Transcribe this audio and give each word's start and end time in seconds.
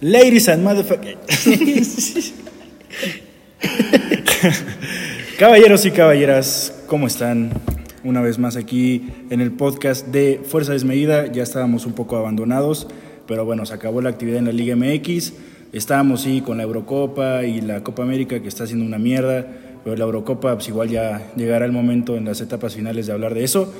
Ladies 0.00 0.48
and 0.48 0.62
motherfuckers. 0.62 1.18
Caballeros 5.40 5.84
y 5.86 5.90
caballeras, 5.90 6.72
¿cómo 6.86 7.08
están? 7.08 7.50
Una 8.04 8.20
vez 8.20 8.38
más 8.38 8.54
aquí 8.54 9.10
en 9.28 9.40
el 9.40 9.50
podcast 9.50 10.06
de 10.06 10.40
Fuerza 10.44 10.72
Desmedida. 10.72 11.26
Ya 11.32 11.42
estábamos 11.42 11.84
un 11.84 11.94
poco 11.94 12.16
abandonados, 12.16 12.86
pero 13.26 13.44
bueno, 13.44 13.66
se 13.66 13.74
acabó 13.74 14.00
la 14.00 14.10
actividad 14.10 14.38
en 14.38 14.44
la 14.44 14.52
Liga 14.52 14.76
MX. 14.76 15.32
Estábamos 15.72 16.20
sí 16.20 16.42
con 16.42 16.58
la 16.58 16.62
Eurocopa 16.62 17.42
y 17.42 17.60
la 17.60 17.82
Copa 17.82 18.04
América 18.04 18.40
que 18.40 18.46
está 18.46 18.62
haciendo 18.64 18.86
una 18.86 18.98
mierda, 18.98 19.48
pero 19.82 19.96
la 19.96 20.04
Eurocopa 20.04 20.54
pues 20.54 20.68
igual 20.68 20.90
ya 20.90 21.32
llegará 21.34 21.64
el 21.64 21.72
momento 21.72 22.16
en 22.16 22.24
las 22.24 22.40
etapas 22.40 22.76
finales 22.76 23.08
de 23.08 23.14
hablar 23.14 23.34
de 23.34 23.42
eso. 23.42 23.74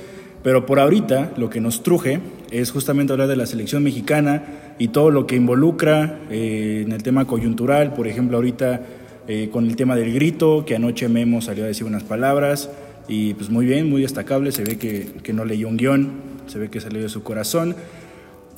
Pero 0.48 0.64
por 0.64 0.80
ahorita 0.80 1.32
lo 1.36 1.50
que 1.50 1.60
nos 1.60 1.82
truje 1.82 2.20
es 2.50 2.70
justamente 2.70 3.12
hablar 3.12 3.28
de 3.28 3.36
la 3.36 3.44
selección 3.44 3.82
mexicana 3.82 4.44
y 4.78 4.88
todo 4.88 5.10
lo 5.10 5.26
que 5.26 5.36
involucra 5.36 6.20
eh, 6.30 6.84
en 6.86 6.92
el 6.92 7.02
tema 7.02 7.26
coyuntural, 7.26 7.92
por 7.92 8.08
ejemplo 8.08 8.38
ahorita 8.38 8.80
eh, 9.28 9.50
con 9.52 9.66
el 9.66 9.76
tema 9.76 9.94
del 9.94 10.14
grito, 10.14 10.64
que 10.64 10.74
anoche 10.74 11.06
Memo 11.10 11.42
salió 11.42 11.64
a 11.64 11.66
decir 11.66 11.86
unas 11.86 12.02
palabras 12.02 12.70
y 13.08 13.34
pues 13.34 13.50
muy 13.50 13.66
bien, 13.66 13.90
muy 13.90 14.00
destacable, 14.00 14.50
se 14.50 14.64
ve 14.64 14.78
que, 14.78 15.08
que 15.22 15.34
no 15.34 15.44
leyó 15.44 15.68
un 15.68 15.76
guion, 15.76 16.12
se 16.46 16.58
ve 16.58 16.70
que 16.70 16.80
salió 16.80 17.02
de 17.02 17.10
su 17.10 17.22
corazón. 17.22 17.76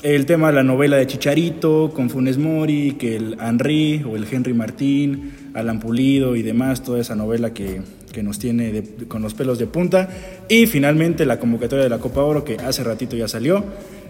El 0.05 0.27
tema 0.27 0.47
de 0.47 0.55
la 0.55 0.63
novela 0.63 0.97
de 0.97 1.09
Chicharito, 1.09 1.91
con 1.93 2.09
Funes 2.09 2.39
Mori, 2.39 2.93
que 3.01 3.17
el 3.17 3.37
Henry 3.41 4.05
o 4.09 4.15
el 4.15 4.29
Henry 4.31 4.55
Martín, 4.55 5.33
Alan 5.55 5.81
Pulido 5.81 6.37
y 6.37 6.43
demás, 6.43 6.85
toda 6.85 7.01
esa 7.01 7.17
novela 7.17 7.53
que, 7.53 7.83
que 8.13 8.23
nos 8.23 8.39
tiene 8.39 8.73
de, 8.73 9.07
con 9.07 9.23
los 9.23 9.35
pelos 9.35 9.59
de 9.59 9.67
punta. 9.67 10.09
Y 10.49 10.67
finalmente 10.67 11.25
la 11.27 11.39
convocatoria 11.39 11.85
de 11.85 11.91
la 11.91 11.99
Copa 11.99 12.23
Oro, 12.23 12.45
que 12.45 12.57
hace 12.57 12.85
ratito 12.85 13.17
ya 13.17 13.29
salió. 13.29 13.65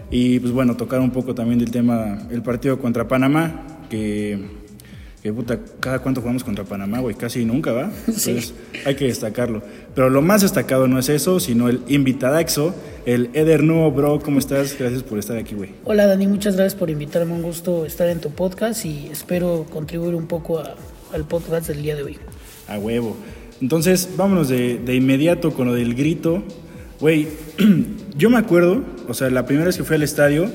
Y 0.09 0.39
pues 0.39 0.51
bueno, 0.51 0.75
tocar 0.75 0.99
un 0.99 1.11
poco 1.11 1.33
también 1.33 1.59
del 1.59 1.71
tema, 1.71 2.27
el 2.29 2.41
partido 2.41 2.79
contra 2.79 3.07
Panamá, 3.07 3.79
que, 3.89 4.37
que 5.23 5.31
puta, 5.31 5.57
cada 5.79 5.99
cuánto 5.99 6.19
jugamos 6.19 6.43
contra 6.43 6.65
Panamá, 6.65 6.99
güey, 6.99 7.15
casi 7.15 7.45
nunca, 7.45 7.71
¿va? 7.71 7.83
Entonces 8.07 8.53
hay 8.85 8.95
que 8.95 9.05
destacarlo. 9.05 9.61
Pero 9.95 10.09
lo 10.09 10.21
más 10.21 10.41
destacado 10.41 10.89
no 10.89 10.99
es 10.99 11.07
eso, 11.07 11.39
sino 11.39 11.69
el 11.69 11.81
invitadaxo, 11.87 12.75
el 13.05 13.29
Eder 13.33 13.63
Nuevo, 13.63 13.89
bro, 13.91 14.19
¿cómo 14.19 14.39
estás? 14.39 14.77
Gracias 14.77 15.01
por 15.01 15.17
estar 15.17 15.37
aquí, 15.37 15.55
güey. 15.55 15.69
Hola 15.85 16.07
Dani, 16.07 16.27
muchas 16.27 16.57
gracias 16.57 16.75
por 16.75 16.89
invitarme, 16.89 17.31
un 17.31 17.41
gusto 17.41 17.85
estar 17.85 18.09
en 18.09 18.19
tu 18.19 18.31
podcast 18.31 18.85
y 18.85 19.07
espero 19.09 19.65
contribuir 19.69 20.15
un 20.15 20.27
poco 20.27 20.59
a, 20.59 20.75
al 21.13 21.23
podcast 21.23 21.69
del 21.69 21.83
día 21.83 21.95
de 21.95 22.03
hoy. 22.03 22.17
A 22.67 22.77
huevo. 22.77 23.15
Entonces, 23.61 24.09
vámonos 24.17 24.49
de, 24.49 24.79
de 24.79 24.95
inmediato 24.95 25.51
con 25.53 25.67
lo 25.67 25.73
del 25.73 25.93
grito. 25.95 26.43
Güey, 26.99 27.27
yo 28.17 28.29
me 28.29 28.37
acuerdo, 28.37 28.81
o 29.07 29.13
sea, 29.13 29.29
la 29.29 29.45
primera 29.45 29.67
vez 29.67 29.77
que 29.77 29.83
fui 29.83 29.95
al 29.95 30.03
estadio 30.03 30.47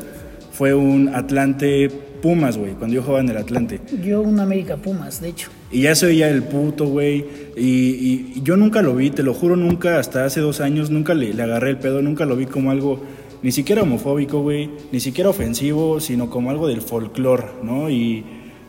fue 0.52 0.74
un 0.74 1.08
Atlante 1.14 1.90
Pumas, 2.22 2.56
güey, 2.56 2.72
cuando 2.72 2.94
yo 2.96 3.02
jugaba 3.02 3.20
en 3.20 3.28
el 3.28 3.36
Atlante. 3.36 3.80
Yo 4.02 4.22
un 4.22 4.40
América 4.40 4.76
Pumas, 4.76 5.20
de 5.20 5.28
hecho. 5.28 5.50
Y 5.70 5.82
ya 5.82 5.94
se 5.94 6.06
oía 6.06 6.28
el 6.30 6.42
puto, 6.42 6.86
güey. 6.86 7.24
Y, 7.56 7.62
y- 7.62 8.32
y 8.36 8.42
yo 8.42 8.56
nunca 8.56 8.80
lo 8.82 8.94
vi, 8.96 9.10
te 9.10 9.22
lo 9.22 9.34
juro, 9.34 9.54
nunca, 9.56 9.98
hasta 9.98 10.24
hace 10.24 10.40
dos 10.40 10.60
años, 10.60 10.90
nunca 10.90 11.14
le, 11.14 11.34
le 11.34 11.42
agarré 11.42 11.70
el 11.70 11.76
pedo, 11.78 12.00
nunca 12.02 12.24
lo 12.24 12.36
vi 12.36 12.46
como 12.46 12.70
algo 12.70 13.00
ni 13.42 13.52
siquiera 13.52 13.82
homofóbico, 13.82 14.40
güey, 14.40 14.70
ni 14.92 14.98
siquiera 14.98 15.28
ofensivo, 15.30 16.00
sino 16.00 16.30
como 16.30 16.50
algo 16.50 16.66
del 16.68 16.80
folclore, 16.80 17.44
¿no? 17.62 17.90
Y, 17.90 18.24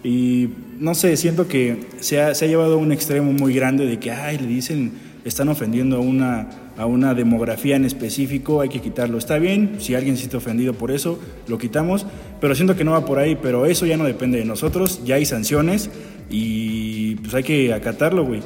y 0.08 0.48
no 0.80 0.96
sé, 0.96 1.18
siento 1.18 1.50
que 1.50 1.82
se 2.00 2.22
ha, 2.22 2.34
se 2.34 2.46
ha 2.46 2.48
llevado 2.48 2.76
a 2.76 2.78
un 2.78 2.94
extremo 2.94 3.34
muy 3.34 3.54
grande 3.54 3.86
de 3.86 4.00
que, 4.00 4.10
ay, 4.12 4.38
le 4.38 4.48
dicen, 4.48 4.94
están 5.26 5.50
ofendiendo 5.50 5.98
a 5.98 6.00
una, 6.00 6.48
a 6.78 6.86
una 6.86 7.14
demografía 7.14 7.76
en 7.76 7.84
específico, 7.84 8.62
hay 8.62 8.70
que 8.70 8.80
quitarlo. 8.80 9.18
Está 9.18 9.38
bien, 9.38 9.76
si 9.80 9.96
alguien 9.96 10.16
se 10.16 10.22
siente 10.22 10.38
ofendido 10.38 10.74
por 10.74 10.92
eso, 10.92 11.20
lo 11.50 11.58
quitamos, 11.58 12.06
pero 12.40 12.56
siento 12.56 12.78
que 12.78 12.86
no 12.86 12.92
va 12.92 13.04
por 13.04 13.20
ahí, 13.20 13.38
pero 13.42 13.66
eso 13.66 13.86
ya 13.86 13.98
no 13.98 14.06
depende 14.06 14.38
de 14.38 14.46
nosotros, 14.46 15.02
ya 15.04 15.16
hay 15.16 15.26
sanciones 15.26 15.90
y 16.30 17.16
pues 17.16 17.34
hay 17.34 17.44
que 17.44 17.74
acatarlo, 17.74 18.26
güey. 18.26 18.40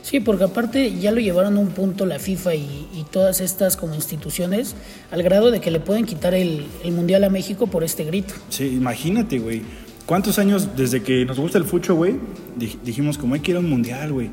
Sí, 0.00 0.18
porque 0.18 0.44
aparte 0.44 0.98
ya 0.98 1.12
lo 1.12 1.20
llevaron 1.20 1.58
a 1.58 1.60
un 1.60 1.68
punto 1.68 2.06
la 2.06 2.18
FIFA 2.18 2.54
y, 2.54 2.88
y 2.94 3.04
todas 3.10 3.42
estas 3.42 3.76
como 3.76 3.94
instituciones 3.94 4.76
al 5.10 5.22
grado 5.22 5.50
de 5.50 5.60
que 5.60 5.70
le 5.70 5.78
pueden 5.78 6.06
quitar 6.06 6.32
el, 6.32 6.64
el 6.82 6.92
Mundial 6.92 7.22
a 7.22 7.28
México 7.28 7.66
por 7.66 7.84
este 7.84 8.04
grito. 8.04 8.32
Sí, 8.48 8.64
imagínate, 8.64 9.38
güey. 9.38 9.60
¿Cuántos 10.06 10.38
años 10.38 10.76
desde 10.76 11.02
que 11.02 11.24
nos 11.24 11.38
gusta 11.38 11.58
el 11.58 11.64
fucho, 11.64 11.94
güey? 11.94 12.14
dij- 12.58 12.78
Dijimos 12.84 13.18
como 13.18 13.34
hay 13.34 13.40
que 13.40 13.52
ir 13.52 13.56
a 13.56 13.60
un 13.60 13.70
mundial, 13.70 14.12
güey. 14.12 14.30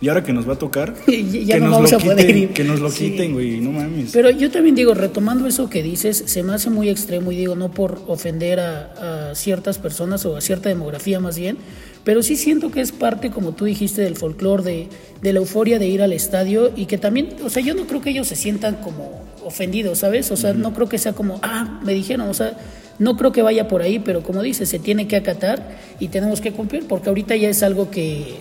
Y 0.00 0.08
ahora 0.08 0.24
que 0.24 0.32
nos 0.32 0.48
va 0.48 0.54
a 0.54 0.58
tocar, 0.58 0.94
Ya 1.06 1.54
que, 1.54 1.60
no 1.60 1.66
nos 1.66 1.74
vamos 1.76 1.92
lo 1.92 1.98
a 1.98 2.00
poder 2.00 2.26
quiten, 2.26 2.38
ir. 2.38 2.48
que 2.50 2.64
nos 2.64 2.80
lo 2.80 2.90
Sí. 2.90 3.10
quiten, 3.12 3.32
güey. 3.34 3.60
No 3.60 3.70
mames. 3.70 4.10
Pero 4.12 4.30
yo 4.30 4.50
también 4.50 4.74
digo, 4.74 4.94
retomando 4.94 5.46
eso 5.46 5.70
que 5.70 5.80
dices, 5.82 6.24
se 6.26 6.42
me 6.42 6.52
hace 6.54 6.70
muy 6.70 6.88
extremo 6.88 7.30
y 7.30 7.36
digo, 7.36 7.54
no 7.54 7.70
por 7.70 8.02
ofender 8.08 8.58
a, 8.58 9.30
a 9.30 9.34
ciertas 9.36 9.78
personas 9.78 10.26
o 10.26 10.36
a 10.36 10.40
cierta 10.40 10.68
demografía 10.68 11.20
más 11.20 11.38
bien, 11.38 11.56
pero 12.02 12.24
sí 12.24 12.34
siento 12.34 12.72
que 12.72 12.80
es 12.80 12.90
parte, 12.90 13.30
como 13.30 13.52
tú 13.52 13.64
dijiste, 13.64 14.02
del 14.02 14.16
folclore, 14.16 14.64
de, 14.64 14.88
de 15.22 15.32
la 15.32 15.38
euforia 15.38 15.78
de 15.78 15.86
ir 15.86 16.02
al 16.02 16.12
estadio 16.12 16.72
y 16.74 16.86
que 16.86 16.98
también, 16.98 17.36
o 17.44 17.48
sea, 17.48 17.62
yo 17.62 17.74
no 17.74 17.86
creo 17.86 18.00
que 18.00 18.10
ellos 18.10 18.26
se 18.26 18.34
sientan 18.34 18.78
como 18.82 19.22
ofendidos, 19.44 19.98
¿sabes? 20.00 20.32
O 20.32 20.36
sea, 20.36 20.52
no 20.52 20.74
creo 20.74 20.88
que 20.88 20.98
sea 20.98 21.12
como, 21.12 21.38
ah, 21.44 21.80
me 21.84 21.94
dijeron, 21.94 22.28
o 22.28 22.34
sea, 22.34 22.58
no 23.02 23.16
creo 23.16 23.32
que 23.32 23.42
vaya 23.42 23.68
por 23.68 23.82
ahí, 23.82 23.98
pero 23.98 24.22
como 24.22 24.42
dices, 24.42 24.68
se 24.68 24.78
tiene 24.78 25.08
que 25.08 25.16
acatar 25.16 25.76
y 25.98 26.08
tenemos 26.08 26.40
que 26.40 26.52
cumplir, 26.52 26.86
porque 26.86 27.08
ahorita 27.08 27.36
ya 27.36 27.48
es 27.48 27.62
algo 27.62 27.90
que, 27.90 28.36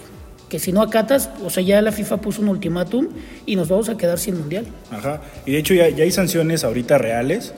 que 0.49 0.59
si 0.59 0.72
no 0.72 0.81
acatas, 0.81 1.29
o 1.44 1.49
sea, 1.49 1.63
ya 1.63 1.81
la 1.81 1.91
FIFA 1.91 2.17
puso 2.22 2.41
un 2.41 2.49
ultimátum 2.49 3.07
y 3.45 3.55
nos 3.55 3.69
vamos 3.69 3.89
a 3.89 3.97
quedar 3.97 4.19
sin 4.19 4.38
mundial. 4.38 4.66
Ajá. 4.91 5.21
Y 5.45 5.53
de 5.53 5.57
hecho 5.57 5.73
ya, 5.73 5.89
ya 5.89 6.03
hay 6.03 6.11
sanciones 6.11 6.63
ahorita 6.63 6.97
reales. 6.97 7.53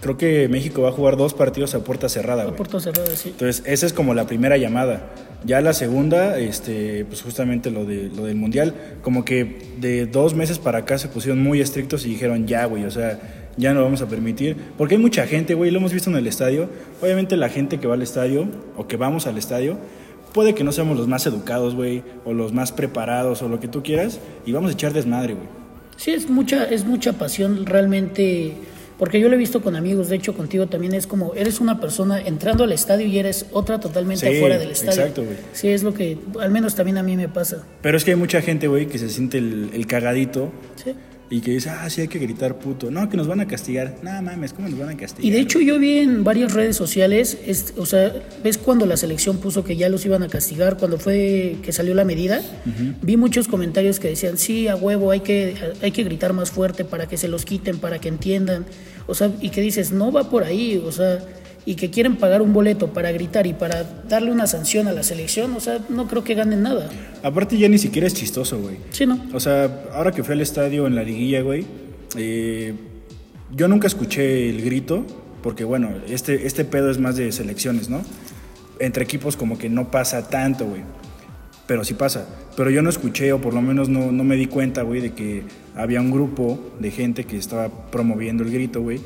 Creo 0.00 0.16
que 0.16 0.48
México 0.48 0.80
va 0.80 0.88
a 0.88 0.92
jugar 0.92 1.18
dos 1.18 1.34
partidos 1.34 1.74
a 1.74 1.84
puerta 1.84 2.08
cerrada, 2.08 2.42
A 2.42 2.44
güey. 2.46 2.56
puerto 2.56 2.80
cerrado, 2.80 3.14
sí. 3.14 3.28
Entonces, 3.30 3.62
esa 3.66 3.84
es 3.84 3.92
como 3.92 4.14
la 4.14 4.26
primera 4.26 4.56
llamada. 4.56 5.10
Ya 5.44 5.60
la 5.60 5.74
segunda, 5.74 6.38
este, 6.38 7.04
pues 7.04 7.20
justamente 7.20 7.70
lo, 7.70 7.84
de, 7.84 8.08
lo 8.08 8.24
del 8.24 8.34
Mundial, 8.36 8.74
como 9.02 9.26
que 9.26 9.58
de 9.78 10.06
dos 10.06 10.34
meses 10.34 10.58
para 10.58 10.78
acá 10.78 10.96
se 10.96 11.08
pusieron 11.08 11.42
muy 11.42 11.60
estrictos 11.60 12.06
y 12.06 12.08
dijeron, 12.08 12.46
ya, 12.46 12.64
güey, 12.64 12.84
o 12.84 12.90
sea, 12.90 13.18
ya 13.56 13.72
no 13.72 13.80
lo 13.80 13.84
vamos 13.86 14.02
a 14.02 14.08
permitir. 14.08 14.56
Porque 14.78 14.94
hay 14.96 15.00
mucha 15.00 15.26
gente, 15.26 15.54
güey, 15.54 15.70
lo 15.70 15.78
hemos 15.78 15.92
visto 15.92 16.10
en 16.10 16.16
el 16.16 16.26
estadio. 16.26 16.68
Obviamente 17.02 17.36
la 17.36 17.48
gente 17.48 17.78
que 17.78 17.86
va 17.86 17.94
al 17.94 18.02
estadio 18.02 18.46
o 18.76 18.86
que 18.86 18.96
vamos 18.96 19.26
al 19.26 19.36
estadio, 19.38 19.76
puede 20.32 20.54
que 20.54 20.62
no 20.64 20.72
seamos 20.72 20.96
los 20.96 21.08
más 21.08 21.26
educados, 21.26 21.74
güey, 21.74 22.02
o 22.24 22.32
los 22.32 22.52
más 22.52 22.72
preparados 22.72 23.42
o 23.42 23.48
lo 23.48 23.58
que 23.60 23.68
tú 23.68 23.82
quieras, 23.82 24.20
y 24.46 24.52
vamos 24.52 24.70
a 24.70 24.74
echar 24.74 24.92
desmadre, 24.92 25.34
güey. 25.34 25.46
Sí, 25.96 26.12
es 26.12 26.30
mucha, 26.30 26.64
es 26.64 26.84
mucha 26.86 27.12
pasión 27.14 27.66
realmente, 27.66 28.54
porque 28.98 29.20
yo 29.20 29.28
lo 29.28 29.34
he 29.34 29.38
visto 29.38 29.60
con 29.60 29.76
amigos, 29.76 30.08
de 30.08 30.16
hecho 30.16 30.32
contigo 30.34 30.66
también 30.66 30.94
es 30.94 31.06
como, 31.06 31.34
eres 31.34 31.60
una 31.60 31.78
persona 31.80 32.20
entrando 32.20 32.64
al 32.64 32.72
estadio 32.72 33.06
y 33.06 33.18
eres 33.18 33.46
otra 33.52 33.80
totalmente 33.80 34.30
Sí, 34.30 34.36
afuera 34.36 34.56
del 34.56 34.70
estadio. 34.70 35.00
exacto, 35.00 35.24
güey. 35.24 35.36
Sí, 35.52 35.68
es 35.68 35.82
lo 35.82 35.92
que, 35.92 36.16
al 36.40 36.50
menos 36.52 36.74
también 36.74 36.96
a 36.96 37.02
mí 37.02 37.16
me 37.16 37.28
pasa. 37.28 37.64
Pero 37.82 37.96
es 37.98 38.04
que 38.04 38.12
hay 38.12 38.16
mucha 38.16 38.40
gente, 38.40 38.66
güey, 38.68 38.86
que 38.86 38.98
se 38.98 39.10
siente 39.10 39.38
el, 39.38 39.70
el 39.74 39.86
cagadito 39.86 40.50
Sí. 40.82 40.92
Y 41.30 41.40
que 41.40 41.52
dice, 41.52 41.70
ah, 41.70 41.88
sí, 41.88 42.00
hay 42.00 42.08
que 42.08 42.18
gritar 42.18 42.58
puto. 42.58 42.90
No, 42.90 43.08
que 43.08 43.16
nos 43.16 43.28
van 43.28 43.38
a 43.40 43.46
castigar. 43.46 43.94
Nada 44.02 44.20
mames, 44.20 44.52
¿cómo 44.52 44.68
nos 44.68 44.78
van 44.78 44.88
a 44.88 44.96
castigar? 44.96 45.24
Y 45.24 45.30
de 45.30 45.38
hecho 45.40 45.60
yo 45.60 45.78
vi 45.78 45.98
en 45.98 46.24
varias 46.24 46.52
redes 46.52 46.76
sociales, 46.76 47.38
es- 47.46 47.72
o 47.76 47.86
sea, 47.86 48.12
ves 48.42 48.58
cuando 48.58 48.84
la 48.84 48.96
selección 48.96 49.38
puso 49.38 49.62
que 49.62 49.76
ya 49.76 49.88
los 49.88 50.04
iban 50.04 50.22
a 50.24 50.28
castigar, 50.28 50.76
cuando 50.76 50.98
fue 50.98 51.56
que 51.62 51.72
salió 51.72 51.94
la 51.94 52.04
medida, 52.04 52.40
vi 53.02 53.16
muchos 53.16 53.46
comentarios 53.46 54.00
que 54.00 54.08
decían, 54.08 54.38
sí, 54.38 54.66
a 54.68 54.74
huevo, 54.74 55.12
hay 55.12 55.20
que, 55.20 55.54
hay 55.82 55.92
que 55.92 56.02
gritar 56.02 56.32
más 56.32 56.50
fuerte 56.50 56.84
para 56.84 57.06
que 57.06 57.16
se 57.16 57.28
los 57.28 57.44
quiten, 57.44 57.78
para 57.78 58.00
que 58.00 58.08
entiendan, 58.08 58.66
o 59.06 59.14
sea, 59.14 59.30
y 59.40 59.50
que 59.50 59.60
dices, 59.60 59.92
no 59.92 60.10
va 60.10 60.28
por 60.30 60.42
ahí, 60.44 60.82
o 60.84 60.90
sea, 60.90 61.20
y 61.66 61.74
que 61.74 61.90
quieren 61.90 62.16
pagar 62.16 62.42
un 62.42 62.52
boleto 62.52 62.92
para 62.92 63.12
gritar 63.12 63.46
y 63.46 63.52
para 63.52 63.84
darle 64.08 64.32
una 64.32 64.46
sanción 64.46 64.88
a 64.88 64.92
la 64.92 65.02
selección, 65.02 65.52
o 65.54 65.60
sea, 65.60 65.78
no 65.88 66.08
creo 66.08 66.24
que 66.24 66.34
ganen 66.34 66.62
nada. 66.62 66.88
Aparte 67.22 67.58
ya 67.58 67.68
ni 67.68 67.78
siquiera 67.78 68.06
es 68.06 68.14
chistoso, 68.14 68.58
güey. 68.58 68.76
Sí, 68.90 69.06
¿no? 69.06 69.20
O 69.32 69.40
sea, 69.40 69.84
ahora 69.92 70.12
que 70.12 70.22
fui 70.22 70.34
al 70.34 70.40
estadio 70.40 70.86
en 70.86 70.94
la 70.94 71.02
liguilla, 71.02 71.42
güey, 71.42 71.66
eh, 72.16 72.74
yo 73.54 73.68
nunca 73.68 73.86
escuché 73.86 74.48
el 74.48 74.62
grito, 74.62 75.04
porque 75.42 75.64
bueno, 75.64 75.90
este, 76.08 76.46
este 76.46 76.64
pedo 76.64 76.90
es 76.90 76.98
más 76.98 77.16
de 77.16 77.30
selecciones, 77.32 77.88
¿no? 77.88 78.02
Entre 78.78 79.04
equipos 79.04 79.36
como 79.36 79.58
que 79.58 79.68
no 79.68 79.90
pasa 79.90 80.28
tanto, 80.28 80.66
güey. 80.66 80.82
Pero 81.66 81.84
sí 81.84 81.94
pasa. 81.94 82.26
Pero 82.56 82.70
yo 82.70 82.82
no 82.82 82.90
escuché, 82.90 83.32
o 83.32 83.40
por 83.40 83.54
lo 83.54 83.62
menos 83.62 83.88
no, 83.88 84.10
no 84.10 84.24
me 84.24 84.36
di 84.36 84.46
cuenta, 84.46 84.82
güey, 84.82 85.00
de 85.00 85.12
que 85.12 85.44
había 85.76 86.00
un 86.00 86.10
grupo 86.10 86.58
de 86.80 86.90
gente 86.90 87.24
que 87.24 87.36
estaba 87.36 87.68
promoviendo 87.90 88.42
el 88.42 88.50
grito, 88.50 88.80
güey. 88.82 89.00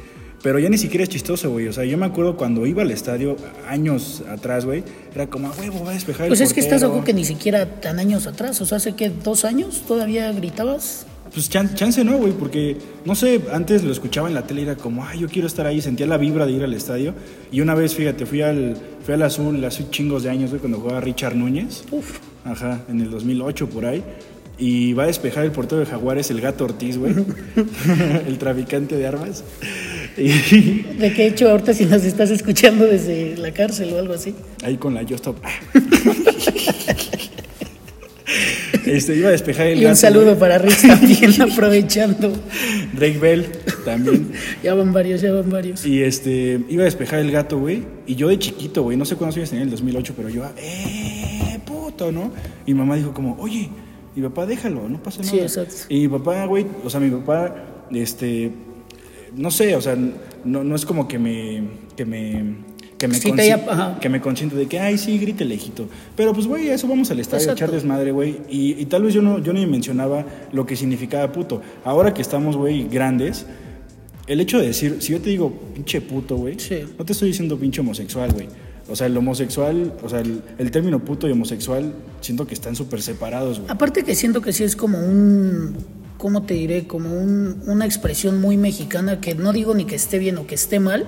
Pero 0.44 0.58
ya 0.60 0.68
ni 0.68 0.78
siquiera 0.78 1.02
es 1.02 1.08
chistoso, 1.08 1.50
güey. 1.50 1.66
O 1.68 1.72
sea, 1.72 1.84
yo 1.84 1.96
me 1.98 2.04
acuerdo 2.06 2.36
cuando 2.36 2.66
iba 2.66 2.82
al 2.82 2.90
estadio 2.92 3.36
años 3.66 4.22
atrás, 4.30 4.64
güey, 4.66 4.84
era 5.14 5.26
como, 5.26 5.50
huevo, 5.58 5.82
va 5.84 5.90
a 5.90 5.94
despejar 5.94 6.28
Pues 6.28 6.40
el 6.40 6.46
es 6.46 6.52
que 6.52 6.60
estás 6.60 6.82
portero". 6.82 6.92
algo 6.92 7.04
que 7.04 7.14
ni 7.14 7.24
siquiera 7.24 7.80
tan 7.80 7.98
años 7.98 8.26
atrás, 8.28 8.60
o 8.60 8.66
sea, 8.66 8.76
hace 8.76 8.92
que 8.94 9.08
dos 9.08 9.44
años 9.46 9.82
todavía 9.88 10.30
gritabas. 10.32 11.06
Pues 11.32 11.48
chan- 11.48 11.74
chance 11.74 12.04
no, 12.04 12.18
güey, 12.18 12.32
porque 12.32 12.76
no 13.06 13.14
sé, 13.14 13.40
antes 13.52 13.82
lo 13.82 13.90
escuchaba 13.90 14.28
en 14.28 14.34
la 14.34 14.46
tele 14.46 14.60
y 14.60 14.64
era 14.64 14.76
como, 14.76 15.04
ay, 15.04 15.20
yo 15.20 15.28
quiero 15.28 15.48
estar 15.48 15.66
ahí, 15.66 15.80
sentía 15.80 16.06
la 16.06 16.18
vibra 16.18 16.44
de 16.46 16.52
ir 16.52 16.62
al 16.62 16.74
estadio. 16.74 17.14
Y 17.50 17.60
una 17.62 17.74
vez, 17.74 17.94
fíjate, 17.94 18.26
fui 18.26 18.42
al, 18.42 18.76
fui 19.02 19.14
al 19.14 19.22
azul 19.22 19.64
hace 19.64 19.88
chingos 19.88 20.22
de 20.24 20.30
años, 20.30 20.50
güey, 20.50 20.60
cuando 20.60 20.78
jugaba 20.78 21.00
Richard 21.00 21.34
Núñez. 21.34 21.84
Uf. 21.90 22.18
Ajá, 22.44 22.82
en 22.90 23.00
el 23.00 23.10
2008 23.10 23.66
por 23.70 23.86
ahí. 23.86 24.04
Y 24.58 24.92
va 24.92 25.04
a 25.04 25.06
despejar 25.06 25.44
el 25.46 25.50
portero 25.52 25.80
de 25.80 25.86
Jaguares, 25.86 26.30
el 26.30 26.40
gato 26.42 26.64
Ortiz, 26.66 26.98
güey. 26.98 27.14
el 28.28 28.36
traficante 28.38 28.94
de 28.96 29.06
armas. 29.06 29.42
De 30.16 31.12
que 31.14 31.26
hecho 31.26 31.50
ahorita 31.50 31.74
si 31.74 31.86
nos 31.86 32.04
estás 32.04 32.30
escuchando 32.30 32.86
desde 32.86 33.36
la 33.36 33.52
cárcel 33.52 33.92
o 33.92 33.98
algo 33.98 34.14
así. 34.14 34.34
ahí 34.62 34.76
con 34.76 34.94
la 34.94 35.02
Yo 35.02 35.16
Stop. 35.16 35.36
Este, 38.86 39.16
iba 39.16 39.28
a 39.28 39.32
despejar 39.32 39.68
el 39.68 39.78
Y 39.78 39.80
un 39.80 39.84
gato, 39.92 39.96
saludo 39.96 40.38
para 40.38 40.58
Rich 40.58 40.86
también, 40.86 41.42
aprovechando. 41.52 42.32
Drake 42.92 43.18
Bell 43.18 43.46
también. 43.84 44.32
Ya 44.62 44.74
van 44.74 44.92
varios, 44.92 45.22
ya 45.22 45.32
van 45.32 45.48
varios. 45.48 45.86
Y 45.86 46.02
este, 46.02 46.60
iba 46.68 46.82
a 46.82 46.84
despejar 46.84 47.20
el 47.20 47.30
gato, 47.30 47.58
güey. 47.58 47.82
Y 48.06 48.14
yo 48.14 48.28
de 48.28 48.38
chiquito, 48.38 48.82
güey, 48.82 48.96
no 48.96 49.04
sé 49.04 49.16
cuántos 49.16 49.38
años 49.38 49.50
tenía 49.50 49.62
en 49.62 49.68
el 49.68 49.72
2008, 49.72 50.14
pero 50.16 50.28
yo, 50.28 50.44
¡eh, 50.58 51.58
puto, 51.64 52.12
¿no? 52.12 52.30
Y 52.66 52.74
mamá 52.74 52.96
dijo 52.96 53.14
como, 53.14 53.36
oye, 53.40 53.70
mi 54.14 54.22
papá 54.22 54.46
déjalo, 54.46 54.88
no 54.88 55.02
pasa 55.02 55.20
nada. 55.20 55.30
Sí, 55.30 55.38
exacto. 55.40 55.74
Y 55.88 56.00
mi 56.00 56.18
papá, 56.18 56.44
güey, 56.44 56.66
o 56.84 56.90
sea, 56.90 57.00
mi 57.00 57.10
papá, 57.10 57.54
este, 57.90 58.52
no 59.36 59.50
sé, 59.50 59.74
o 59.76 59.80
sea, 59.80 59.96
no, 60.44 60.64
no 60.64 60.74
es 60.76 60.84
como 60.86 61.06
que 61.08 61.18
me, 61.18 61.62
que 61.96 62.04
me, 62.04 62.56
que 62.98 63.08
me, 63.08 63.14
Sí, 63.14 63.30
haya- 63.32 63.98
que 64.00 64.08
me 64.08 64.20
consiente 64.20 64.56
de 64.56 64.66
que, 64.66 64.78
ay, 64.80 64.96
sí, 64.98 65.18
grite 65.18 65.44
lejito. 65.44 65.88
Pero 66.16 66.32
pues, 66.32 66.46
güey, 66.46 66.68
a 66.70 66.74
eso 66.74 66.86
vamos 66.88 67.10
al 67.10 67.20
estadio, 67.20 67.42
a 67.50 67.52
echar 67.52 67.68
Exacto. 67.68 67.74
desmadre, 67.74 68.12
güey. 68.12 68.38
Y, 68.48 68.72
y 68.80 68.86
tal 68.86 69.02
vez 69.02 69.14
yo 69.14 69.22
no, 69.22 69.38
yo 69.40 69.52
ni 69.52 69.66
mencionaba 69.66 70.24
lo 70.52 70.64
que 70.66 70.76
significaba 70.76 71.30
puto. 71.32 71.60
Ahora 71.84 72.14
que 72.14 72.22
estamos, 72.22 72.56
güey, 72.56 72.88
grandes, 72.88 73.46
el 74.26 74.40
hecho 74.40 74.58
de 74.58 74.68
decir, 74.68 74.96
si 75.00 75.12
yo 75.12 75.20
te 75.20 75.30
digo 75.30 75.52
pinche 75.74 76.00
puto, 76.00 76.36
güey, 76.36 76.58
Sí. 76.58 76.78
no 76.98 77.04
te 77.04 77.12
estoy 77.12 77.28
diciendo 77.28 77.58
pinche 77.58 77.80
homosexual, 77.80 78.32
güey. 78.32 78.48
O 78.88 78.94
sea, 78.94 79.06
el 79.06 79.16
homosexual, 79.16 79.94
o 80.02 80.08
sea, 80.08 80.20
el, 80.20 80.42
el 80.58 80.70
término 80.70 80.98
puto 81.02 81.26
y 81.26 81.32
homosexual, 81.32 81.92
siento 82.20 82.46
que 82.46 82.52
están 82.54 82.76
súper 82.76 83.00
separados, 83.02 83.58
güey. 83.58 83.70
Aparte 83.72 84.02
que 84.04 84.14
siento 84.14 84.40
que 84.42 84.52
sí 84.52 84.62
es 84.62 84.76
como 84.76 84.98
un, 84.98 85.74
¿cómo 86.24 86.44
te 86.44 86.54
diré? 86.54 86.86
Como 86.86 87.10
un- 87.12 87.62
una 87.66 87.84
expresión 87.84 88.40
muy 88.40 88.56
mexicana 88.56 89.20
que 89.20 89.34
no 89.34 89.52
digo 89.52 89.74
ni 89.74 89.84
que 89.84 89.94
esté 89.94 90.18
bien 90.18 90.38
o 90.38 90.46
que 90.46 90.54
esté 90.54 90.80
mal, 90.80 91.06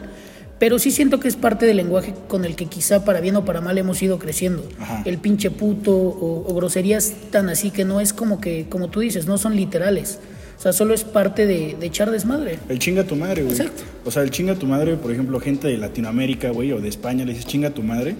pero 0.58 0.78
sí 0.78 0.90
siento 0.90 1.20
que 1.20 1.28
es 1.28 1.36
parte 1.36 1.64
del 1.64 1.78
lenguaje 1.78 2.12
con 2.28 2.44
el 2.44 2.54
que 2.54 2.66
quizá 2.66 3.02
para 3.02 3.22
bien 3.22 3.34
o 3.36 3.46
para 3.46 3.62
mal 3.62 3.78
hemos 3.78 4.02
ido 4.02 4.18
creciendo. 4.18 4.62
Ajá. 4.78 5.00
El 5.06 5.16
pinche 5.16 5.50
puto 5.50 5.96
o, 5.96 6.44
o 6.50 6.54
groserías 6.54 7.14
tan 7.30 7.48
así 7.48 7.70
que 7.70 7.86
no 7.86 7.98
es 8.00 8.12
como 8.12 8.42
que, 8.42 8.66
como 8.68 8.88
tú 8.88 9.00
dices, 9.00 9.26
no 9.26 9.38
son 9.38 9.56
literales. 9.56 10.18
O 10.58 10.60
sea, 10.60 10.74
solo 10.74 10.92
es 10.92 11.04
parte 11.04 11.46
de, 11.46 11.76
de 11.80 11.86
echar 11.86 12.10
desmadre. 12.10 12.58
El 12.68 12.78
chinga 12.78 13.04
tu 13.04 13.16
madre, 13.16 13.42
güey. 13.42 13.54
Exacto. 13.56 13.84
O 14.04 14.10
sea, 14.10 14.22
el 14.22 14.30
chinga 14.30 14.54
tu 14.54 14.66
madre, 14.66 14.96
por 14.96 15.10
ejemplo, 15.12 15.40
gente 15.40 15.66
de 15.68 15.78
Latinoamérica, 15.78 16.50
güey, 16.50 16.72
o 16.72 16.80
de 16.80 16.88
España, 16.90 17.24
le 17.24 17.32
dices 17.32 17.46
chinga 17.46 17.70
tu 17.70 17.82
madre, 17.82 18.16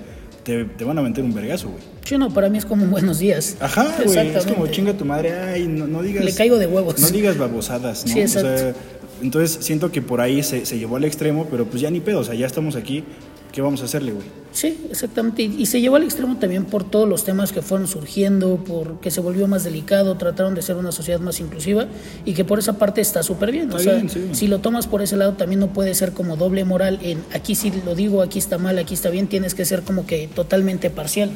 te, 0.47 0.65
te 0.65 0.85
van 0.85 0.97
a 0.97 1.03
meter 1.03 1.25
un 1.25 1.35
vergazo, 1.35 1.69
güey. 1.69 1.83
Sí, 2.05 2.17
no, 2.17 2.33
para 2.33 2.49
mí 2.49 2.57
es 2.57 2.65
como 2.65 2.85
un 2.85 2.91
buenos 2.93 3.19
días. 3.19 3.57
Ajá, 3.59 3.97
güey. 4.05 4.17
Es 4.29 4.47
como 4.47 4.69
chinga 4.69 4.93
tu 4.93 5.05
madre, 5.05 5.33
ay, 5.33 5.67
no, 5.67 5.89
no 5.89 6.03
digas. 6.03 6.25
Le 6.25 6.33
caigo 6.33 6.57
de 6.57 6.69
huevos. 6.69 7.01
No 7.01 7.09
digas 7.09 7.37
babosadas, 7.37 8.07
¿no? 8.07 8.13
Sí, 8.13 8.21
exacto. 8.21 8.55
O 8.55 8.57
sea, 8.57 8.75
entonces 9.23 9.59
siento 9.65 9.91
que 9.91 10.03
por 10.03 10.21
ahí 10.21 10.45
se, 10.45 10.65
se 10.65 10.79
llevó 10.79 10.97
al 10.97 11.05
extremo, 11.05 11.49
pero 11.51 11.67
pues 11.67 11.83
ya 11.83 11.91
ni 11.91 11.99
pedo, 11.99 12.21
o 12.21 12.25
sea, 12.25 12.35
ya 12.37 12.47
estamos 12.47 12.77
aquí, 12.77 13.03
¿qué 13.57 13.63
vamos 13.63 13.81
a 13.81 13.87
hacerle, 13.87 14.13
güey? 14.13 14.27
Sí, 14.53 14.79
exactamente. 14.91 15.43
Y, 15.43 15.63
y 15.63 15.65
se 15.65 15.81
llevó 15.81 15.97
al 15.97 16.03
extremo 16.03 16.37
también 16.37 16.67
por 16.67 16.85
todos 16.85 17.09
los 17.09 17.25
temas 17.25 17.53
que 17.53 17.63
fueron 17.63 17.89
surgiendo, 17.89 18.57
por 18.59 19.01
que 19.01 19.11
se 19.11 19.23
volvió 19.23 19.49
más 19.49 19.65
delicado, 19.65 20.15
trataron 20.19 20.55
de 20.55 20.61
ser 20.61 20.77
una 20.77 20.93
sociedad 20.93 21.21
más 21.21 21.41
inclusiva 21.41 21.87
y 22.27 22.35
que 22.35 22.45
por 22.45 22.59
esa 22.59 22.75
parte 22.75 23.01
está 23.01 23.23
súper 23.23 23.53
bien. 23.53 23.73
o 23.73 23.79
sea, 23.79 23.95
bien, 23.95 24.11
sí. 24.11 24.29
si 24.33 24.47
lo 24.47 24.59
tomas 24.59 24.87
por 24.87 25.01
ese 25.01 25.17
lado 25.17 25.33
también 25.33 25.59
no 25.59 25.69
puede 25.69 25.95
ser 25.95 26.13
como 26.13 26.37
doble 26.37 26.67
moral 26.67 26.99
en 27.03 27.25
aquí 27.33 27.55
sí 27.55 27.73
lo 27.83 27.95
digo, 27.95 28.21
aquí 28.21 28.39
está 28.39 28.59
mal, 28.59 28.77
aquí 28.77 28.93
está 28.93 29.09
bien, 29.09 29.27
tienes 29.27 29.55
que 29.55 29.65
ser 29.65 29.81
como 29.83 30.05
que 30.05 30.29
totalmente 30.29 30.91
parcial. 30.91 31.31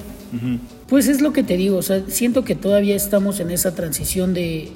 Pues 0.87 1.09
es 1.09 1.23
lo 1.23 1.33
que 1.33 1.43
te 1.43 1.57
digo, 1.57 1.79
o 1.79 1.83
sea, 1.83 2.03
siento 2.09 2.45
que 2.45 2.55
todavía 2.55 2.95
estamos 2.97 3.41
en 3.41 3.51
esa 3.51 3.75
transición 3.75 4.35
de 4.35 4.73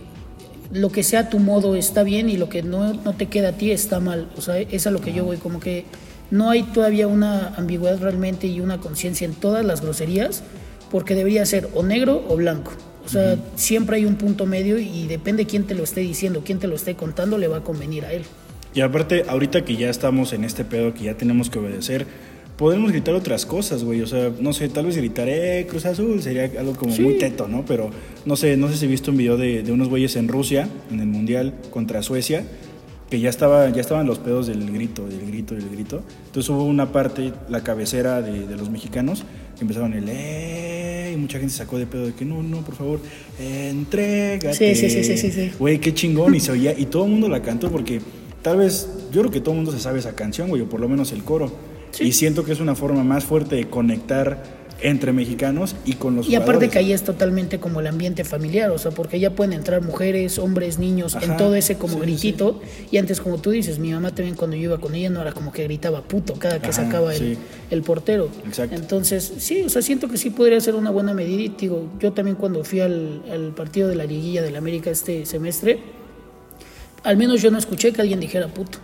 lo 0.73 0.91
que 0.91 1.03
sea 1.03 1.21
a 1.21 1.29
tu 1.29 1.41
modo 1.41 1.77
está 1.77 2.05
bien 2.05 2.31
y 2.31 2.39
lo 2.39 2.49
que 2.49 2.63
no, 2.63 2.95
no 2.95 3.13
te 3.13 3.27
queda 3.27 3.51
a 3.51 3.53
ti 3.53 3.71
está 3.71 4.01
mal. 4.01 4.29
O 4.39 4.41
sea, 4.41 4.59
es 4.59 4.87
a 4.87 4.91
lo 4.91 5.03
que 5.03 5.13
yo 5.13 5.27
voy, 5.27 5.37
como 5.37 5.61
que 5.61 5.85
no 6.31 6.51
hay 6.51 6.63
todavía 6.63 7.07
una 7.07 7.49
ambigüedad 7.57 8.01
realmente 8.01 8.47
y 8.47 8.61
una 8.61 8.79
conciencia 8.79 9.25
en 9.25 9.35
todas 9.35 9.65
las 9.65 9.81
groserías, 9.81 10.43
porque 10.91 11.15
debería 11.15 11.45
ser 11.47 11.69
o 11.75 11.83
negro 11.83 12.25
o 12.29 12.37
blanco. 12.37 12.73
O 13.05 13.09
sea, 13.09 13.37
siempre 13.57 13.97
hay 13.97 14.07
un 14.07 14.15
punto 14.17 14.47
medio 14.47 14.79
y 14.79 15.07
depende 15.07 15.45
quién 15.47 15.65
te 15.65 15.75
lo 15.75 15.85
esté 15.85 16.01
diciendo, 16.01 16.43
quién 16.45 16.59
te 16.59 16.67
lo 16.69 16.75
esté 16.75 16.95
contando, 16.95 17.37
le 17.37 17.49
va 17.49 17.59
a 17.59 17.61
convenir 17.61 18.05
a 18.07 18.13
él. 18.13 18.23
Y 18.75 18.81
aparte, 18.81 19.25
ahorita 19.29 19.65
que 19.65 19.77
ya 19.77 19.91
estamos 19.91 20.33
en 20.33 20.43
este 20.43 20.65
pedo, 20.65 20.95
que 20.95 21.05
ya 21.05 21.15
tenemos 21.15 21.51
que 21.51 21.59
obedecer, 21.59 22.07
podemos 22.57 22.91
gritar 22.93 23.15
otras 23.15 23.45
cosas, 23.47 23.85
güey. 23.85 24.01
O 24.01 24.07
sea, 24.07 24.33
no 24.41 24.53
sé, 24.53 24.69
tal 24.69 24.87
vez 24.87 24.97
gritar, 24.97 25.29
eh, 25.29 25.67
Cruz 25.69 25.85
Azul, 25.85 26.23
sería 26.23 26.51
algo 26.59 26.73
como 26.75 26.95
Sí. 26.95 27.03
muy 27.03 27.19
teto, 27.19 27.47
¿no? 27.47 27.65
Pero 27.67 27.91
no 28.25 28.37
sé, 28.37 28.57
no 28.57 28.69
sé 28.69 28.77
si 28.79 28.87
he 28.87 28.89
visto 28.89 29.11
un 29.11 29.17
video 29.19 29.37
de, 29.37 29.63
de 29.63 29.71
unos 29.71 29.89
güeyes 29.89 30.17
en 30.17 30.29
Rusia, 30.29 30.69
en 30.91 31.01
el 31.01 31.07
Mundial, 31.07 31.53
contra 31.71 32.03
Suecia, 32.03 32.45
que 33.11 33.21
ya, 33.21 33.31
estaba, 33.31 33.69
ya 33.71 33.81
estaban 33.81 34.07
los 34.07 34.19
pedos 34.19 34.47
del 34.47 34.71
grito, 34.73 35.07
del 35.07 35.27
grito, 35.27 35.55
del 35.55 35.69
grito. 35.69 36.03
Entonces 36.27 36.51
hubo 36.51 36.65
una 36.65 36.93
parte, 36.93 37.33
la 37.49 37.63
cabecera 37.63 38.23
de, 38.23 38.47
de 38.47 38.57
los 38.57 38.71
mexicanos, 38.71 39.25
que 39.57 39.63
empezaron 39.63 39.93
el, 39.93 40.05
eh, 40.09 41.13
y 41.15 41.17
mucha 41.17 41.39
gente 41.39 41.53
se 41.53 41.59
sacó 41.59 41.79
de 41.79 41.87
pedo 41.87 42.07
de 42.07 42.15
que 42.15 42.25
no, 42.25 42.43
no, 42.43 42.63
por 42.63 42.75
favor, 42.75 43.01
entrégate. 43.39 44.55
Sí, 44.55 44.75
sí, 44.75 44.91
sí, 44.91 45.05
sí, 45.05 45.17
sí, 45.17 45.31
sí. 45.31 45.53
Güey, 45.59 45.79
qué 45.79 45.95
chingón, 45.95 46.35
y 46.35 46.41
se 46.41 46.53
oía, 46.53 46.75
y 46.77 46.87
todo 46.87 47.05
el 47.05 47.11
mundo 47.11 47.29
la 47.29 47.43
cantó 47.43 47.71
porque 47.71 48.01
tal 48.43 48.59
vez, 48.59 48.89
yo 49.13 49.21
creo 49.21 49.31
que 49.31 49.41
todo 49.41 49.53
el 49.53 49.57
mundo 49.57 49.73
se 49.73 49.81
sabe 49.81 49.99
esa 49.99 50.15
canción, 50.15 50.49
güey, 50.49 50.63
o 50.63 50.69
por 50.69 50.81
lo 50.81 50.89
menos 50.89 51.13
el 51.13 51.25
coro. 51.25 51.53
Sí. 51.93 52.05
Y 52.05 52.13
siento 52.13 52.45
que 52.45 52.53
es 52.53 52.61
una 52.61 52.75
forma 52.75 53.05
más 53.05 53.25
fuerte 53.25 53.55
de 53.55 53.69
conectar 53.69 54.64
entre 54.81 55.13
mexicanos 55.13 55.77
y 55.85 55.95
con 55.95 56.17
los 56.17 56.29
Y 56.29 56.35
aparte 56.35 56.69
que 56.69 56.79
ahí 56.79 56.93
es 56.93 57.03
totalmente 57.03 57.59
como 57.59 57.81
el 57.81 57.87
ambiente 57.87 58.25
familiar, 58.25 58.71
o 58.71 58.79
sea, 58.79 58.91
porque 58.91 59.19
ya 59.21 59.31
pueden 59.31 59.53
entrar 59.53 59.83
mujeres, 59.83 60.39
hombres, 60.39 60.79
niños, 60.79 61.17
en 61.21 61.37
todo 61.37 61.55
ese 61.55 61.77
como 61.77 61.95
sí, 61.95 62.01
gritito. 62.01 62.61
Y 62.91 62.99
antes, 62.99 63.21
como 63.21 63.39
tú 63.39 63.51
dices, 63.51 63.79
mi 63.79 63.93
mamá 63.93 64.15
también 64.15 64.37
cuando 64.37 64.57
yo 64.57 64.65
iba 64.65 64.79
con 64.79 64.95
ella 64.95 65.11
no 65.11 65.23
era 65.23 65.33
como 65.33 65.53
que 65.53 65.65
gritaba 65.65 66.03
puto 66.03 66.35
cada 66.35 66.61
que 66.61 66.69
Ajá, 66.69 66.85
sacaba 66.85 67.15
el, 67.15 67.39
el 67.71 67.83
portero. 67.83 68.29
Exacto. 68.47 68.75
Entonces, 68.75 69.33
sí, 69.39 69.63
o 69.63 69.69
sea, 69.69 69.83
siento 69.83 70.09
que 70.09 70.19
sí 70.19 70.31
podría 70.31 70.61
ser 70.61 70.75
una 70.75 70.91
buena 70.91 71.15
medida. 71.15 71.43
Y 71.43 71.49
digo, 71.49 71.89
yo 72.01 72.13
también 72.13 72.37
cuando 72.37 72.65
fui 72.65 72.81
al, 72.81 73.23
al 73.31 73.55
partido 73.55 73.89
de 73.89 73.97
la 73.97 74.05
liguilla 74.05 74.43
del 74.43 74.57
América 74.57 74.91
este 74.91 75.25
semestre, 75.27 75.79
al 77.03 77.17
menos 77.17 77.43
yo 77.43 77.51
no 77.51 77.59
escuché 77.59 77.93
que 77.93 78.01
alguien 78.01 78.21
dijera 78.21 78.49
puto. 78.49 78.79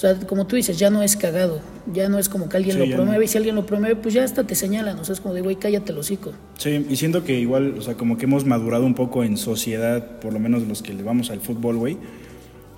O 0.00 0.02
sea, 0.02 0.14
como 0.14 0.46
tú 0.46 0.56
dices, 0.56 0.78
ya 0.78 0.88
no 0.88 1.02
es 1.02 1.14
cagado, 1.14 1.60
ya 1.92 2.08
no 2.08 2.18
es 2.18 2.30
como 2.30 2.48
que 2.48 2.56
alguien 2.56 2.78
Sí, 2.78 2.86
lo 2.86 2.96
promueve 2.96 3.18
no. 3.18 3.22
y 3.22 3.28
si 3.28 3.36
alguien 3.36 3.54
lo 3.54 3.66
promueve, 3.66 3.96
pues 3.96 4.14
ya 4.14 4.24
hasta 4.24 4.44
te 4.44 4.54
señalan, 4.54 4.98
o 4.98 5.04
sea, 5.04 5.12
es 5.12 5.20
como 5.20 5.34
de, 5.34 5.42
güey, 5.42 5.56
cállate 5.56 5.92
el 5.92 5.98
hocico. 5.98 6.32
Sí, 6.56 6.86
y 6.88 6.96
siento 6.96 7.22
que 7.22 7.38
igual, 7.38 7.74
o 7.78 7.82
sea, 7.82 7.92
como 7.98 8.16
que 8.16 8.24
hemos 8.24 8.46
madurado 8.46 8.86
un 8.86 8.94
poco 8.94 9.24
en 9.24 9.36
sociedad, 9.36 10.18
por 10.20 10.32
lo 10.32 10.38
menos 10.40 10.66
los 10.66 10.80
que 10.80 10.94
le 10.94 11.02
vamos 11.02 11.28
al 11.28 11.40
fútbol, 11.40 11.76
güey. 11.76 11.98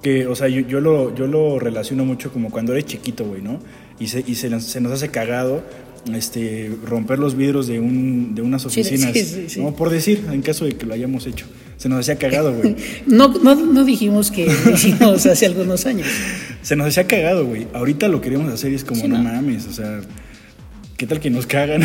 Que, 0.03 0.27
o 0.27 0.35
sea, 0.35 0.49
yo, 0.49 0.63
yo, 0.63 0.81
lo, 0.81 1.15
yo 1.15 1.29
lo 1.29 1.61
relaciono 1.61 2.05
mucho 2.05 2.33
como 2.33 2.51
cuando 2.51 2.73
eres 2.73 2.87
chiquito, 2.87 3.25
güey, 3.25 3.41
¿no? 3.41 3.61
Y, 4.01 4.09
se, 4.09 4.25
y 4.27 4.35
se, 4.35 4.51
nos, 4.51 4.65
se 4.65 4.81
nos 4.81 4.91
hace 4.91 5.11
cagado 5.11 5.63
este, 6.13 6.77
romper 6.85 7.21
los 7.21 7.37
vidrios 7.37 7.69
de, 7.69 7.79
un, 7.79 8.35
de 8.35 8.43
unas 8.43 8.67
oficinas. 8.67 9.13
sí, 9.13 9.23
sí, 9.25 9.49
sí. 9.49 9.63
¿no? 9.63 9.77
Por 9.77 9.91
decir, 9.91 10.27
en 10.33 10.43
caso 10.43 10.65
de 10.65 10.73
que 10.73 10.87
lo 10.87 10.95
hayamos 10.95 11.29
hecho. 11.29 11.47
Se 11.83 11.89
nos 11.89 11.99
hacía 11.99 12.15
cagado, 12.17 12.55
güey. 12.55 12.77
No, 13.07 13.27
no, 13.29 13.57
no 13.57 13.85
dijimos 13.85 14.31
que 14.31 14.47
lo 14.47 14.71
hicimos 14.75 15.27
hace 15.27 15.47
algunos 15.47 15.85
años. 15.85 16.07
Se 16.63 16.77
nos 16.77 16.87
hacía 16.87 17.09
cagado, 17.09 17.45
güey. 17.45 17.67
Ahorita 17.75 18.07
lo 18.07 18.21
queremos 18.21 18.53
hacer 18.53 18.71
y 18.71 18.77
es 18.77 18.85
como, 18.85 19.01
Sí, 19.01 19.09
no, 19.09 19.19
no. 19.19 19.25
mames, 19.25 19.67
o 19.67 19.73
sea, 19.73 20.01
¿qué 20.97 21.09
tal 21.09 21.19
que 21.19 21.29
nos 21.29 21.47
cagan? 21.49 21.83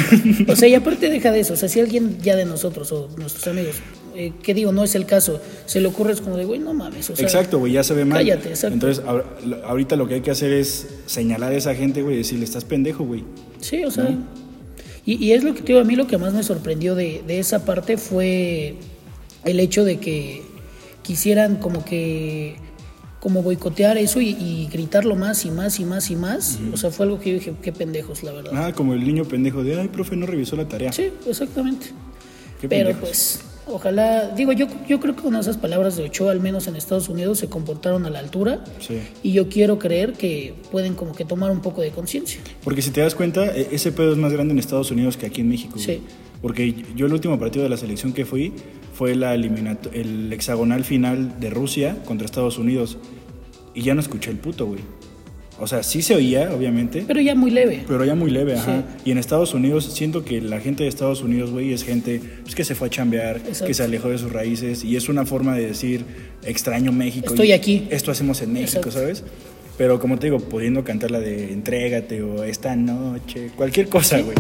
O 0.47 0.55
sea, 0.55 0.67
y 0.67 0.75
aparte 0.75 1.09
deja 1.09 1.31
de 1.31 1.39
eso, 1.39 1.53
o 1.53 1.57
sea, 1.57 1.67
si 1.67 1.79
alguien 1.79 2.19
ya 2.21 2.35
de 2.35 2.45
nosotros 2.45 2.91
o 2.91 3.09
nuestros 3.17 3.47
amigos, 3.47 3.77
eh, 4.15 4.33
que 4.43 4.53
digo, 4.53 4.71
no 4.71 4.83
es 4.83 4.93
el 4.93 5.07
caso, 5.07 5.41
se 5.65 5.81
le 5.81 5.87
ocurre 5.87 6.13
es 6.13 6.21
como 6.21 6.37
de, 6.37 6.45
güey, 6.45 6.59
no 6.59 6.75
mames, 6.75 7.09
o 7.09 7.15
sea, 7.15 7.25
exacto, 7.25 7.57
güey, 7.57 7.73
ya 7.73 7.83
se 7.83 7.95
ve 7.95 8.05
mal. 8.05 8.19
cállate, 8.19 8.49
exacto. 8.49 8.75
Entonces, 8.75 9.03
ahor- 9.03 9.25
ahorita 9.65 9.95
lo 9.95 10.07
que 10.07 10.13
hay 10.15 10.21
que 10.21 10.29
hacer 10.29 10.53
es 10.53 10.87
señalar 11.07 11.53
a 11.53 11.55
esa 11.57 11.73
gente, 11.73 12.03
güey, 12.03 12.13
y 12.13 12.17
decirle, 12.19 12.45
estás 12.45 12.63
pendejo, 12.65 13.03
güey. 13.03 13.23
Sí, 13.61 13.83
o 13.83 13.89
sea. 13.89 14.15
Y, 15.07 15.23
y 15.25 15.31
es 15.31 15.43
lo 15.43 15.55
que 15.55 15.63
digo, 15.63 15.79
a 15.79 15.83
mí 15.85 15.95
lo 15.95 16.05
que 16.05 16.19
más 16.19 16.33
me 16.33 16.43
sorprendió 16.43 16.93
de, 16.93 17.23
de 17.25 17.39
esa 17.39 17.65
parte 17.65 17.97
fue 17.97 18.75
el 19.47 19.59
hecho 19.59 19.83
de 19.83 19.97
que 19.97 20.43
quisieran 21.03 21.55
como 21.57 21.83
que 21.85 22.55
como 23.19 23.41
boicotear 23.41 23.97
eso 23.97 24.21
y, 24.21 24.29
y 24.29 24.69
gritarlo 24.71 25.15
más 25.15 25.43
y 25.45 25.49
más 25.51 25.79
y 25.79 25.85
más 25.85 26.11
y 26.11 26.15
más. 26.15 26.59
O 26.71 26.77
sea, 26.77 26.91
fue 26.91 27.05
algo 27.07 27.19
que 27.19 27.31
yo 27.31 27.35
dije, 27.39 27.53
qué 27.61 27.71
pendejos, 27.73 28.21
la 28.23 28.31
verdad. 28.31 28.51
Ah, 28.55 28.73
como 28.73 28.93
el 28.93 29.05
niño 29.05 29.25
pendejo 29.25 29.63
de, 29.63 29.79
ay, 29.79 29.87
profe, 29.87 30.15
no 30.15 30.27
revisó 30.27 30.55
la 30.55 30.67
tarea. 30.67 30.91
Sí, 30.93 31.09
exactamente. 31.27 31.87
Qué 32.61 32.69
Pero 32.69 32.89
pendejos. 32.89 33.01
pues, 33.09 33.39
ojalá, 33.65 34.29
digo, 34.35 34.51
yo, 34.53 34.67
yo 34.87 34.99
creo 34.99 35.15
que 35.15 35.23
con 35.23 35.35
esas 35.35 35.57
palabras 35.57 35.97
de 35.97 36.03
Ochoa, 36.03 36.31
al 36.31 36.39
menos 36.41 36.67
en 36.67 36.75
Estados 36.75 37.09
Unidos, 37.09 37.39
se 37.39 37.47
comportaron 37.49 38.05
a 38.05 38.11
la 38.11 38.19
altura. 38.19 38.63
Sí. 38.79 38.99
Y 39.23 39.31
yo 39.33 39.49
quiero 39.49 39.79
creer 39.79 40.13
que 40.13 40.53
pueden 40.71 40.93
como 40.93 41.13
que 41.13 41.25
tomar 41.25 41.49
un 41.51 41.61
poco 41.61 41.81
de 41.81 41.89
conciencia. 41.89 42.39
Porque 42.63 42.81
si 42.83 42.91
te 42.91 43.01
das 43.01 43.15
cuenta, 43.15 43.47
e- 43.47 43.69
ese 43.71 43.91
pedo 43.91 44.11
es 44.11 44.17
más 44.17 44.31
grande 44.31 44.53
en 44.53 44.59
Estados 44.59 44.91
Unidos 44.91 45.17
que 45.17 45.25
aquí 45.25 45.41
en 45.41 45.49
México. 45.49 45.73
güey. 45.73 45.85
Sí. 45.85 46.01
Porque 46.41 46.85
yo 46.95 47.07
el 47.07 47.13
último 47.13 47.39
partido 47.39 47.63
de 47.63 47.69
la 47.69 47.77
selección 47.77 48.13
que 48.13 48.23
fui 48.23 48.53
fue 48.97 49.13
la 49.15 49.35
el 49.35 50.33
hexagonal 50.33 50.83
final 50.83 51.39
de 51.39 51.51
Rusia 51.51 51.97
contra 52.05 52.25
Estados 52.25 52.57
Unidos. 52.57 52.97
Y 53.75 53.83
ya 53.83 53.93
no 53.93 54.01
escuché 54.01 54.31
el 54.31 54.37
puto, 54.37 54.65
güey. 54.65 54.79
O 55.59 55.67
sea, 55.67 55.83
sí 55.83 56.01
se 56.01 56.15
oía, 56.15 56.51
obviamente. 56.51 57.03
Pero 57.05 57.21
ya 57.21 57.35
muy 57.35 57.51
leve. 57.51 57.83
Pero 57.87 58.05
ya 58.05 58.15
muy 58.15 58.31
leve, 58.31 58.55
ajá. 58.55 58.83
Sí. 58.97 59.01
Y 59.05 59.11
en 59.11 59.19
Estados 59.19 59.53
Unidos, 59.53 59.85
siento 59.93 60.25
que 60.25 60.41
la 60.41 60.59
gente 60.59 60.83
de 60.83 60.89
Estados 60.89 61.21
Unidos, 61.21 61.51
güey, 61.51 61.73
es 61.73 61.83
gente 61.83 62.21
pues, 62.41 62.55
que 62.55 62.63
se 62.63 62.73
fue 62.73 62.87
a 62.87 62.91
chambear, 62.91 63.37
Exacto. 63.37 63.65
que 63.65 63.73
se 63.75 63.83
alejó 63.83 64.09
de 64.09 64.17
sus 64.17 64.31
raíces. 64.31 64.83
Y 64.83 64.95
es 64.95 65.09
una 65.09 65.27
forma 65.27 65.55
de 65.55 65.67
decir, 65.67 66.03
extraño 66.43 66.91
México. 66.91 67.27
Estoy 67.29 67.49
y 67.49 67.51
aquí. 67.53 67.87
Esto 67.91 68.09
hacemos 68.09 68.41
en 68.41 68.53
México, 68.53 68.79
Exacto. 68.79 68.99
¿sabes? 68.99 69.23
Pero 69.77 69.99
como 69.99 70.17
te 70.17 70.27
digo, 70.27 70.39
pudiendo 70.39 70.83
cantar 70.83 71.11
la 71.11 71.19
de 71.19 71.53
Entrégate 71.53 72.23
o 72.23 72.43
Esta 72.43 72.75
noche, 72.75 73.51
cualquier 73.55 73.89
cosa, 73.89 74.19
güey. 74.21 74.35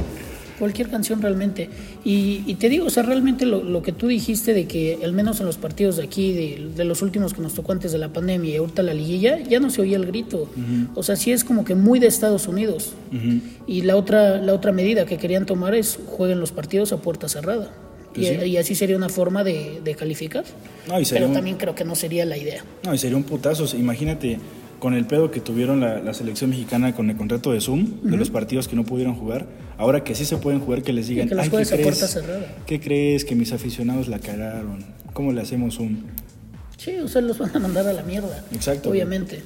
Cualquier 0.59 0.89
canción 0.89 1.21
realmente. 1.21 1.69
Y, 2.03 2.43
y 2.47 2.55
te 2.55 2.69
digo, 2.69 2.87
o 2.87 2.89
sea, 2.89 3.03
realmente 3.03 3.45
lo, 3.45 3.63
lo, 3.63 3.81
que 3.81 3.91
tú 3.91 4.07
dijiste 4.07 4.53
de 4.53 4.65
que, 4.65 4.99
al 5.03 5.13
menos 5.13 5.39
en 5.39 5.45
los 5.45 5.57
partidos 5.57 5.97
de 5.97 6.03
aquí, 6.03 6.33
de, 6.33 6.69
de, 6.75 6.83
los 6.83 7.01
últimos 7.01 7.33
que 7.33 7.41
nos 7.41 7.53
tocó 7.53 7.73
antes 7.73 7.91
de 7.91 7.97
la 7.97 8.09
pandemia 8.09 8.51
y 8.53 8.57
ahorita 8.57 8.81
la 8.83 8.93
liguilla, 8.93 9.39
ya 9.39 9.59
no 9.59 9.69
se 9.69 9.81
oía 9.81 9.97
el 9.97 10.05
grito. 10.05 10.49
Uh 10.55 10.59
-huh. 10.59 10.87
O 10.95 11.03
sea, 11.03 11.15
sí 11.15 11.31
es 11.31 11.43
como 11.43 11.63
que 11.63 11.75
muy 11.75 11.99
de 11.99 12.07
Estados 12.07 12.47
Unidos. 12.47 12.93
Uh 13.11 13.15
-huh. 13.15 13.41
Y 13.67 13.81
la 13.81 13.95
otra, 13.95 14.41
la 14.41 14.53
otra 14.53 14.71
medida 14.71 15.05
que 15.05 15.17
querían 15.17 15.45
tomar 15.45 15.75
es 15.75 15.99
jueguen 16.07 16.39
los 16.39 16.51
partidos 16.51 16.91
a 16.91 16.97
puerta 16.97 17.29
cerrada. 17.29 17.71
Y, 18.15 18.25
sí. 18.25 18.35
y, 18.45 18.57
así 18.57 18.73
sería 18.73 18.97
una 18.97 19.09
forma 19.09 19.43
de, 19.43 19.79
de 19.83 19.93
calificar. 19.95 20.43
No, 20.87 20.95
Pero 21.07 21.27
un... 21.27 21.33
también 21.33 21.57
creo 21.57 21.75
que 21.75 21.83
no 21.83 21.93
sería 21.95 22.25
la 22.25 22.37
idea. 22.37 22.63
No, 22.83 22.93
y 22.93 22.97
sería 22.97 23.15
un 23.15 23.23
putazo. 23.23 23.65
Imagínate 23.77 24.39
con 24.79 24.93
el 24.93 25.05
pedo 25.05 25.29
que 25.29 25.39
tuvieron 25.39 25.81
la, 25.81 25.99
la, 26.01 26.13
selección 26.13 26.49
mexicana 26.49 26.95
con 26.95 27.09
el 27.09 27.15
contrato 27.15 27.51
de 27.51 27.61
Zoom, 27.61 27.81
uh 27.81 27.85
-huh. 27.85 28.09
de 28.11 28.17
los 28.17 28.29
partidos 28.29 28.67
que 28.67 28.75
no 28.75 28.83
pudieron 28.83 29.15
jugar, 29.15 29.45
ahora 29.77 30.03
que 30.03 30.15
sí 30.15 30.25
se 30.25 30.37
pueden 30.37 30.59
jugar, 30.59 30.83
que 30.83 30.93
les 30.93 31.07
digan, 31.07 31.27
que 31.27 31.35
Ay, 31.35 31.49
¿qué, 31.49 31.65
crees, 31.65 32.19
¿qué 32.65 32.79
crees 32.79 33.25
que 33.25 33.35
mis 33.35 33.51
aficionados 33.53 34.07
la 34.07 34.19
cagaron? 34.19 34.85
¿Cómo 35.13 35.31
le 35.31 35.41
hacemos 35.41 35.75
Zoom? 35.75 35.97
Sí, 36.77 36.97
o 36.97 37.07
sea, 37.07 37.21
los 37.21 37.37
van 37.37 37.55
a 37.55 37.59
mandar 37.59 37.87
a 37.87 37.93
la 37.93 38.03
mierda. 38.03 38.43
Exacto. 38.51 38.89
Obviamente. 38.89 39.41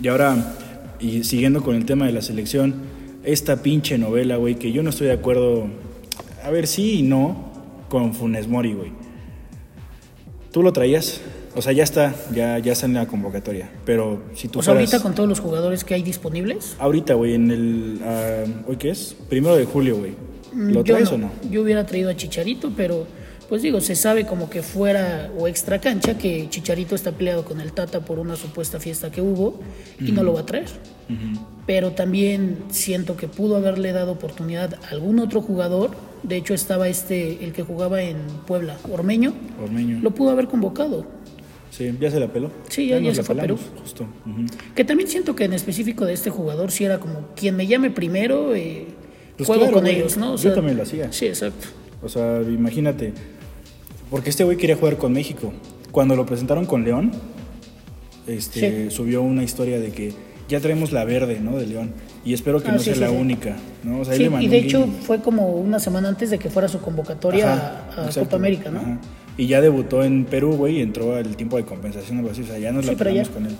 Y 0.00 0.08
ahora, 0.08 0.54
y 1.00 1.24
siguiendo 1.24 1.62
con 1.62 1.74
el 1.74 1.86
tema 1.86 2.06
de 2.06 2.12
la 2.12 2.22
selección, 2.22 2.74
esta 3.24 3.62
pinche 3.62 3.98
novela, 3.98 4.36
güey, 4.36 4.56
que 4.56 4.72
yo 4.72 4.82
no 4.82 4.90
estoy 4.90 5.06
de 5.06 5.14
acuerdo, 5.14 5.68
a 6.42 6.50
ver, 6.50 6.66
sí 6.66 6.98
y 6.98 7.02
no, 7.02 7.52
con 7.88 8.14
Funes 8.14 8.48
Mori, 8.48 8.74
güey. 8.74 8.92
¿Tú 10.50 10.62
lo 10.62 10.72
traías? 10.72 11.20
O 11.54 11.60
sea, 11.62 11.72
ya 11.72 11.84
está, 11.84 12.14
ya, 12.32 12.58
ya 12.58 12.72
está 12.72 12.86
en 12.86 12.94
la 12.94 13.06
convocatoria. 13.06 13.70
Pero 13.84 14.22
si 14.34 14.48
tú 14.48 14.60
O 14.60 14.62
sea, 14.62 14.72
fueras... 14.72 14.90
ahorita 14.90 15.02
con 15.02 15.14
todos 15.14 15.28
los 15.28 15.40
jugadores 15.40 15.84
que 15.84 15.94
hay 15.94 16.02
disponibles. 16.02 16.76
Ahorita, 16.78 17.14
güey, 17.14 17.34
en 17.34 17.50
el. 17.50 18.00
Uh, 18.02 18.70
¿Hoy 18.70 18.76
qué 18.76 18.90
es? 18.90 19.14
Primero 19.28 19.56
de 19.56 19.64
julio, 19.64 19.96
güey. 19.96 20.12
¿Lo 20.54 20.82
traes 20.84 21.10
no, 21.10 21.16
o 21.16 21.18
no? 21.18 21.30
Yo 21.50 21.62
hubiera 21.62 21.84
traído 21.86 22.10
a 22.10 22.16
Chicharito, 22.16 22.72
pero. 22.76 23.06
Pues 23.48 23.60
digo, 23.60 23.82
se 23.82 23.96
sabe 23.96 24.24
como 24.24 24.48
que 24.48 24.62
fuera 24.62 25.30
o 25.38 25.46
extra 25.46 25.78
cancha 25.78 26.16
que 26.16 26.48
Chicharito 26.48 26.94
está 26.94 27.12
peleado 27.12 27.44
con 27.44 27.60
el 27.60 27.72
Tata 27.74 28.00
por 28.00 28.18
una 28.18 28.34
supuesta 28.34 28.80
fiesta 28.80 29.10
que 29.10 29.20
hubo 29.20 29.60
y 30.00 30.04
uh 30.04 30.06
-huh. 30.06 30.12
no 30.14 30.22
lo 30.22 30.32
va 30.32 30.40
a 30.40 30.46
traer. 30.46 30.68
Uh 31.10 31.12
-huh. 31.12 31.38
Pero 31.66 31.90
también 31.90 32.56
siento 32.70 33.14
que 33.14 33.28
pudo 33.28 33.56
haberle 33.56 33.92
dado 33.92 34.12
oportunidad 34.12 34.78
a 34.84 34.88
algún 34.92 35.18
otro 35.18 35.42
jugador. 35.42 35.90
De 36.22 36.36
hecho, 36.36 36.54
estaba 36.54 36.88
este, 36.88 37.44
el 37.44 37.52
que 37.52 37.62
jugaba 37.62 38.00
en 38.00 38.16
Puebla, 38.46 38.78
Ormeño. 38.90 39.34
Ormeño. 39.62 39.98
Lo 40.00 40.12
pudo 40.12 40.30
haber 40.30 40.46
convocado. 40.48 41.04
Sí, 41.72 41.90
ya 41.98 42.10
se 42.10 42.20
la 42.20 42.30
peló. 42.30 42.50
Sí, 42.68 42.86
ya, 42.86 42.98
ya, 42.98 43.08
ya 43.08 43.14
se 43.14 43.22
fue 43.22 43.34
Perú. 43.34 43.58
Justo. 43.80 44.04
Uh 44.26 44.28
-huh. 44.28 44.50
Que 44.74 44.84
también 44.84 45.08
siento 45.08 45.34
que 45.34 45.44
en 45.44 45.54
específico 45.54 46.04
de 46.04 46.12
este 46.12 46.28
jugador 46.28 46.70
sí 46.70 46.84
era 46.84 47.00
como 47.00 47.28
quien 47.34 47.56
me 47.56 47.66
llame 47.66 47.90
primero, 47.90 48.54
eh, 48.54 48.88
pues 49.38 49.46
juego 49.46 49.62
claro, 49.62 49.74
con 49.76 49.84
güey. 49.84 49.96
ellos, 49.96 50.18
¿no? 50.18 50.34
O 50.34 50.36
Yo 50.36 50.42
sea, 50.42 50.54
también 50.54 50.76
lo 50.76 50.82
hacía. 50.82 51.10
Sí, 51.10 51.26
exacto. 51.26 51.68
O 52.02 52.10
sea, 52.10 52.42
imagínate, 52.42 53.14
porque 54.10 54.28
este 54.28 54.44
güey 54.44 54.58
quería 54.58 54.76
jugar 54.76 54.98
con 54.98 55.14
México. 55.14 55.50
Cuando 55.92 56.14
lo 56.14 56.26
presentaron 56.26 56.66
con 56.66 56.84
León, 56.84 57.10
este, 58.26 58.90
sí. 58.90 58.94
subió 58.94 59.22
una 59.22 59.42
historia 59.42 59.80
de 59.80 59.92
que 59.92 60.12
ya 60.52 60.60
traemos 60.60 60.92
la 60.92 61.04
verde, 61.04 61.40
¿no? 61.40 61.56
De 61.56 61.66
León. 61.66 61.92
Y 62.24 62.34
espero 62.34 62.62
que 62.62 62.68
ah, 62.68 62.72
no 62.72 62.78
sí, 62.78 62.84
sea 62.84 62.94
sí, 62.94 63.00
la 63.00 63.08
sí. 63.08 63.16
única, 63.16 63.56
¿no? 63.82 64.00
O 64.00 64.04
sea, 64.04 64.14
sí, 64.14 64.28
y 64.40 64.48
de 64.48 64.58
hecho 64.58 64.86
fue 64.86 65.20
como 65.20 65.48
una 65.48 65.80
semana 65.80 66.08
antes 66.08 66.28
de 66.28 66.38
que 66.38 66.50
fuera 66.50 66.68
su 66.68 66.78
convocatoria 66.78 67.54
Ajá, 67.90 68.08
a, 68.08 68.12
Copa 68.12 68.36
América, 68.36 68.70
¿no? 68.70 68.80
Ajá. 68.80 68.98
Y 69.38 69.46
ya 69.46 69.62
debutó 69.62 70.04
en 70.04 70.26
Perú, 70.26 70.52
güey, 70.52 70.76
y 70.76 70.82
entró 70.82 71.16
al 71.16 71.36
tiempo 71.36 71.56
de 71.56 71.64
compensación 71.64 72.18
o 72.18 72.20
algo 72.20 72.32
así. 72.32 72.42
O 72.42 72.46
sea, 72.46 72.58
ya 72.58 72.70
nos 72.70 72.84
la 72.84 72.92
pegamos 72.92 73.30
con 73.30 73.46
él. 73.46 73.56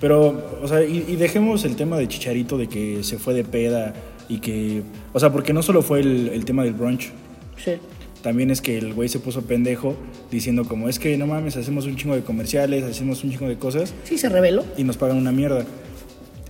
Pero, 0.00 0.58
o 0.60 0.66
sea, 0.66 0.84
y, 0.84 1.04
y, 1.08 1.14
dejemos 1.14 1.64
el 1.64 1.76
tema 1.76 1.96
de 1.96 2.08
Chicharito, 2.08 2.58
de 2.58 2.68
que 2.68 3.04
se 3.04 3.16
fue 3.16 3.32
de 3.32 3.44
peda 3.44 3.94
y 4.28 4.40
que... 4.40 4.82
O 5.12 5.20
sea, 5.20 5.30
porque 5.30 5.52
no 5.52 5.62
solo 5.62 5.80
fue 5.80 6.00
el, 6.00 6.28
el 6.28 6.44
tema 6.44 6.64
del 6.64 6.74
brunch. 6.74 7.12
Sí. 7.56 7.74
También 8.20 8.50
es 8.50 8.60
que 8.60 8.76
el 8.76 8.92
güey 8.92 9.08
se 9.08 9.20
puso 9.20 9.42
pendejo 9.42 9.96
diciendo 10.30 10.64
como, 10.64 10.88
es 10.88 10.98
que 10.98 11.16
no 11.16 11.28
mames, 11.28 11.56
hacemos 11.56 11.86
un 11.86 11.96
chingo 11.96 12.16
de 12.16 12.22
comerciales, 12.22 12.82
hacemos 12.82 13.22
un 13.22 13.30
chingo 13.30 13.48
de 13.48 13.56
cosas. 13.56 13.94
Sí, 14.02 14.18
se 14.18 14.28
reveló. 14.28 14.64
Y 14.76 14.82
nos 14.82 14.96
pagan 14.96 15.16
una 15.16 15.30
mierda. 15.30 15.64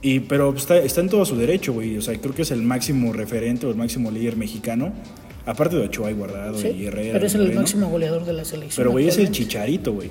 Y, 0.03 0.21
pero 0.21 0.55
está, 0.55 0.79
está 0.79 1.01
en 1.01 1.09
todo 1.09 1.25
su 1.25 1.37
derecho, 1.37 1.73
güey. 1.73 1.97
O 1.97 2.03
sea, 2.03 2.17
creo 2.19 2.35
que 2.35 2.43
es 2.43 2.51
el 2.51 2.63
máximo 2.63 3.13
referente 3.13 3.67
o 3.67 3.71
el 3.71 3.77
máximo 3.77 4.11
líder 4.11 4.37
mexicano. 4.37 4.93
Aparte 5.47 5.77
de 5.77 5.83
Ochoa 5.83 6.11
y 6.11 6.15
Guardado 6.15 6.59
sí, 6.59 6.69
y 6.69 6.87
Herrera. 6.87 7.13
Pero 7.15 7.27
es 7.27 7.35
el 7.35 7.43
Moreno. 7.43 7.61
máximo 7.61 7.89
goleador 7.89 8.25
de 8.25 8.33
la 8.33 8.45
selección. 8.45 8.77
Pero, 8.77 8.91
güey, 8.91 9.09
es 9.09 9.17
el 9.19 9.31
chicharito, 9.31 9.93
güey. 9.93 10.11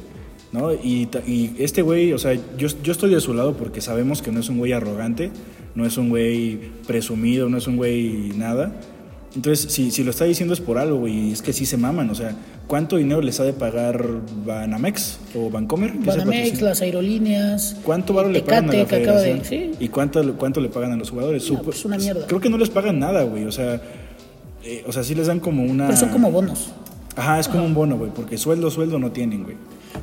¿No? 0.51 0.73
Y, 0.73 1.09
y 1.27 1.53
este 1.59 1.81
güey, 1.81 2.13
o 2.13 2.17
sea, 2.17 2.33
yo, 2.57 2.69
yo 2.81 2.91
estoy 2.93 3.13
de 3.13 3.19
su 3.19 3.33
lado 3.33 3.57
porque 3.57 3.81
sabemos 3.81 4.21
que 4.21 4.31
no 4.31 4.39
es 4.39 4.47
un 4.47 4.57
güey 4.57 4.71
arrogante, 4.71 5.31
no 5.75 5.85
es 5.85 5.97
un 5.97 6.07
güey 6.07 6.71
presumido, 6.87 7.49
no 7.49 7.57
es 7.57 7.67
un 7.67 7.75
güey 7.75 8.31
nada. 8.37 8.73
Entonces, 9.35 9.71
si, 9.71 9.91
si 9.91 10.03
lo 10.03 10.11
está 10.11 10.25
diciendo 10.25 10.53
es 10.53 10.61
por 10.61 10.77
algo, 10.77 10.97
güey, 10.99 11.31
es 11.31 11.41
que 11.41 11.51
sí 11.51 11.65
se 11.65 11.75
maman. 11.77 12.09
O 12.09 12.15
sea, 12.15 12.35
¿cuánto 12.67 12.95
dinero 12.95 13.21
les 13.21 13.39
ha 13.39 13.43
de 13.43 13.53
pagar 13.53 14.05
Banamex 14.45 15.19
o 15.35 15.49
Bancomer? 15.49 15.93
Banamex, 15.93 16.61
las 16.61 16.81
aerolíneas. 16.81 17.75
¿Cuánto 17.83 18.13
varo 18.13 18.29
le 18.29 18.41
pagan 18.41 18.69
a 18.69 18.73
la 18.73 18.85
federación? 18.85 19.39
De, 19.39 19.45
¿sí? 19.45 19.71
¿Y 19.79 19.89
cuánto, 19.89 20.37
cuánto 20.37 20.61
le 20.61 20.69
pagan 20.69 20.93
a 20.93 20.95
los 20.95 21.09
jugadores? 21.09 21.51
No, 21.51 21.61
pues 21.61 21.83
una 21.83 21.97
mierda. 21.97 22.25
Creo 22.27 22.39
que 22.39 22.49
no 22.49 22.57
les 22.57 22.69
pagan 22.69 22.99
nada, 22.99 23.23
güey. 23.23 23.43
O 23.45 23.51
sea, 23.51 23.81
eh, 24.63 24.83
o 24.87 24.91
sea, 24.91 25.03
sí 25.03 25.13
les 25.13 25.27
dan 25.27 25.39
como 25.39 25.63
una... 25.63 25.87
Pero 25.87 25.99
son 25.99 26.09
como 26.09 26.31
bonos. 26.31 26.71
Ajá, 27.15 27.39
es 27.39 27.47
como 27.47 27.59
Ajá. 27.59 27.67
un 27.67 27.73
bono, 27.73 27.97
güey, 27.97 28.11
porque 28.11 28.37
sueldo, 28.37 28.71
sueldo 28.71 28.99
no 28.99 29.11
tienen, 29.11 29.43
güey. 29.43 29.57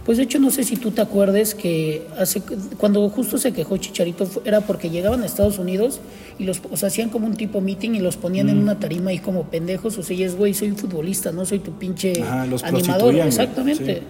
Pues 0.05 0.19
de 0.19 0.25
hecho 0.25 0.39
no 0.39 0.51
sé 0.51 0.65
si 0.65 0.77
tú 0.77 0.91
te 0.91 1.01
acuerdes 1.01 1.55
que 1.55 2.03
hace 2.19 2.43
cuando 2.79 3.09
justo 3.09 3.39
se 3.39 3.53
quejó 3.53 3.77
Chicharito 3.77 4.29
era 4.45 4.61
porque 4.61 4.91
llegaban 4.91 5.23
a 5.23 5.27
Estados 5.27 5.59
Unidos 5.59 6.01
y 6.39 6.45
los 6.45 6.61
o 6.71 6.77
sea, 6.77 6.89
hacían 6.89 7.09
como 7.09 7.27
un 7.27 7.37
tipo 7.37 7.61
meeting 7.61 7.91
y 7.93 8.01
los 8.01 8.17
ponían 8.17 8.47
mm. 8.47 8.51
en 8.51 8.59
una 8.59 8.79
tarima 8.79 9.11
ahí 9.11 9.19
como 9.19 9.45
pendejos, 9.45 9.99
o 9.99 10.03
sea, 10.03 10.17
y 10.17 10.25
es 10.25 10.37
güey, 10.37 10.55
soy 10.55 10.71
un 10.71 10.77
futbolista, 10.77 11.31
no 11.31 11.45
soy 11.45 11.61
tu 11.61 11.79
pinche 11.79 12.21
Ajá, 12.23 12.47
los 12.47 12.65
animador, 12.65 13.15
exactamente. 13.15 13.97
Sí. 13.97 14.03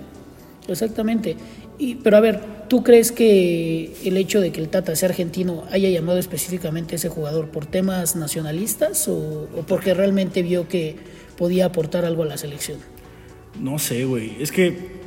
Exactamente. 0.68 1.36
Y, 1.78 1.96
pero 1.96 2.16
a 2.16 2.20
ver, 2.20 2.40
¿tú 2.68 2.84
crees 2.84 3.10
que 3.10 3.92
el 4.04 4.16
hecho 4.16 4.40
de 4.40 4.52
que 4.52 4.60
el 4.60 4.68
Tata 4.68 4.94
sea 4.94 5.08
argentino 5.08 5.64
haya 5.72 5.90
llamado 5.90 6.18
específicamente 6.18 6.94
a 6.94 6.96
ese 6.96 7.08
jugador 7.08 7.48
por 7.48 7.66
temas 7.66 8.14
nacionalistas 8.14 9.08
o, 9.08 9.16
o 9.56 9.62
porque 9.66 9.92
realmente 9.92 10.42
vio 10.42 10.68
que 10.68 10.96
podía 11.36 11.66
aportar 11.66 12.04
algo 12.04 12.22
a 12.22 12.26
la 12.26 12.36
selección? 12.36 12.78
No 13.60 13.78
sé, 13.78 14.04
güey. 14.04 14.36
Es 14.40 14.52
que 14.52 15.01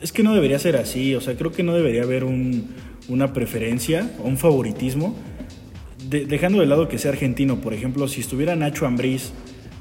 es 0.00 0.12
que 0.12 0.22
no 0.22 0.34
debería 0.34 0.58
ser 0.58 0.76
así, 0.76 1.14
o 1.14 1.20
sea, 1.20 1.36
creo 1.36 1.52
que 1.52 1.62
no 1.62 1.74
debería 1.74 2.02
haber 2.02 2.24
un, 2.24 2.68
una 3.08 3.32
preferencia 3.32 4.10
o 4.22 4.28
un 4.28 4.38
favoritismo, 4.38 5.16
de, 6.08 6.24
dejando 6.26 6.60
de 6.60 6.66
lado 6.66 6.88
que 6.88 6.98
sea 6.98 7.10
argentino. 7.12 7.60
Por 7.60 7.74
ejemplo, 7.74 8.08
si 8.08 8.20
estuviera 8.20 8.56
Nacho 8.56 8.86
Ambriz 8.86 9.32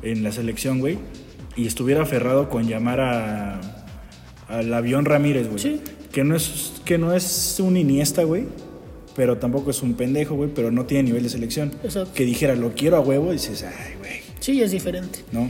en 0.03 0.23
la 0.23 0.31
selección, 0.31 0.79
güey, 0.79 0.97
y 1.55 1.67
estuviera 1.67 2.03
aferrado 2.03 2.49
con 2.49 2.67
llamar 2.67 2.99
a 3.01 3.61
al 4.49 4.73
avión 4.73 5.05
Ramírez, 5.05 5.47
güey, 5.47 5.59
sí. 5.59 5.81
que 6.11 6.23
no 6.23 6.35
es 6.35 6.73
que 6.83 6.97
no 6.97 7.13
es 7.13 7.59
un 7.59 7.77
Iniesta, 7.77 8.23
güey, 8.23 8.45
pero 9.15 9.37
tampoco 9.37 9.69
es 9.69 9.83
un 9.83 9.93
pendejo, 9.93 10.35
güey, 10.35 10.49
pero 10.53 10.71
no 10.71 10.85
tiene 10.85 11.03
nivel 11.03 11.23
de 11.23 11.29
selección. 11.29 11.71
Exacto. 11.83 12.11
Que 12.15 12.25
dijera, 12.25 12.55
lo 12.55 12.73
quiero 12.73 12.97
a 12.97 12.99
huevo, 12.99 13.29
y 13.29 13.33
dices, 13.33 13.63
ay, 13.63 13.93
güey. 13.99 14.21
Sí, 14.39 14.61
es 14.61 14.71
diferente. 14.71 15.19
¿No? 15.31 15.49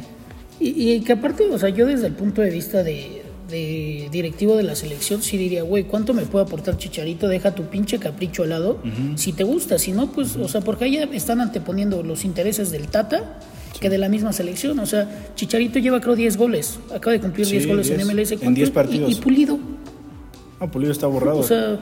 Y, 0.59 0.91
y 0.93 1.01
que 1.01 1.13
aparte, 1.13 1.49
o 1.49 1.57
sea, 1.57 1.69
yo 1.69 1.85
desde 1.85 2.07
el 2.07 2.13
punto 2.13 2.41
de 2.41 2.49
vista 2.49 2.83
de, 2.83 3.21
de 3.49 4.07
directivo 4.11 4.55
de 4.55 4.63
la 4.63 4.75
selección, 4.75 5.21
sí 5.21 5.37
diría, 5.37 5.63
güey, 5.63 5.83
¿cuánto 5.83 6.13
me 6.13 6.23
puede 6.23 6.45
aportar 6.45 6.77
Chicharito? 6.77 7.27
Deja 7.27 7.55
tu 7.55 7.63
pinche 7.63 7.99
capricho 7.99 8.43
al 8.43 8.49
lado. 8.49 8.79
Uh 8.83 8.87
-huh. 8.87 9.17
Si 9.17 9.33
te 9.33 9.43
gusta, 9.43 9.79
si 9.79 9.91
no, 9.91 10.11
pues, 10.11 10.35
uh 10.35 10.39
-huh. 10.39 10.45
o 10.45 10.47
sea, 10.47 10.61
porque 10.61 10.85
ahí 10.85 10.97
están 11.13 11.41
anteponiendo 11.41 12.03
los 12.03 12.25
intereses 12.25 12.71
del 12.71 12.87
Tata 12.87 13.39
sí. 13.73 13.79
que 13.79 13.89
de 13.89 13.97
la 13.97 14.09
misma 14.09 14.33
selección. 14.33 14.79
O 14.79 14.85
sea, 14.85 15.09
Chicharito 15.35 15.79
lleva, 15.79 15.99
creo, 15.99 16.15
10 16.15 16.37
goles. 16.37 16.79
Acaba 16.93 17.13
de 17.13 17.19
cumplir 17.19 17.47
10 17.47 17.63
sí, 17.63 17.69
goles 17.69 17.87
10, 17.87 17.99
en 17.99 18.07
MLS. 18.07 18.31
En 18.41 18.53
10 18.53 18.71
partidos. 18.71 19.09
Y, 19.09 19.13
y, 19.13 19.15
Pulido. 19.17 19.59
Ah, 20.59 20.67
Pulido 20.67 20.91
está 20.91 21.07
borrado. 21.07 21.39
O 21.39 21.43
sea, 21.43 21.79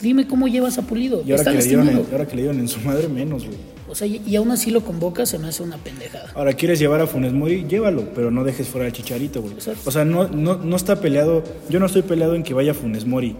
dime 0.00 0.26
cómo 0.26 0.48
llevas 0.48 0.78
a 0.78 0.82
Pulido. 0.82 1.22
Y 1.26 1.32
ahora, 1.32 1.44
que, 1.44 1.58
le 1.58 1.64
dieron 1.64 1.88
en, 1.88 2.06
ahora 2.10 2.26
que 2.26 2.36
le 2.36 2.42
dieron 2.42 2.60
en 2.60 2.68
su 2.68 2.80
madre, 2.80 3.08
menos, 3.08 3.44
güey. 3.44 3.58
O 3.90 3.94
sea, 3.94 4.06
y, 4.06 4.22
y, 4.24 4.36
aún 4.36 4.52
así 4.52 4.70
lo 4.70 4.82
convoca, 4.84 5.26
se 5.26 5.38
me 5.38 5.48
hace 5.48 5.62
una 5.64 5.76
pendejada. 5.76 6.30
Ahora, 6.34 6.52
¿quieres 6.52 6.78
llevar 6.78 7.00
a 7.00 7.08
Funes 7.08 7.32
Mori? 7.32 7.66
Llévalo, 7.68 8.04
pero 8.14 8.30
no 8.30 8.44
dejes 8.44 8.68
fuera 8.68 8.86
al 8.86 8.92
Chicharito, 8.92 9.42
güey. 9.42 9.54
O 9.84 9.90
sea, 9.90 10.04
no, 10.04 10.28
no, 10.28 10.56
no 10.56 10.76
está 10.76 11.00
peleado, 11.00 11.42
yo 11.68 11.80
no 11.80 11.86
estoy 11.86 12.02
peleado 12.02 12.36
en 12.36 12.44
que 12.44 12.54
vaya 12.54 12.72
Funes 12.72 13.04
Mori. 13.04 13.34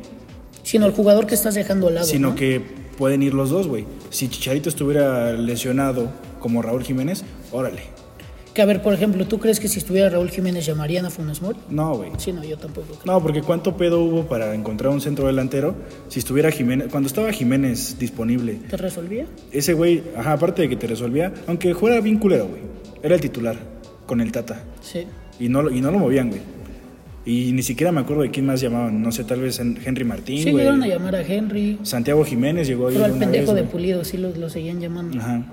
Sino 0.65 0.87
el 0.87 0.93
jugador 0.93 1.27
que 1.27 1.35
estás 1.35 1.55
dejando 1.55 1.89
al 1.89 1.95
lado, 1.95 2.07
Sino 2.07 2.31
¿no? 2.31 2.35
que 2.35 2.61
pueden 2.99 3.23
ir 3.23 3.33
los 3.33 3.51
dos, 3.51 3.69
güey. 3.69 3.87
Si 4.11 4.29
Chicharito 4.29 4.69
estuviera 4.69 5.33
lesionado 5.33 6.11
como 6.41 6.63
Raúl 6.63 6.83
Jiménez, 6.83 7.25
órale. 7.53 8.00
Que 8.61 8.65
a 8.65 8.67
ver, 8.67 8.83
por 8.83 8.93
ejemplo, 8.93 9.27
¿tú 9.27 9.39
crees 9.39 9.59
que 9.59 9.69
si 9.69 9.79
estuviera 9.79 10.11
Raúl 10.11 10.29
Jiménez 10.29 10.67
llamarían 10.67 11.07
a 11.07 11.11
Funes 11.11 11.41
Mori? 11.41 11.57
No, 11.71 11.97
güey. 11.97 12.11
Sí, 12.19 12.31
no, 12.31 12.45
yo 12.45 12.59
tampoco. 12.59 12.89
Creo. 13.01 13.15
No, 13.15 13.23
porque 13.23 13.41
cuánto 13.41 13.75
pedo 13.75 14.03
hubo 14.03 14.27
para 14.27 14.55
encontrar 14.55 14.93
un 14.93 15.01
centro 15.01 15.27
delantero 15.27 15.75
si 16.09 16.19
estuviera 16.19 16.51
Jiménez, 16.51 16.89
cuando 16.91 17.07
estaba 17.07 17.33
Jiménez 17.33 17.97
disponible. 17.99 18.59
¿Te 18.69 18.77
resolvía? 18.77 19.25
Ese 19.51 19.73
güey, 19.73 20.03
ajá, 20.15 20.33
aparte 20.35 20.61
de 20.61 20.69
que 20.69 20.77
te 20.77 20.87
resolvía, 20.87 21.33
aunque 21.47 21.75
fuera 21.75 21.99
bien 22.03 22.19
culero, 22.19 22.49
güey. 22.49 22.61
Era 23.03 23.15
el 23.15 23.23
titular 23.23 23.57
con 24.05 24.21
el 24.21 24.31
Tata. 24.31 24.63
Sí. 24.83 25.07
Y 25.39 25.49
no, 25.49 25.71
y 25.71 25.81
no 25.81 25.91
lo 25.91 25.99
movían, 25.99 26.29
güey. 26.29 26.43
Y 27.25 27.53
ni 27.53 27.63
siquiera 27.63 27.93
me 27.93 28.01
acuerdo 28.03 28.25
de 28.25 28.31
quién 28.31 28.45
más 28.45 28.61
llamaban. 28.61 29.01
No 29.01 29.11
sé, 29.11 29.25
tal 29.25 29.41
vez 29.41 29.59
en- 29.59 29.79
Henry 29.83 30.05
Martín, 30.05 30.37
Sí, 30.43 30.51
güey. 30.51 30.65
llegaron 30.65 30.83
a 30.83 30.87
llamar 30.87 31.17
a 31.17 31.23
Henry, 31.23 31.79
Santiago 31.83 32.27
Jiménez 32.27 32.69
llegó 32.69 32.89
ahí 32.89 32.95
pero 32.97 33.07
al 33.07 33.19
pendejo 33.19 33.55
vez, 33.55 33.65
de. 33.65 33.71
Pulido 33.71 34.05
sí 34.05 34.19
lo, 34.19 34.29
lo 34.37 34.51
seguían 34.51 34.81
llamando. 34.81 35.19
Ajá. 35.19 35.45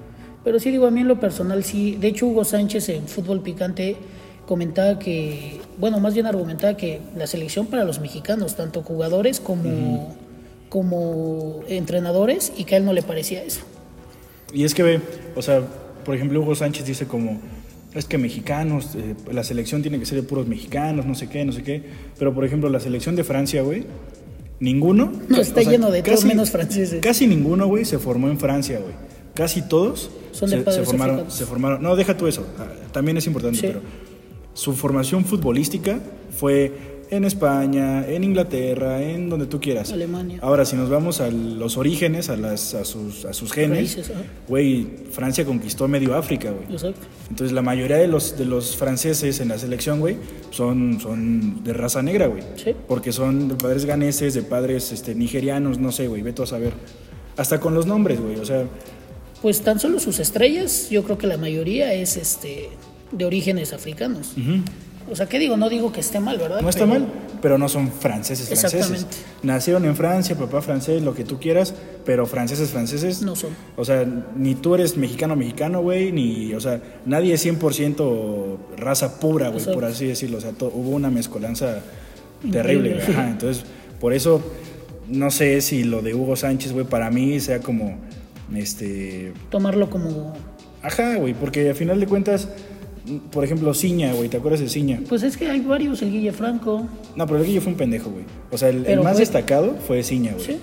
Pero 0.44 0.60
sí 0.60 0.72
digo, 0.72 0.88
a 0.88 0.91
mí 0.91 1.01
en 1.01 1.08
lo 1.08 1.20
personal 1.20 1.63
sí. 1.63 1.98
De 2.00 2.08
hecho, 2.08 2.27
Hugo 2.27 2.46
Sánchez 2.46 2.89
en 2.89 3.08
Fútbol 3.08 3.41
Picante 3.41 3.98
comentaba 4.46 4.98
que, 4.98 5.60
bueno, 5.77 6.00
más 6.00 6.13
bien 6.13 6.25
argumentaba 6.25 6.77
que 6.77 7.01
la 7.15 7.27
selección 7.27 7.67
para 7.67 7.84
los 7.84 8.00
mexicanos, 8.00 8.56
tanto 8.56 8.82
jugadores 8.82 9.39
como, 9.39 10.15
como 10.70 11.62
entrenadores, 11.67 12.53
y 12.58 12.63
que 12.63 12.75
a 12.75 12.77
él 12.77 12.86
no 12.86 12.94
le 12.94 13.03
parecía 13.03 13.44
eso. 13.44 13.62
Y 14.53 14.63
es 14.63 14.74
que 14.74 14.84
ve, 14.84 15.01
o 15.36 15.41
sea, 15.41 15.62
por 16.06 16.15
ejemplo, 16.15 16.39
Hugo 16.39 16.56
Sánchez 16.56 16.86
dice 16.86 17.06
como, 17.06 17.41
es 17.94 18.06
que 18.06 18.17
mexicanos, 18.17 18.96
eh, 18.96 19.15
la 19.32 19.44
selección 19.44 19.82
tiene 19.82 20.00
que 20.00 20.06
ser 20.06 20.22
de 20.22 20.24
puros 20.24 20.48
mexicanos, 20.48 21.06
no 21.06 21.15
sé 21.15 21.27
qué, 21.27 21.44
no 21.44 21.51
sé 21.51 21.63
qué. 21.63 21.84
Pero, 22.17 22.34
por 22.34 22.46
ejemplo, 22.46 22.70
la 22.70 22.79
selección 22.79 23.15
de 23.15 23.24
Francia, 23.24 23.62
güey, 23.62 23.86
ninguno. 24.60 25.12
No, 25.27 25.38
está 25.38 25.62
lleno 25.62 25.91
de 25.91 26.03
todos 26.03 26.24
menos 26.24 26.51
franceses. 26.51 27.01
Casi 27.01 27.27
ninguno, 27.27 27.67
güey, 27.67 27.86
se 27.86 28.00
formó 28.00 28.29
en 28.29 28.39
Francia, 28.39 28.79
güey. 28.79 28.94
Casi 29.38 29.62
todos 29.62 30.10
Son 30.32 30.50
de 30.50 30.58
se, 30.58 30.84
formaron, 30.84 31.15
africanos. 31.15 31.34
se 31.34 31.46
formaron. 31.46 31.84
No, 31.84 31.96
deja 31.96 32.17
tú 32.17 32.25
eso, 32.25 32.44
ah, 32.58 32.65
también 32.91 33.17
es 33.17 33.27
importante, 33.27 33.60
Sí. 33.60 33.67
pero 33.67 33.82
su 34.56 34.74
formación 34.74 35.24
futbolística 35.25 36.00
fue 36.36 36.98
en 37.10 37.24
España, 37.24 38.06
en 38.06 38.24
Inglaterra, 38.24 39.01
en 39.01 39.29
donde 39.29 39.46
tú 39.46 39.62
quieras. 39.62 39.94
Alemania. 39.94 40.39
Ahora, 40.41 40.65
si 40.65 40.75
nos 40.75 40.89
vamos 40.89 41.22
a 41.22 41.29
los 41.32 41.77
orígenes, 41.77 42.29
a, 42.29 42.36
las, 42.36 42.74
a, 42.74 42.84
sus, 42.84 43.24
a 43.25 43.32
sus 43.34 43.53
genes, 43.53 44.12
güey, 44.48 44.86
Francia 45.12 45.46
conquistó 45.46 45.88
medio 45.88 46.15
África, 46.15 46.51
güey. 46.51 46.65
Exacto. 46.70 47.00
Entonces 47.29 47.53
la 47.53 47.62
mayoría 47.62 47.96
de 47.98 48.08
los, 48.08 48.38
de 48.38 48.44
los 48.46 48.75
franceses 48.75 49.39
en 49.39 49.50
la 49.50 49.58
selección, 49.58 50.00
güey, 50.01 50.17
son, 50.50 51.00
son 51.00 51.63
de 51.63 51.72
raza 51.74 52.01
negra, 52.01 52.27
güey. 52.27 52.41
Sí. 52.56 52.75
Porque 52.89 53.13
son 53.13 53.48
de 53.50 53.56
padres 53.56 53.86
ganeses, 53.86 54.34
de 54.34 54.41
padres 54.41 54.91
este, 54.91 55.15
nigerianos, 55.15 55.77
no 55.79 55.91
sé, 55.94 56.08
güey, 56.08 56.24
ve 56.24 56.34
tú 56.34 56.44
a 56.44 56.48
saber. 56.48 56.74
Hasta 57.38 57.60
con 57.60 57.74
los 57.75 57.86
nombres, 57.86 58.20
güey, 58.20 58.36
o 58.38 58.46
sea, 58.46 58.65
Pues 59.41 59.62
tan 59.62 59.79
solo 59.79 60.00
sus 60.00 60.20
estrellas, 60.20 60.89
yo 60.89 61.03
creo 61.03 61.17
que 61.17 61.27
la 61.27 61.38
mayoría 61.38 61.94
es 61.94 62.17
este 62.17 62.70
de 63.12 63.25
orígenes 63.25 63.72
africanos. 63.74 64.34
O 65.10 65.15
sea, 65.15 65.27
¿qué 65.27 65.39
digo? 65.39 65.56
No 65.56 65.70
digo 65.70 65.91
que 65.94 66.01
esté 66.01 66.20
mal, 66.20 66.38
¿verdad? 66.38 66.60
no 66.62 66.67
está 66.70 66.86
Pero- 66.86 67.00
mal, 67.00 67.08
pero 67.41 67.58
no 67.58 67.70
son 67.70 67.89
franceses 67.91 68.48
franceses. 68.48 68.74
Exactamente. 68.82 69.17
Nacieron 69.44 69.86
en 69.86 69.96
Francia, 69.96 70.36
papá 70.36 70.62
francés, 70.62 71.01
lo 71.01 71.13
que 71.13 71.24
tú 71.24 71.39
quieras, 71.39 71.74
pero 72.03 72.25
franceses 72.25 72.72
franceses 72.72 73.22
No 73.22 73.36
son. 73.36 73.51
O 73.77 73.86
sea, 73.86 74.06
ni 74.36 74.56
tú 74.56 74.75
eres 74.75 74.98
mexicano 74.98 75.36
mexicano, 75.38 75.82
güey, 75.82 76.12
ni, 76.12 76.53
o 76.56 76.60
sea, 76.60 76.82
nadie 77.06 77.36
es 77.36 77.46
100% 77.46 78.58
raza 78.77 79.20
pura, 79.20 79.50
güey, 79.50 79.63
por 79.65 79.86
así 79.86 80.08
decirlo. 80.08 80.39
O 80.39 80.41
sea, 80.41 80.51
hubo 80.60 80.89
una 80.89 81.10
mezcolanza 81.10 81.79
terrible, 82.51 82.89
Increíble. 82.89 83.03
güey. 83.06 83.17
Ajá, 83.17 83.29
entonces, 83.32 83.63
por 84.01 84.13
eso, 84.13 84.41
no 85.08 85.32
sé 85.32 85.62
si 85.62 85.84
lo 85.84 86.01
de 86.01 86.15
Hugo 86.15 86.36
Sánchez, 86.36 86.74
güey, 86.74 86.86
para 86.86 87.10
mí 87.12 87.39
sea 87.39 87.60
como, 87.60 87.98
este, 88.55 89.33
Tomarlo 89.49 89.89
como. 89.89 90.33
ajá, 90.81 91.15
güey, 91.17 91.33
porque 91.33 91.69
al 91.69 91.75
final 91.75 91.99
de 91.99 92.07
cuentas, 92.07 92.49
por 93.31 93.43
ejemplo, 93.43 93.73
Ciña, 93.73 94.13
güey, 94.13 94.29
¿te 94.29 94.37
acuerdas 94.37 94.59
de 94.61 94.69
Ciña? 94.69 95.01
Pues 95.07 95.23
es 95.23 95.37
que 95.37 95.49
hay 95.49 95.61
varios, 95.61 96.01
el 96.01 96.11
Guille 96.11 96.31
Franco. 96.31 96.87
No, 97.15 97.25
pero 97.25 97.39
el 97.39 97.45
Guille 97.45 97.61
fue 97.61 97.71
un 97.71 97.77
pendejo, 97.77 98.09
güey. 98.09 98.25
O 98.51 98.57
sea, 98.57 98.69
el, 98.69 98.99
más 99.01 99.13
fue- 99.13 99.19
destacado 99.21 99.75
fue 99.85 100.03
Ciña, 100.03 100.33
güey. 100.33 100.45
Sí. 100.45 100.57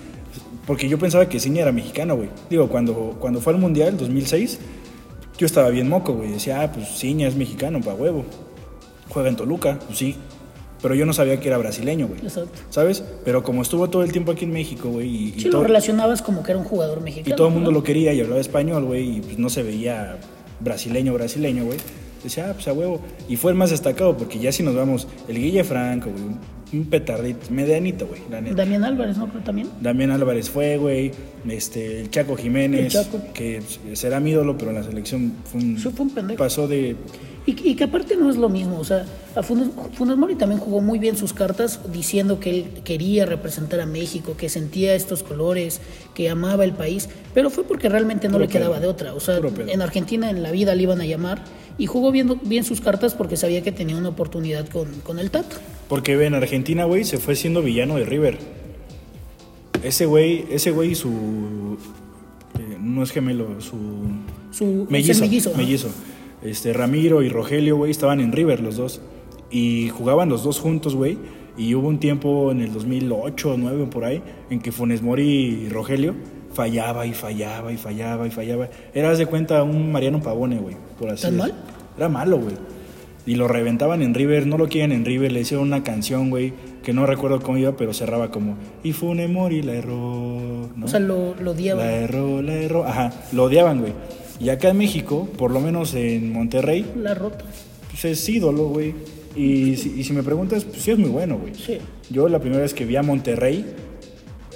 Porque 0.67 0.89
yo 0.89 0.97
pensaba 0.97 1.29
que 1.29 1.39
Ciña 1.39 1.61
era 1.61 1.71
mexicano, 1.71 2.15
güey. 2.15 2.29
Digo, 2.49 2.67
cuando, 2.69 3.17
cuando 3.19 3.39
fue 3.39 3.53
al 3.53 3.59
Mundial, 3.59 3.97
2006, 3.97 4.59
yo 5.37 5.45
estaba 5.45 5.69
bien 5.69 5.87
moco, 5.87 6.13
güey. 6.13 6.31
Decía, 6.31 6.61
ah, 6.61 6.71
pues 6.71 6.87
Ciña 6.97 7.27
es 7.27 7.35
mexicano, 7.35 7.81
pa' 7.81 7.93
huevo. 7.93 8.25
Juega 9.09 9.29
en 9.29 9.35
Toluca, 9.35 9.77
pues 9.85 9.99
sí. 9.99 10.15
Pero 10.85 10.93
yo 10.93 11.07
no 11.07 11.13
sabía 11.13 11.39
que 11.39 11.47
era 11.47 11.57
brasileño, 11.57 12.07
güey. 12.07 12.19
Exacto. 12.21 12.51
¿Sabes? 12.69 13.03
Pero 13.23 13.41
como 13.41 13.63
estuvo 13.63 13.89
todo 13.89 14.03
el 14.03 14.11
tiempo 14.11 14.31
aquí 14.33 14.45
en 14.45 14.51
México, 14.53 14.87
güey, 14.87 15.07
y, 15.07 15.33
y 15.35 15.39
Sí, 15.39 15.49
todo, 15.49 15.61
lo 15.61 15.67
relacionabas 15.67 16.21
como 16.21 16.43
que 16.43 16.51
era 16.51 16.59
un 16.59 16.63
jugador 16.63 16.99
y 16.99 17.05
mexicano. 17.05 17.35
todo 17.35 17.47
el 17.47 17.53
mundo 17.55 17.71
¿no? 17.71 17.79
lo 17.79 17.83
quería 17.83 18.13
y 18.13 18.21
hablaba 18.21 18.39
español, 18.39 18.85
güey, 18.85 19.17
y 19.17 19.21
pues 19.21 19.39
no 19.39 19.49
se 19.49 19.63
veía 19.63 20.17
brasileño, 20.59 21.11
brasileño, 21.15 21.65
güey. 21.65 21.79
Decía, 22.23 22.49
ah, 22.49 22.53
pues 22.53 22.67
a 22.67 22.73
huevo. 22.73 22.99
Y 23.29 23.35
fue 23.35 23.51
el 23.51 23.57
más 23.57 23.69
destacado, 23.69 24.17
porque 24.17 24.39
ya 24.39 24.51
si 24.51 24.63
nos 24.63 24.75
vamos, 24.75 25.07
el 25.27 25.37
Guille 25.37 25.63
Franco, 25.63 26.09
güey, 26.11 26.23
un- 26.23 26.55
petardito, 26.89 27.39
medianito, 27.51 28.05
güey, 28.07 28.21
la 28.29 28.41
neta. 28.41 28.55
Damián 28.55 28.83
Álvarez, 28.83 29.17
¿no? 29.17 29.27
Creo 29.29 29.41
también. 29.43 29.69
Damián 29.79 30.11
Álvarez 30.11 30.49
fue, 30.49 30.77
güey. 30.77 31.11
Este, 31.47 32.01
el 32.01 32.09
Chaco 32.09 32.35
Jiménez, 32.35 32.81
El 32.81 32.91
Chaco. 32.91 33.21
que 33.33 33.61
será 33.93 34.19
mi 34.19 34.31
ídolo, 34.31 34.57
pero 34.57 34.71
en 34.71 34.77
la 34.77 34.83
selección 34.83 35.33
fue 35.45 35.61
un, 35.61 35.77
Sí, 35.77 35.89
fue 35.95 36.05
un 36.07 36.13
pendejo. 36.13 36.37
pasó 36.39 36.67
de... 36.67 36.95
Y, 37.47 37.51
y 37.69 37.75
que 37.75 37.83
aparte 37.83 38.17
no 38.17 38.27
es 38.31 38.37
lo 38.37 38.49
mismo, 38.49 38.79
o 38.79 38.83
sea, 38.83 39.05
a 39.35 39.43
Funes, 39.43 39.67
Funes 39.93 40.17
Mori 40.17 40.33
también 40.33 40.59
jugó 40.59 40.81
muy 40.81 40.97
bien 40.97 41.15
sus 41.15 41.31
cartas 41.31 41.79
diciendo 41.93 42.39
que 42.39 42.49
él 42.49 42.65
quería 42.83 43.27
representar 43.27 43.79
a 43.81 43.85
México, 43.85 44.35
que 44.35 44.49
sentía 44.49 44.95
estos 44.95 45.21
colores, 45.21 45.79
que 46.15 46.27
amaba 46.31 46.63
el 46.65 46.73
país, 46.73 47.07
pero 47.35 47.51
fue 47.51 47.63
porque 47.63 47.87
realmente 47.87 48.27
no 48.29 48.33
Puro 48.33 48.45
le 48.45 48.51
quedaba 48.51 48.77
pedo. 48.77 48.81
de 48.81 48.87
otra, 48.87 49.13
o 49.13 49.19
sea, 49.19 49.39
en 49.67 49.81
Argentina 49.83 50.31
en 50.31 50.41
la 50.41 50.49
vida 50.49 50.73
le 50.73 50.81
iban 50.81 50.99
a 51.01 51.05
llamar 51.05 51.43
y 51.77 51.87
jugó 51.87 52.11
bien, 52.11 52.39
bien 52.43 52.63
sus 52.63 52.81
cartas 52.81 53.13
porque 53.13 53.37
sabía 53.37 53.61
que 53.61 53.71
tenía 53.71 53.97
una 53.97 54.09
oportunidad 54.09 54.67
con, 54.69 54.87
con 55.01 55.19
el 55.19 55.31
Tato. 55.31 55.57
Porque 55.87 56.13
en 56.25 56.33
Argentina, 56.33 56.85
güey, 56.85 57.03
se 57.03 57.17
fue 57.17 57.35
siendo 57.35 57.61
villano 57.61 57.95
de 57.95 58.05
River. 58.05 58.37
Ese 59.83 60.05
güey, 60.05 60.45
ese 60.49 60.71
güey 60.71 60.95
su... 60.95 61.77
eh, 62.59 62.77
no 62.79 63.03
es 63.03 63.11
gemelo, 63.11 63.61
su... 63.61 63.75
Su 64.51 64.87
Mellizo, 64.89 65.53
mellizo. 65.55 65.89
Este, 66.41 66.71
Ramiro 66.71 67.21
y 67.23 67.29
Rogelio, 67.29 67.75
güey, 67.75 67.91
estaban 67.91 68.21
en 68.21 68.31
River 68.31 68.61
los 68.61 68.77
dos. 68.77 69.01
Y 69.51 69.89
jugaban 69.89 70.29
los 70.29 70.43
dos 70.43 70.59
juntos, 70.59 70.95
güey. 70.95 71.17
Y 71.57 71.75
hubo 71.75 71.89
un 71.89 71.99
tiempo 71.99 72.51
en 72.51 72.61
el 72.61 72.71
2008 72.73 73.47
o 73.47 73.51
2009 73.51 73.87
por 73.91 74.05
ahí, 74.05 74.21
en 74.49 74.59
que 74.59 74.71
Funes 74.71 75.01
Mori 75.01 75.23
y 75.65 75.69
Rogelio 75.69 76.15
fallaba 76.53 77.05
y 77.05 77.13
fallaba 77.13 77.71
y 77.71 77.77
fallaba 77.77 78.27
y 78.27 78.31
fallaba. 78.31 78.69
Era, 78.93 79.15
de 79.15 79.25
cuenta, 79.25 79.61
un 79.63 79.91
Mariano 79.91 80.21
Pavone, 80.21 80.57
güey, 80.57 80.75
por 80.99 81.09
así 81.09 81.23
¿Tan 81.23 81.37
mal? 81.37 81.53
Era 81.97 82.09
malo, 82.09 82.39
güey. 82.39 82.55
Y 83.27 83.35
lo 83.35 83.47
reventaban 83.47 84.01
en 84.03 84.13
River, 84.13 84.45
no 84.45 84.57
lo 84.57 84.67
quieren 84.67 84.91
en 84.91 85.03
River, 85.03 85.31
le 85.31 85.41
hicieron 85.41 85.65
una 85.67 85.83
canción, 85.83 86.29
güey, 86.29 86.53
que 86.83 86.93
no 86.93 87.07
recuerdo 87.07 87.41
cómo 87.41 87.57
iba, 87.57 87.75
pero 87.75 87.91
cerraba 87.93 88.29
como, 88.29 88.55
y 88.83 88.91
Funes 88.91 89.29
Mori 89.29 89.63
la 89.63 89.73
erró, 89.73 90.69
¿no? 90.75 90.85
O 90.85 90.87
sea, 90.87 90.99
lo, 90.99 91.33
lo 91.35 91.51
odiaba. 91.51 91.83
La 91.83 91.91
erró, 91.95 92.41
la 92.43 92.53
erró. 92.53 92.85
Ajá, 92.85 93.11
lo 93.31 93.45
odiaban, 93.45 93.79
güey. 93.81 93.93
Y 94.39 94.49
acá 94.49 94.69
en 94.69 94.77
México, 94.77 95.27
por 95.37 95.49
lo 95.49 95.59
menos 95.59 95.95
en 95.95 96.31
Monterrey, 96.31 96.85
La 96.97 97.15
rota. 97.15 97.45
pues 97.89 98.05
es 98.05 98.29
ídolo, 98.29 98.67
güey. 98.67 98.93
Y 99.35 99.75
si, 99.77 99.99
y 99.99 100.03
si 100.03 100.13
me 100.13 100.21
preguntas, 100.21 100.63
pues 100.65 100.81
sí 100.83 100.91
es 100.91 100.97
muy 100.99 101.09
bueno, 101.09 101.37
güey. 101.39 101.55
Sí. 101.55 101.79
Yo 102.11 102.29
la 102.29 102.39
primera 102.39 102.61
vez 102.61 102.73
que 102.75 102.85
vi 102.85 102.95
a 102.95 103.01
Monterrey, 103.01 103.65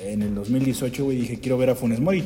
en 0.06 0.21
el 0.21 0.36
2018, 0.36 1.04
güey, 1.06 1.17
dije, 1.17 1.39
quiero 1.39 1.58
ver 1.58 1.71
a 1.71 1.75
Funes 1.75 1.99
Mori. 1.99 2.23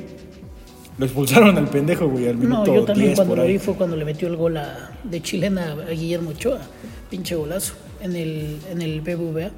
Lo 0.97 1.06
expulsaron 1.06 1.58
al 1.58 1.67
pendejo, 1.67 2.08
güey, 2.08 2.27
al 2.27 2.36
No, 2.36 2.41
minuto 2.62 2.75
yo 2.75 2.86
también 2.86 3.08
10 3.10 3.17
cuando 3.17 3.32
por 3.32 3.38
lo 3.39 3.43
ahí. 3.43 3.53
vi 3.53 3.60
fue 3.60 3.73
cuando 3.75 3.95
le 3.95 4.06
metió 4.06 4.27
el 4.27 4.36
gol 4.36 4.58
a- 4.58 4.91
de 5.03 5.21
chilena 5.21 5.71
a 5.71 5.91
Guillermo 5.91 6.29
Ochoa. 6.32 6.60
Pinche 7.10 7.36
golazo. 7.36 7.73
En 8.01 8.15
el, 8.15 8.58
en 8.69 8.82
el 8.82 9.01
BBVA. 9.01 9.49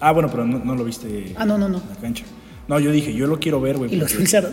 Ah, 0.00 0.12
bueno, 0.12 0.28
pero 0.30 0.44
no, 0.44 0.58
no 0.64 0.74
lo 0.74 0.84
viste 0.84 1.32
Ah, 1.36 1.44
no, 1.46 1.56
no, 1.58 1.68
no. 1.68 1.78
en 1.78 1.88
la 1.88 1.96
cancha. 1.96 2.24
No, 2.68 2.78
yo 2.78 2.92
dije, 2.92 3.12
yo 3.14 3.26
lo 3.26 3.38
quiero 3.40 3.60
ver, 3.60 3.76
güey. 3.78 3.92
Y 3.92 3.96
lo 3.96 4.00
porque- 4.02 4.12
expulsaron. 4.14 4.52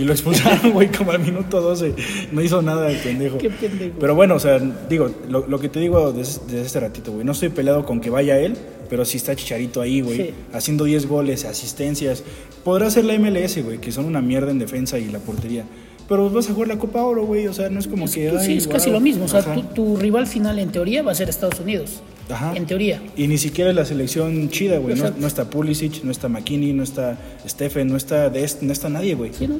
Y 0.00 0.04
lo 0.04 0.12
expulsaron, 0.12 0.70
güey, 0.72 0.90
como 0.90 1.10
al 1.12 1.18
minuto 1.18 1.60
12. 1.60 1.94
No 2.32 2.40
hizo 2.40 2.62
nada 2.62 2.90
el 2.90 2.96
pendejo. 2.96 3.36
Qué 3.36 3.50
pendejo. 3.50 3.96
Pero 4.00 4.14
bueno, 4.14 4.36
o 4.36 4.38
sea, 4.38 4.58
digo, 4.88 5.10
lo, 5.28 5.46
lo 5.46 5.58
que 5.60 5.68
te 5.68 5.78
digo 5.78 6.10
desde, 6.12 6.40
desde 6.46 6.62
este 6.62 6.80
ratito, 6.80 7.12
güey, 7.12 7.24
no 7.24 7.32
estoy 7.32 7.50
peleado 7.50 7.84
con 7.84 8.00
que 8.00 8.08
vaya 8.08 8.38
él, 8.38 8.56
pero 8.88 9.04
sí 9.04 9.18
está 9.18 9.36
Chicharito 9.36 9.82
ahí, 9.82 10.00
güey, 10.00 10.16
Sí. 10.16 10.30
haciendo 10.54 10.84
10 10.84 11.06
goles, 11.06 11.44
asistencias. 11.44 12.24
Podrá 12.64 12.90
ser 12.90 13.04
la 13.04 13.12
MLS, 13.18 13.62
güey, 13.62 13.78
que 13.78 13.92
son 13.92 14.06
una 14.06 14.22
mierda 14.22 14.50
en 14.50 14.58
defensa 14.58 14.98
y 14.98 15.04
la 15.10 15.18
portería. 15.18 15.64
Pero 16.08 16.28
vas 16.30 16.48
a 16.48 16.54
jugar 16.54 16.68
la 16.68 16.78
Copa 16.78 17.02
Oro, 17.04 17.24
güey, 17.26 17.46
o 17.46 17.52
sea, 17.52 17.68
no 17.68 17.78
es 17.78 17.86
como 17.86 18.10
que... 18.10 18.30
Pues 18.30 18.44
sí, 18.46 18.56
es 18.56 18.66
casi 18.66 18.86
guau. 18.90 18.94
lo 18.98 19.04
mismo. 19.04 19.26
O 19.26 19.28
sea, 19.28 19.42
tu, 19.42 19.62
tu 19.62 19.96
rival 19.96 20.26
final 20.26 20.58
en 20.58 20.72
teoría 20.72 21.02
va 21.02 21.12
a 21.12 21.14
ser 21.14 21.28
Estados 21.28 21.60
Unidos. 21.60 22.00
Ajá. 22.30 22.52
En 22.56 22.66
teoría. 22.66 23.02
Y 23.16 23.26
ni 23.26 23.38
siquiera 23.38 23.70
es 23.70 23.76
la 23.76 23.84
selección 23.84 24.48
chida, 24.50 24.78
güey. 24.78 24.96
No, 24.96 25.26
está 25.26 25.48
Pulisic, 25.50 26.04
no 26.04 26.10
está 26.10 26.28
McKinney, 26.28 26.72
no 26.72 26.82
está 26.82 27.18
Stephen, 27.48 27.88
no 27.88 27.96
está, 27.96 28.30
Dest, 28.30 28.62
no 28.62 28.72
está 28.72 28.88
nadie, 28.88 29.14
güey. 29.14 29.32
¿Sí, 29.32 29.46
no? 29.46 29.58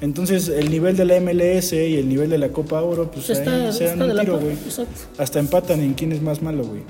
Entonces, 0.00 0.48
el 0.48 0.68
nivel 0.70 0.96
de 0.96 1.04
la 1.04 1.20
MLS 1.20 1.72
y 1.74 1.96
el 1.96 2.08
nivel 2.08 2.28
de 2.28 2.36
la 2.36 2.48
Copa 2.48 2.82
Oro, 2.82 3.08
pues 3.10 3.26
Pues 3.26 3.38
está, 3.38 3.66
ahí 3.66 3.72
se 3.72 3.84
dan 3.84 4.00
de 4.00 4.04
un 4.06 4.18
tiro, 4.18 4.40
güey. 4.40 4.56
Hasta 5.16 5.38
empatan 5.38 5.80
en 5.80 5.94
quién 5.94 6.10
es 6.10 6.20
más 6.20 6.42
malo, 6.42 6.64
güey. 6.64 6.82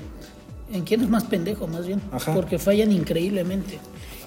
¿En 0.73 0.81
quién 0.81 1.01
es 1.01 1.09
más 1.09 1.23
pendejo, 1.25 1.67
más 1.67 1.85
bien? 1.85 2.01
Ajá. 2.11 2.33
Porque 2.33 2.57
fallan 2.57 2.91
increíblemente. 2.91 3.77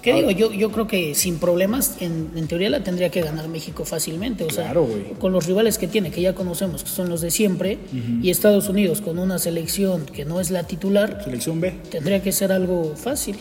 ¿Qué 0.07 0.13
Ahora- 0.13 0.27
digo? 0.29 0.39
Yo, 0.51 0.53
yo 0.57 0.71
creo 0.71 0.87
que 0.87 1.13
sin 1.15 1.37
problemas, 1.37 1.97
en, 1.99 2.29
en 2.37 2.47
teoría 2.47 2.69
la 2.69 2.81
tendría 2.81 3.09
que 3.09 3.21
ganar 3.21 3.49
México 3.49 3.83
fácilmente. 3.83 4.45
O 4.45 4.47
Claro, 4.47 4.87
sea, 4.87 5.17
con 5.19 5.33
los 5.33 5.45
rivales 5.45 5.77
que 5.77 5.87
tiene, 5.87 6.11
que 6.11 6.21
ya 6.21 6.33
conocemos, 6.33 6.83
que 6.83 6.89
son 6.89 7.09
los 7.09 7.19
de 7.19 7.29
siempre, 7.29 7.77
y 8.21 8.29
Estados 8.29 8.69
Unidos 8.69 9.01
con 9.01 9.19
una 9.19 9.37
selección 9.37 10.05
que 10.05 10.23
no 10.23 10.39
es 10.39 10.49
la 10.49 10.63
titular, 10.63 11.21
Selección 11.25 11.59
B. 11.59 11.73
tendría 11.91 12.21
que 12.21 12.31
ser 12.31 12.53
algo 12.53 12.93
fácil. 12.95 13.35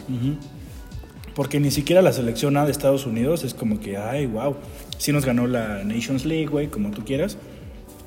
Porque 1.37 1.61
ni 1.61 1.71
siquiera 1.71 2.03
la 2.03 2.13
selección 2.13 2.57
A 2.57 2.65
de 2.65 2.73
Estados 2.73 3.07
Unidos 3.07 3.45
es 3.45 3.53
como 3.55 3.79
que, 3.79 3.97
ay, 3.99 4.27
wow. 4.27 4.57
Sí 4.99 5.13
nos 5.13 5.25
ganó 5.27 5.47
la 5.47 5.85
Nations 5.85 6.25
League, 6.25 6.47
güey, 6.47 6.69
como 6.69 6.91
tú 6.91 7.05
quieras. 7.05 7.37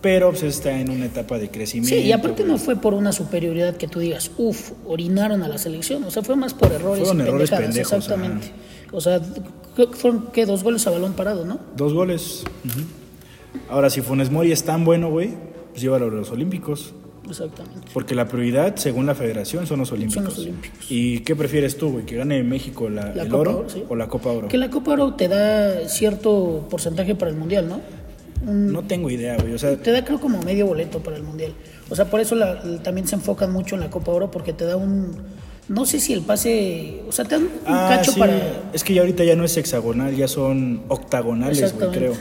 Pero 0.02 0.30
pues 0.30 0.44
está 0.44 0.80
en 0.80 0.90
una 0.90 1.06
etapa 1.06 1.38
de 1.38 1.50
crecimiento. 1.50 1.96
Sí, 1.96 2.08
y 2.08 2.12
aparte 2.12 2.44
no 2.44 2.58
fue 2.58 2.76
por 2.76 2.94
una 2.94 3.12
superioridad 3.12 3.76
que 3.76 3.88
tú 3.88 4.00
digas, 4.00 4.32
uff, 4.38 4.72
orinaron 4.86 5.44
a 5.44 5.48
la 5.48 5.58
selección. 5.58 6.04
O 6.04 6.12
sea, 6.12 6.24
fue 6.24 6.36
más 6.36 6.54
por 6.54 6.72
errores 6.72 7.04
Fueron 7.04 7.26
y 7.26 7.28
errores 7.28 7.50
pendejadas, 7.50 7.76
pendejos, 7.76 8.06
exactamente. 8.06 8.52
O 8.92 9.02
sea, 9.02 9.22
fueron 9.94 10.28
que 10.32 10.46
dos 10.46 10.64
goles 10.64 10.86
a 10.88 10.92
balón 10.92 11.14
parado, 11.14 11.46
¿no? 11.46 11.60
Dos 11.76 11.94
goles. 11.94 12.44
Ahora, 13.70 13.90
si 13.90 14.02
Funes 14.02 14.32
Mori 14.32 14.52
es 14.52 14.64
tan 14.64 14.86
bueno, 14.86 15.10
güey, 15.10 15.32
pues 15.72 15.82
llévalo 15.82 16.06
a 16.06 16.10
los 16.10 16.32
Olímpicos. 16.32 16.94
Exactamente. 17.30 17.88
Porque 17.94 18.16
la 18.16 18.28
prioridad, 18.28 18.76
según 18.78 19.06
la 19.06 19.14
federación, 19.14 19.68
son 19.68 19.80
los 19.80 19.92
Olímpicos. 19.92 20.24
los 20.24 20.40
Olímpicos. 20.40 20.80
¿Y 20.90 21.20
qué 21.20 21.36
prefieres 21.36 21.78
tú, 21.78 21.92
güey? 21.92 22.06
¿Que 22.06 22.16
gane 22.16 22.42
México 22.44 22.90
la, 22.90 23.14
La 23.14 23.24
el 23.24 23.30
Copa 23.30 23.42
oro, 23.42 23.58
Oro, 23.60 23.70
sí. 23.70 23.84
o 23.88 23.96
la 23.96 24.08
Copa 24.08 24.30
Oro? 24.32 24.48
Que 24.48 24.58
la 24.58 24.70
Copa 24.70 24.94
Oro 24.94 25.14
te 25.14 25.28
da 25.28 25.88
cierto 25.88 26.66
porcentaje 26.70 27.14
para 27.16 27.30
el 27.30 27.38
Mundial, 27.38 27.68
¿no? 27.68 27.82
No 28.46 28.84
tengo 28.84 29.10
idea, 29.10 29.38
güey. 29.38 29.54
O 29.54 29.58
sea, 29.60 29.76
Te 29.78 29.92
da 29.92 30.04
creo 30.06 30.20
como 30.20 30.42
medio 30.42 30.66
boleto 30.66 31.00
para 31.04 31.18
el 31.18 31.24
Mundial. 31.24 31.54
O 31.90 31.96
sea, 31.96 32.06
por 32.06 32.20
eso 32.20 32.36
la- 32.36 32.62
también 32.84 33.08
se 33.08 33.16
enfocan 33.16 33.52
mucho 33.52 33.76
en 33.76 33.82
la 33.82 33.90
Copa 33.90 34.12
Oro 34.12 34.32
porque 34.32 34.54
te 34.54 34.66
da 34.66 34.78
un... 34.78 35.12
No 35.68 35.86
sé 35.86 36.00
si 36.00 36.14
el 36.14 36.22
pase... 36.22 37.02
O 37.08 37.12
sea, 37.12 37.26
te 37.26 37.36
dan 37.36 37.44
un 37.44 37.50
ah, 37.68 37.96
cacho 37.98 38.12
sí. 38.14 38.20
para... 38.20 38.34
Es 38.74 38.84
que 38.84 38.94
ya 38.94 39.02
ahorita 39.02 39.24
ya 39.24 39.36
no 39.36 39.44
es 39.44 39.56
hexagonal, 39.58 40.16
ya 40.16 40.28
son 40.28 40.84
octagonales, 40.88 41.74
güey, 41.76 41.92
creo. 41.92 42.14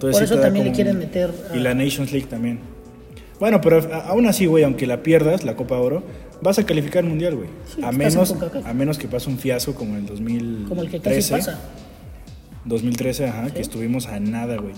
Por 0.00 0.14
sí 0.14 0.24
eso 0.24 0.38
también 0.38 0.66
le 0.66 0.72
quieren 0.72 0.94
un- 0.96 1.00
meter 1.00 1.30
a- 1.50 1.56
Y 1.56 1.60
la 1.60 1.74
Nations 1.74 2.12
League 2.12 2.26
también. 2.26 2.60
Bueno, 3.38 3.60
pero 3.62 3.80
aún 4.06 4.26
así, 4.26 4.44
güey, 4.46 4.64
aunque 4.64 4.86
la 4.86 5.02
pierdas, 5.02 5.44
la 5.44 5.56
Copa 5.56 5.78
Oro, 5.78 6.02
vas 6.42 6.58
a 6.58 6.66
calificar 6.66 7.02
al 7.04 7.08
Mundial, 7.08 7.36
güey. 7.36 7.48
Sí, 7.74 7.82
a, 7.82 7.90
menos, 7.90 8.34
a 8.64 8.74
menos 8.74 8.98
que 8.98 9.08
pase 9.08 9.30
un 9.30 9.38
fiasco 9.38 9.74
como 9.74 9.92
en 9.92 10.00
el 10.00 10.06
2013. 10.06 10.68
Como 10.68 10.82
el 10.82 10.90
que 10.90 11.00
casi 11.00 11.30
pasa. 11.30 11.58
2013, 12.66 13.28
ajá, 13.28 13.50
que 13.50 13.60
estuvimos 13.60 14.06
a 14.06 14.20
nada, 14.20 14.56
güey. 14.56 14.74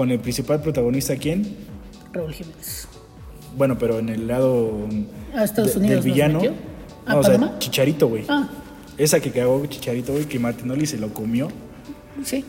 Con 0.00 0.10
el 0.10 0.18
principal 0.18 0.62
protagonista, 0.62 1.14
¿quién? 1.16 1.46
Raúl 2.14 2.32
Jiménez. 2.32 2.88
Bueno, 3.54 3.76
pero 3.76 3.98
en 3.98 4.08
el 4.08 4.26
lado 4.28 4.88
Ah, 5.36 5.44
Estados 5.44 5.74
de- 5.74 5.80
Unidos 5.80 6.02
del 6.02 6.12
villano. 6.14 6.40
Ah, 7.04 7.12
no, 7.12 7.18
o 7.18 7.22
sea, 7.22 7.34
¿Panamá? 7.34 7.58
Chicharito, 7.58 8.08
güey. 8.08 8.24
Ah, 8.26 8.48
Esa 8.96 9.20
que 9.20 9.30
cagó 9.30 9.62
Chicharito, 9.66 10.12
güey, 10.12 10.24
que 10.24 10.38
Martinoli 10.38 10.86
se 10.86 10.96
lo 10.96 11.12
comió. 11.12 11.48
sí. 12.24 12.46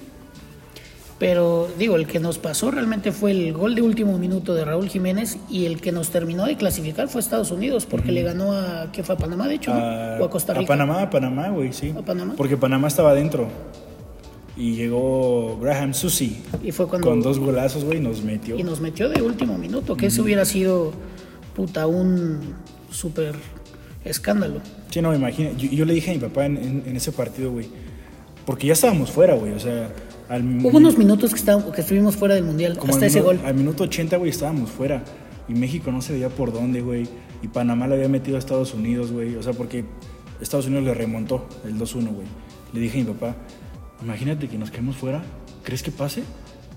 Pero 1.19 1.67
digo, 1.77 1.97
el 1.97 2.07
que 2.07 2.19
nos 2.21 2.37
pasó 2.37 2.71
realmente 2.71 3.11
fue 3.11 3.31
el 3.31 3.51
gol 3.51 3.75
de 3.75 3.81
último 3.81 4.17
minuto 4.17 4.55
de 4.55 4.63
Raúl 4.63 4.87
Jiménez 4.87 5.37
y 5.49 5.65
el 5.65 5.81
que 5.81 5.91
nos 5.91 6.07
terminó 6.09 6.45
de 6.45 6.55
clasificar 6.55 7.09
fue 7.09 7.19
Estados 7.19 7.51
Unidos 7.51 7.85
porque 7.85 8.13
le 8.13 8.23
ganó 8.23 8.53
a, 8.53 8.91
¿qué 8.93 9.03
fue? 9.03 9.15
A 9.15 9.17
Panamá, 9.17 9.49
de 9.49 9.55
hecho, 9.55 9.71
¿no? 9.73 9.79
A, 9.81 10.17
o 10.21 10.23
a 10.23 10.29
Costa 10.29 10.53
Rica. 10.53 10.63
a 10.63 10.67
Panamá, 10.77 11.01
a 11.01 11.09
Panamá, 11.09 11.49
güey, 11.49 11.73
sí. 11.73 11.93
¿A 11.95 12.01
Panamá? 12.01 12.33
Porque 12.37 12.55
Panamá 12.55 12.87
estaba 12.87 13.11
adentro. 13.11 13.49
Y 14.61 14.75
llegó 14.75 15.57
Graham 15.59 15.93
Susi. 15.95 16.37
Y 16.63 16.71
fue 16.71 16.87
cuando... 16.87 17.07
Con 17.09 17.21
dos 17.21 17.39
golazos, 17.39 17.83
güey, 17.83 17.99
nos 17.99 18.21
metió. 18.21 18.59
Y 18.59 18.63
nos 18.63 18.79
metió 18.79 19.09
de 19.09 19.19
último 19.23 19.57
minuto, 19.57 19.97
que 19.97 20.05
eso 20.05 20.21
hubiera 20.21 20.45
sido, 20.45 20.91
puta, 21.55 21.87
un 21.87 22.39
súper 22.91 23.33
escándalo. 24.05 24.61
Sí, 24.91 25.01
no, 25.01 25.09
me 25.09 25.15
imagino. 25.15 25.49
Yo, 25.57 25.67
yo 25.71 25.83
le 25.85 25.95
dije 25.95 26.11
a 26.11 26.13
mi 26.13 26.19
papá 26.19 26.45
en, 26.45 26.57
en- 26.57 26.83
en 26.85 26.95
ese 26.95 27.11
partido, 27.11 27.51
güey. 27.51 27.67
Porque 28.45 28.67
ya 28.67 28.73
estábamos 28.73 29.09
fuera, 29.09 29.33
güey. 29.33 29.53
O 29.53 29.59
sea, 29.59 29.89
al, 30.29 30.43
Hubo 30.63 30.77
unos 30.77 30.95
minutos 30.95 31.31
que, 31.31 31.39
estábamos, 31.39 31.73
que 31.73 31.81
estuvimos 31.81 32.15
fuera 32.15 32.35
del 32.35 32.43
Mundial, 32.43 32.77
como 32.77 32.93
hasta 32.93 33.07
ese 33.07 33.21
gol. 33.21 33.39
Al 33.43 33.55
minuto 33.55 33.83
80, 33.85 34.17
güey, 34.17 34.29
estábamos 34.29 34.69
fuera. 34.69 35.03
Y 35.49 35.53
México 35.53 35.91
no 35.91 36.03
se 36.03 36.13
veía 36.13 36.29
por 36.29 36.53
dónde, 36.53 36.81
güey. 36.81 37.07
Y 37.41 37.47
Panamá 37.47 37.87
le 37.87 37.95
había 37.95 38.09
metido 38.09 38.35
a 38.35 38.39
Estados 38.39 38.75
Unidos, 38.75 39.11
güey. 39.11 39.35
O 39.37 39.41
sea, 39.43 39.53
porque 39.53 39.85
Estados 40.39 40.67
Unidos 40.67 40.85
le 40.85 40.93
remontó 40.93 41.47
el 41.65 41.79
2-1, 41.79 42.13
güey. 42.13 42.27
Le 42.73 42.79
dije 42.79 43.01
a 43.01 43.03
mi 43.03 43.11
papá, 43.11 43.35
imagínate 44.01 44.47
que 44.47 44.57
nos 44.57 44.71
quedemos 44.71 44.95
fuera. 44.95 45.21
¿Crees 45.63 45.83
que 45.83 45.91
pase? 45.91 46.23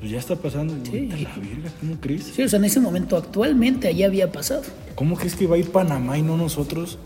Pues 0.00 0.10
ya 0.10 0.18
está 0.18 0.36
pasando. 0.36 0.74
Sí. 0.84 0.90
güey, 0.90 1.12
"A 1.12 1.16
la 1.16 1.34
verga, 1.36 1.70
¿cómo 1.80 1.96
crees? 2.00 2.24
Sí, 2.34 2.42
o 2.42 2.48
sea, 2.48 2.58
en 2.58 2.64
ese 2.66 2.80
momento 2.80 3.16
actualmente 3.16 3.88
allá 3.88 4.06
había 4.06 4.30
pasado. 4.30 4.62
¿Cómo 4.94 5.16
crees 5.16 5.34
que 5.34 5.46
va 5.46 5.56
a 5.56 5.58
ir 5.58 5.70
Panamá 5.70 6.18
y 6.18 6.22
no 6.22 6.36
nosotros? 6.36 6.98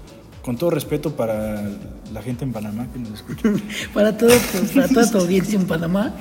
Con 0.42 0.56
todo 0.56 0.70
respeto 0.70 1.14
para 1.14 1.70
la 2.12 2.22
gente 2.22 2.44
en 2.44 2.52
Panamá 2.52 2.88
que 2.92 2.98
nos 2.98 3.12
escucha. 3.14 3.50
Para, 3.94 4.16
todo, 4.16 4.30
tu- 4.30 4.66
para 4.74 4.88
toda 4.88 5.10
tu 5.10 5.18
audiencia 5.18 5.58
en 5.58 5.66
Panamá. 5.66 6.14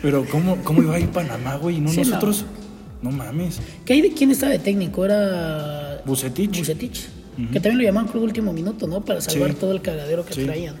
Pero 0.00 0.24
¿cómo, 0.30 0.56
cómo 0.64 0.82
iba 0.82 0.94
a 0.94 1.00
ir 1.00 1.08
Panamá, 1.10 1.56
güey? 1.56 1.76
Y 1.76 1.80
no 1.80 1.90
Sí, 1.90 1.98
nosotros. 1.98 2.44
No. 3.02 3.10
mames. 3.10 3.60
¿Qué 3.84 3.94
hay 3.94 4.00
de 4.02 4.12
quién 4.12 4.30
estaba 4.30 4.52
de 4.52 4.58
técnico? 4.60 5.04
Era 5.04 6.00
Bucetich. 6.06 6.58
Bucetich. 6.58 7.08
Que 7.52 7.60
también 7.60 7.78
lo 7.78 7.84
llamaban 7.84 8.08
creo 8.10 8.22
último 8.22 8.52
minuto, 8.52 8.86
¿no? 8.86 9.02
Para 9.02 9.20
salvar 9.20 9.50
Sí. 9.52 9.56
todo 9.60 9.72
el 9.72 9.80
cagadero 9.82 10.24
que 10.24 10.34
traían. 10.44 10.74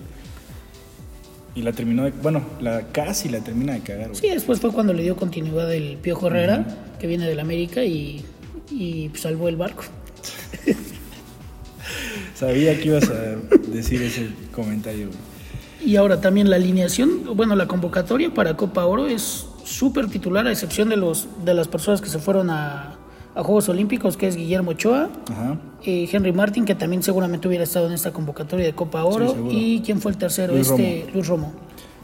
Y 1.54 1.62
la 1.62 1.72
terminó 1.72 2.04
de... 2.04 2.10
Bueno, 2.10 2.42
la 2.60 2.88
casi 2.92 3.28
la 3.28 3.40
termina 3.40 3.72
de 3.74 3.80
cagar, 3.80 4.08
güey. 4.08 4.20
Sí, 4.20 4.28
después 4.28 4.60
fue 4.60 4.72
cuando 4.72 4.92
le 4.92 5.02
dio 5.02 5.16
continuidad 5.16 5.72
el 5.72 5.96
Piojo 5.96 6.28
Herrera, 6.28 6.64
que 6.98 7.06
viene 7.06 7.26
del 7.26 7.40
América 7.40 7.84
y, 7.84 8.24
y 8.70 9.10
salvó 9.14 9.48
el 9.48 9.56
barco. 9.56 9.84
Sabía 12.34 12.78
que 12.78 12.86
ibas 12.86 13.10
a 13.10 13.36
decir 13.68 14.02
ese 14.02 14.28
comentario, 14.52 15.08
güey. 15.08 15.30
Y 15.84 15.96
ahora 15.96 16.20
también 16.20 16.50
la 16.50 16.56
alineación, 16.56 17.36
bueno, 17.36 17.56
la 17.56 17.66
convocatoria 17.66 18.32
para 18.32 18.56
Copa 18.56 18.84
Oro 18.84 19.06
es 19.06 19.46
súper 19.64 20.08
titular, 20.08 20.46
a 20.46 20.52
excepción 20.52 20.90
de, 20.90 20.96
los, 20.96 21.28
de 21.44 21.54
las 21.54 21.68
personas 21.68 22.02
que 22.02 22.08
se 22.08 22.18
fueron 22.18 22.50
a, 22.50 22.98
a 23.34 23.42
Juegos 23.42 23.68
Olímpicos, 23.68 24.16
que 24.16 24.26
es 24.28 24.36
Guillermo 24.36 24.72
Ochoa, 24.72 25.08
Ajá. 25.30 25.58
eh, 25.84 26.08
Henry 26.10 26.32
Martin, 26.32 26.64
que 26.64 26.74
también 26.74 27.02
seguramente 27.02 27.46
hubiera 27.48 27.64
estado 27.64 27.86
en 27.86 27.92
esta 27.92 28.12
convocatoria 28.12 28.66
de 28.66 28.72
Copa 28.72 29.04
Oro, 29.04 29.30
seguro. 29.30 29.50
y 29.52 29.82
¿quién 29.84 30.00
fue 30.00 30.12
el 30.12 30.18
tercero? 30.18 30.52
Luis 30.54 30.68
este 30.70 31.06
Luis 31.14 31.26
Romo. 31.28 31.52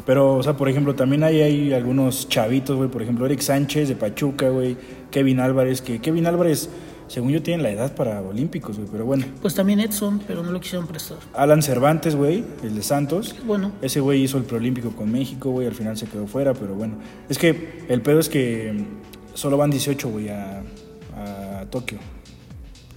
Pero, 0.05 0.37
o 0.37 0.43
sea, 0.43 0.57
por 0.57 0.69
ejemplo, 0.69 0.95
también 0.95 1.25
hay, 1.25 1.41
hay 1.41 1.73
algunos 1.73 2.29
chavitos, 2.29 2.77
güey. 2.77 2.89
Por 2.89 3.03
ejemplo, 3.03 3.27
Eric 3.27 3.41
Sánchez 3.41 3.89
de 3.89 3.97
Pachuca, 3.97 4.49
güey. 4.51 4.77
Kevin 5.11 5.41
Álvarez, 5.41 5.83
que 5.83 5.99
Kevin 6.01 6.27
Álvarez, 6.27 6.69
según 7.09 7.31
yo, 7.33 7.43
tiene 7.43 7.61
la 7.65 7.71
edad 7.71 7.93
para 7.93 8.21
Olímpicos, 8.21 8.77
güey. 8.77 8.89
Pero 8.93 9.05
bueno. 9.05 9.25
Pues 9.43 9.55
también 9.57 9.81
Edson, 9.81 10.21
pero 10.25 10.45
no 10.45 10.53
lo 10.53 10.61
quisieron 10.61 10.87
prestar. 10.87 11.19
Alan 11.35 11.61
Cervantes, 11.61 12.15
güey, 12.15 12.45
el 12.63 12.77
de 12.77 12.83
Santos. 12.85 13.35
Bueno, 13.45 13.73
Ese 13.83 13.99
güey 13.99 14.23
hizo 14.23 14.39
el 14.39 14.45
preolímpico 14.45 14.91
con 14.91 15.11
México, 15.11 15.51
güey, 15.51 15.67
al 15.67 15.75
final 15.75 15.97
se 15.97 16.07
quedó 16.07 16.29
fuera, 16.29 16.55
pero 16.55 16.77
bueno. 16.77 16.95
Es 17.29 17.37
que 17.37 17.83
el 17.89 18.01
pedo 18.01 18.21
es 18.21 18.29
que 18.29 18.85
solo 19.35 19.57
van 19.57 19.71
18, 19.71 20.09
güey, 20.09 20.29
a, 20.29 20.63
a 21.67 21.71
Tokio. 21.71 21.99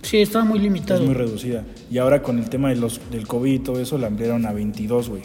sí, 0.01 0.17
estaba 0.17 0.45
muy 0.45 0.59
limitado. 0.59 0.99
Es 1.01 1.05
muy 1.05 1.15
reducida. 1.15 1.63
Y 1.91 1.97
ahora 1.97 2.21
con 2.23 2.39
el 2.39 2.49
tema 2.49 2.69
de 2.69 2.75
los, 2.75 3.01
del 3.11 3.27
COVID 3.27 3.51
y 3.53 3.59
todo 3.59 3.79
eso, 3.79 3.97
la 3.97 4.07
ampliaron 4.07 4.45
a 4.45 4.53
22, 4.53 5.09
güey. 5.09 5.21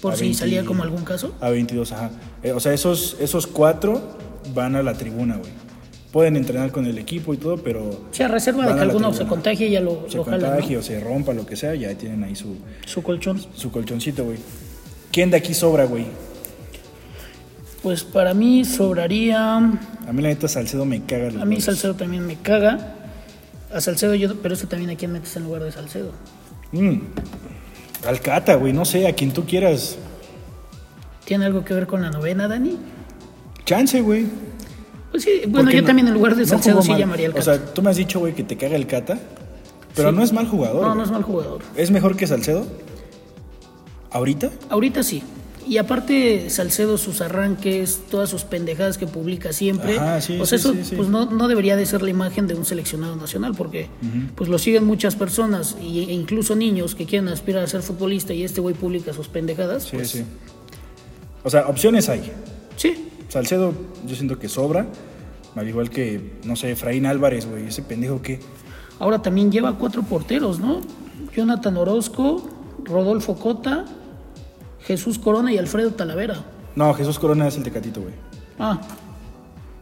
por 0.00 0.12
A 0.12 0.16
si 0.16 0.22
20 0.22 0.38
salía 0.38 0.64
como 0.64 0.82
algún 0.82 1.04
caso. 1.04 1.34
A 1.40 1.50
22, 1.50 1.92
ajá. 1.92 2.10
Eh, 2.42 2.52
o 2.52 2.60
sea, 2.60 2.72
esos, 2.72 3.16
esos 3.20 3.46
cuatro 3.46 4.16
van 4.54 4.76
a 4.76 4.82
la 4.82 4.94
tribuna, 4.94 5.36
güey. 5.36 5.50
Pueden 6.12 6.36
entrenar 6.36 6.70
con 6.70 6.86
el 6.86 6.96
equipo 6.98 7.34
y 7.34 7.38
todo, 7.38 7.56
pero 7.56 8.04
Sí, 8.12 8.22
a 8.22 8.28
reserva 8.28 8.66
de 8.66 8.74
que 8.74 8.80
alguno 8.80 9.12
se 9.12 9.26
contagie, 9.26 9.68
ya 9.68 9.80
lo, 9.80 10.06
se 10.08 10.16
lo 10.18 10.24
jala, 10.24 10.38
¿no? 10.38 10.52
contagie 10.54 10.76
o 10.76 10.82
se 10.82 11.00
rompa, 11.00 11.32
lo 11.32 11.44
que 11.44 11.56
sea, 11.56 11.74
ya 11.74 11.92
tienen 11.98 12.22
ahí 12.22 12.36
su, 12.36 12.56
Su 12.86 13.02
colchón. 13.02 13.40
su 13.54 13.72
colchoncito, 13.72 14.24
güey. 14.24 14.38
¿Quién 15.10 15.30
de 15.32 15.38
aquí 15.38 15.54
sobra, 15.54 15.86
güey? 15.86 16.06
Pues 17.84 18.02
para 18.02 18.34
mí 18.34 18.64
sobraría. 18.64 19.56
A 19.58 19.60
mí 20.12 20.22
la 20.22 20.28
neta 20.30 20.48
Salcedo 20.48 20.84
me 20.86 21.04
caga. 21.04 21.30
los 21.30 21.42
A 21.42 21.44
mí. 21.44 21.60
Salcedo 21.60 21.94
también 21.94 22.26
me 22.26 22.34
caga. 22.36 22.94
A 23.72 23.80
Salcedo 23.80 24.14
yo, 24.16 24.34
pero 24.40 24.54
es 24.54 24.60
que 24.62 24.66
también 24.66 24.90
a 24.90 24.96
quién 24.96 25.12
metes 25.12 25.36
en 25.36 25.44
lugar 25.44 25.62
de 25.62 25.70
Salcedo. 25.70 26.10
Mm. 26.72 26.98
Alcata, 28.08 28.54
güey, 28.56 28.72
no 28.72 28.84
sé, 28.84 29.06
a 29.06 29.12
quien 29.14 29.32
tú 29.32 29.44
quieras. 29.44 29.96
¿Tiene 31.26 31.44
algo 31.46 31.64
que 31.64 31.74
ver 31.74 31.86
con 31.86 32.02
la 32.02 32.10
novena, 32.10 32.48
Dani? 32.48 32.76
Chance, 33.66 34.00
güey. 34.00 34.26
Pues 35.10 35.22
sí, 35.22 35.42
bueno, 35.46 35.70
yo 35.70 35.80
no- 35.82 35.86
también 35.86 36.08
en 36.08 36.14
lugar 36.14 36.34
de 36.36 36.42
no 36.42 36.48
Salcedo 36.48 36.74
jugó 36.76 36.82
sí 36.84 36.90
mal. 36.90 37.00
llamaría 37.00 37.26
al 37.28 37.38
O 37.38 37.42
sea, 37.42 37.62
tú 37.72 37.82
me 37.82 37.90
has 37.90 37.96
dicho, 37.96 38.18
güey, 38.18 38.34
que 38.34 38.42
te 38.44 38.56
caga 38.56 38.76
el 38.76 38.86
Cata, 38.86 39.18
pero 39.94 40.10
Sí. 40.10 40.16
no 40.16 40.22
es 40.22 40.32
mal 40.32 40.48
jugador. 40.48 40.80
no, 40.82 40.88
güey. 40.88 40.96
no 40.98 41.04
es 41.04 41.10
mal 41.10 41.22
jugador. 41.22 41.60
¿Es 41.76 41.90
mejor 41.90 42.16
que 42.16 42.26
Salcedo? 42.26 42.66
¿Ahorita? 44.10 44.50
Ahorita 44.70 45.02
sí. 45.02 45.22
Y 45.66 45.78
aparte, 45.78 46.50
Salcedo, 46.50 46.98
sus 46.98 47.20
arranques, 47.22 48.00
todas 48.10 48.28
sus 48.28 48.44
pendejadas 48.44 48.98
que 48.98 49.06
publica 49.06 49.52
siempre. 49.52 49.96
Ajá, 49.96 50.20
sí, 50.20 50.34
pues 50.36 50.50
sí, 50.50 50.56
eso 50.56 50.74
sí. 50.82 50.94
Pues 50.96 51.08
no, 51.08 51.24
no 51.30 51.48
debería 51.48 51.74
de 51.76 51.86
ser 51.86 52.02
la 52.02 52.10
imagen 52.10 52.46
de 52.46 52.54
un 52.54 52.64
seleccionado 52.64 53.16
nacional, 53.16 53.54
porque 53.56 53.88
pues 54.34 54.50
lo 54.50 54.58
siguen 54.58 54.84
muchas 54.84 55.16
personas 55.16 55.76
y- 55.82 56.00
e 56.00 56.12
incluso 56.12 56.54
niños 56.54 56.94
que 56.94 57.06
quieren 57.06 57.28
aspirar 57.28 57.64
a 57.64 57.66
ser 57.66 57.80
futbolista 57.82 58.34
y 58.34 58.42
este 58.44 58.60
güey 58.60 58.74
publica 58.74 59.12
sus 59.14 59.28
pendejadas. 59.28 59.84
Sí, 59.84 59.90
pues, 59.96 60.10
sí. 60.10 60.24
O 61.42 61.50
sea, 61.50 61.66
opciones 61.68 62.08
hay. 62.08 62.30
sí. 62.76 63.08
Salcedo, 63.28 63.72
yo 64.06 64.14
siento 64.14 64.38
que 64.38 64.48
sobra. 64.48 64.86
Al 65.56 65.68
igual 65.68 65.90
que, 65.90 66.34
no 66.44 66.54
sé, 66.56 66.70
Efraín 66.72 67.04
Álvarez, 67.06 67.46
güey. 67.48 67.66
Ese 67.66 67.82
pendejo 67.82 68.20
que. 68.22 68.38
Ahora 69.00 69.22
también 69.22 69.50
lleva 69.50 69.76
cuatro 69.76 70.02
porteros, 70.02 70.60
¿no? 70.60 70.80
Jonathan 71.34 71.76
Orozco, 71.76 72.48
Rodolfo 72.84 73.36
Cota, 73.36 73.86
Jesús 74.86 75.18
Corona 75.18 75.52
y 75.52 75.58
Alfredo 75.58 75.90
Talavera. 75.92 76.44
No, 76.76 76.92
Jesús 76.94 77.18
Corona 77.18 77.48
es 77.48 77.56
el 77.56 77.62
tecatito, 77.62 78.00
güey. 78.00 78.14
Ah, 78.58 78.80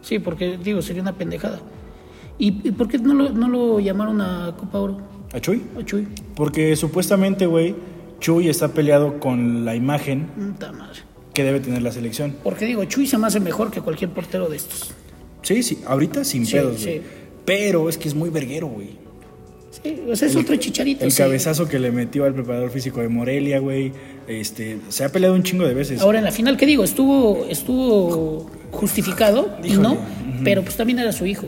sí, 0.01 0.19
porque 0.19 0.59
digo, 0.59 0.83
sería 0.83 1.03
una 1.03 1.13
pendejada. 1.15 1.61
¿Y, 2.39 2.67
y 2.69 2.73
por 2.73 2.89
qué 2.89 2.99
no 2.99 3.15
lo, 3.15 3.31
no 3.31 3.49
lo 3.49 3.81
llamaron 3.81 4.21
a 4.21 4.55
Copa 4.57 4.79
Oro? 4.79 4.99
¿A 5.33 5.41
Chuy? 5.41 5.63
A 5.81 5.85
Chuy. 5.85 6.09
Porque 6.35 6.75
supuestamente, 6.77 7.47
güey, 7.47 7.75
Chuy 8.21 8.49
está 8.49 8.69
peleado 8.69 9.19
con 9.21 9.65
la 9.65 9.75
imagen 9.75 10.29
madre. 10.59 11.01
que 11.35 11.45
debe 11.45 11.61
tener 11.61 11.83
la 11.83 11.93
selección. 11.93 12.37
Porque 12.43 12.65
digo, 12.67 12.85
Chuy 12.85 13.07
se 13.07 13.19
me 13.19 13.27
hace 13.27 13.41
mejor 13.41 13.71
que 13.71 13.81
cualquier 13.81 14.11
portero 14.11 14.49
de 14.49 14.57
estos. 14.57 14.93
Sí, 15.43 15.63
sí, 15.63 15.83
ahorita 15.87 16.25
sin 16.25 16.47
Sí, 16.47 16.53
pedos, 16.53 16.81
sí. 16.81 17.01
Pero 17.45 17.89
es 17.89 17.99
que 17.99 18.09
es 18.09 18.15
muy 18.15 18.31
verguero, 18.31 18.69
güey. 18.69 18.91
Sí, 19.83 20.03
o 20.11 20.15
sea, 20.15 20.29
es 20.29 20.37
otro 20.37 20.55
chicharito. 20.57 21.05
El 21.05 21.11
sí. 21.13 21.19
cabezazo 21.19 21.67
que 21.69 21.79
le 21.79 21.91
metió 21.91 22.25
al 22.27 22.35
preparador 22.35 22.71
físico 22.71 23.01
de 23.01 23.09
Morelia, 23.09 23.59
güey. 23.59 23.93
Este, 24.29 24.79
se 24.91 25.03
ha 25.05 25.09
peleado 25.11 25.35
un 25.35 25.43
chingo 25.43 25.67
de 25.67 25.73
veces. 25.75 26.01
Ahora 26.03 26.19
en 26.19 26.25
la 26.25 26.31
final, 26.33 26.57
¿qué 26.59 26.67
digo? 26.67 26.85
Estuvo, 26.85 27.47
estuvo 27.49 28.51
justificado, 28.71 29.57
y 29.65 29.73
no, 29.75 29.97
pero 30.45 30.63
pues 30.63 30.77
también 30.77 30.99
era 30.99 31.13
su 31.13 31.25
hijo. 31.27 31.47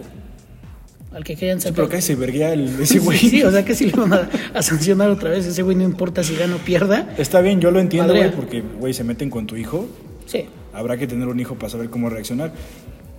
Al 1.12 1.22
que 1.22 1.36
querían 1.36 1.60
Sí, 1.60 1.64
sacar. 1.68 1.76
pero 1.76 1.88
casi 1.90 2.02
se 2.08 2.14
verguea 2.16 2.52
el- 2.54 2.80
ese 2.80 2.98
güey. 2.98 3.18
Sí, 3.18 3.42
o 3.44 3.50
sea 3.52 3.64
que 3.64 3.74
si 3.76 3.86
le 3.86 3.92
van 3.92 4.12
a, 4.14 4.28
a 4.52 4.62
sancionar 4.62 5.10
otra 5.10 5.30
vez, 5.30 5.46
ese 5.46 5.62
güey 5.62 5.76
no 5.76 5.84
importa 5.84 6.24
si 6.24 6.34
gana 6.34 6.56
o 6.56 6.58
pierda. 6.58 7.14
Está 7.18 7.40
bien, 7.40 7.60
yo 7.60 7.70
lo 7.70 7.78
entiendo, 7.78 8.08
Madrea. 8.14 8.28
güey, 8.32 8.36
porque, 8.40 8.62
güey, 8.80 8.94
se 8.94 9.04
meten 9.04 9.30
con 9.30 9.46
tu 9.46 9.54
hijo. 9.56 9.86
Sí. 10.26 10.46
Habrá 10.72 10.96
que 10.96 11.06
tener 11.06 11.28
un 11.28 11.38
hijo 11.38 11.54
para 11.56 11.70
saber 11.70 11.88
cómo 11.90 12.08
reaccionar. 12.10 12.52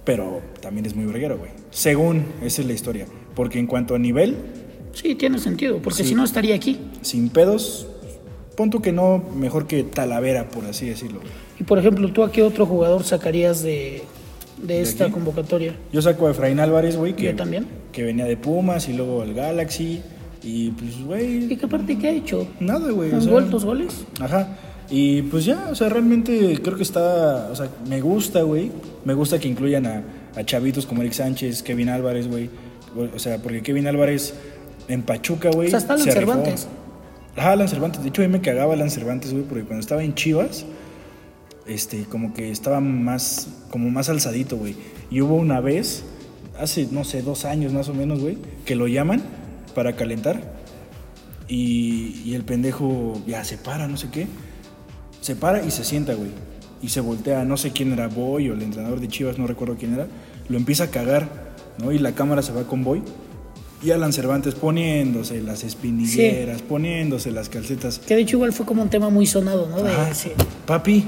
Pero 0.03 0.41
también 0.61 0.85
es 0.85 0.95
muy 0.95 1.05
verguero, 1.05 1.37
güey. 1.37 1.51
Según, 1.71 2.25
esa 2.43 2.61
es 2.61 2.67
la 2.67 2.73
historia. 2.73 3.07
Porque 3.33 3.57
en 3.59 3.65
cuanto 3.65 3.95
a 3.95 3.99
nivel, 3.99 4.35
Sí, 4.95 5.13
tiene 5.15 5.37
sentido, 5.39 5.77
porque 5.83 6.01
Sí. 6.03 6.09
si 6.09 6.15
no 6.15 6.23
estaría 6.23 6.55
aquí. 6.55 6.79
sin 7.01 7.29
pedos, 7.29 7.85
pon 8.57 8.69
tú 8.71 8.81
que 8.81 8.91
no, 8.91 9.23
mejor 9.35 9.67
que 9.67 9.83
Talavera, 9.83 10.49
por 10.49 10.65
así 10.65 10.87
decirlo. 10.87 11.19
Y 11.59 11.63
por 11.63 11.77
ejemplo, 11.77 12.11
¿tú 12.11 12.23
a 12.23 12.31
qué 12.31 12.41
otro 12.41 12.65
jugador 12.65 13.03
sacarías 13.03 13.61
de, 13.61 14.01
de 14.63 14.81
esta 14.81 15.05
aquí? 15.05 15.13
convocatoria? 15.13 15.75
Yo 15.93 16.01
saco 16.01 16.27
a 16.27 16.31
Efraín 16.31 16.59
Álvarez, 16.59 16.97
güey, 16.97 17.15
que, 17.15 17.25
Yo 17.25 17.35
también. 17.35 17.67
que 17.91 18.03
venía 18.03 18.25
de 18.25 18.37
Pumas 18.37 18.89
y 18.89 18.93
luego 18.93 19.21
al 19.21 19.33
Galaxy. 19.33 20.01
Y 20.43 20.71
pues, 20.71 20.97
¿Y 20.99 21.03
güey, 21.03 21.57
qué 21.57 21.67
parte 21.67 21.97
qué 21.97 22.07
ha 22.07 22.11
hecho? 22.11 22.47
nada, 22.59 22.91
güey. 22.91 23.11
o 23.11 23.15
¿Un 23.15 23.21
sea, 23.21 23.59
goles? 23.59 24.05
Ajá. 24.19 24.57
Y 24.89 25.23
pues 25.23 25.43
ya, 25.45 25.67
o 25.71 25.75
sea, 25.75 25.89
realmente 25.89 26.59
creo 26.61 26.77
que 26.77 26.83
está, 26.83 27.49
o 27.51 27.55
sea, 27.55 27.67
me 27.89 27.99
gusta, 28.01 28.43
güey. 28.43 28.71
Me 29.03 29.13
gusta 29.15 29.39
que 29.39 29.47
incluyan 29.47 29.85
a, 29.87 30.03
a 30.35 30.43
chavitos 30.45 30.85
como 30.85 31.01
Eric 31.01 31.13
Sánchez, 31.13 31.63
Kevin 31.63 31.89
Álvarez, 31.89 32.27
güey. 32.27 32.49
O 33.13 33.17
sea, 33.19 33.39
porque 33.41 33.61
Kevin 33.63 33.87
Álvarez 33.87 34.35
en 34.87 35.03
Pachuca, 35.03 35.49
güey. 35.51 35.67
O 35.67 35.69
sea, 35.69 35.79
está 35.79 35.93
Alan 35.93 36.05
se. 36.05 36.11
Cervantes. 36.11 36.67
Ajá, 37.35 37.51
Alan 37.51 37.67
Cervantes. 37.67 38.01
De 38.01 38.09
hecho, 38.09 38.21
a 38.21 38.27
mí 38.27 38.31
me 38.31 38.41
cagaba 38.41 38.73
Alan 38.73 38.89
Cervantes, 38.89 39.31
güey, 39.31 39.43
porque 39.43 39.63
cuando 39.63 39.81
estaba 39.81 40.03
en 40.03 40.15
Chivas, 40.15 40.65
este, 41.65 42.05
como 42.05 42.33
que 42.33 42.51
estaba 42.51 42.79
más, 42.79 43.47
como 43.69 43.89
más 43.89 44.09
alzadito, 44.09 44.57
güey. 44.57 44.75
Y 45.11 45.21
hubo 45.21 45.35
una 45.35 45.59
vez, 45.59 46.03
hace, 46.59 46.87
no 46.91 47.03
sé, 47.03 47.21
dos 47.21 47.45
años 47.45 47.73
más 47.73 47.89
o 47.89 47.93
menos, 47.93 48.19
güey, 48.21 48.37
que 48.65 48.75
lo 48.75 48.87
llaman 48.87 49.21
para 49.73 49.95
calentar. 49.95 50.55
Y, 51.47 52.21
y 52.25 52.33
el 52.35 52.43
pendejo 52.43 53.21
ya 53.27 53.43
se 53.43 53.57
para, 53.57 53.87
no 53.87 53.97
sé 53.97 54.09
qué. 54.09 54.27
Se 55.21 55.35
para 55.35 55.63
y 55.63 55.71
se 55.71 55.83
sienta, 55.83 56.13
güey. 56.13 56.29
Y 56.81 56.89
se 56.89 57.01
voltea, 57.01 57.43
no 57.45 57.57
sé 57.57 57.71
quién 57.71 57.91
era 57.93 58.07
Boy 58.07 58.49
o 58.49 58.53
el 58.53 58.61
entrenador 58.61 58.99
de 58.99 59.07
Chivas, 59.07 59.37
no 59.37 59.47
recuerdo 59.47 59.75
quién 59.77 59.93
era. 59.93 60.07
Lo 60.49 60.57
empieza 60.57 60.85
a 60.85 60.87
cagar, 60.87 61.27
¿no? 61.79 61.91
Y 61.91 61.99
la 61.99 62.13
cámara 62.13 62.41
se 62.41 62.51
va 62.51 62.63
con 62.63 62.83
Boy. 62.83 63.01
Y 63.83 63.91
Alan 63.91 64.13
Cervantes 64.13 64.55
poniéndose 64.55 65.41
las 65.41 65.63
espinilleras, 65.63 66.61
poniéndose 66.61 67.31
las 67.31 67.49
calcetas. 67.49 67.99
Que 67.99 68.15
de 68.15 68.21
hecho 68.21 68.37
igual 68.37 68.53
fue 68.53 68.65
como 68.65 68.81
un 68.81 68.89
tema 68.89 69.09
muy 69.09 69.25
sonado, 69.25 69.67
¿no? 69.69 69.81
De- 69.83 69.91
Ajá. 69.91 70.13
sí. 70.13 70.31
Papi, 70.65 71.03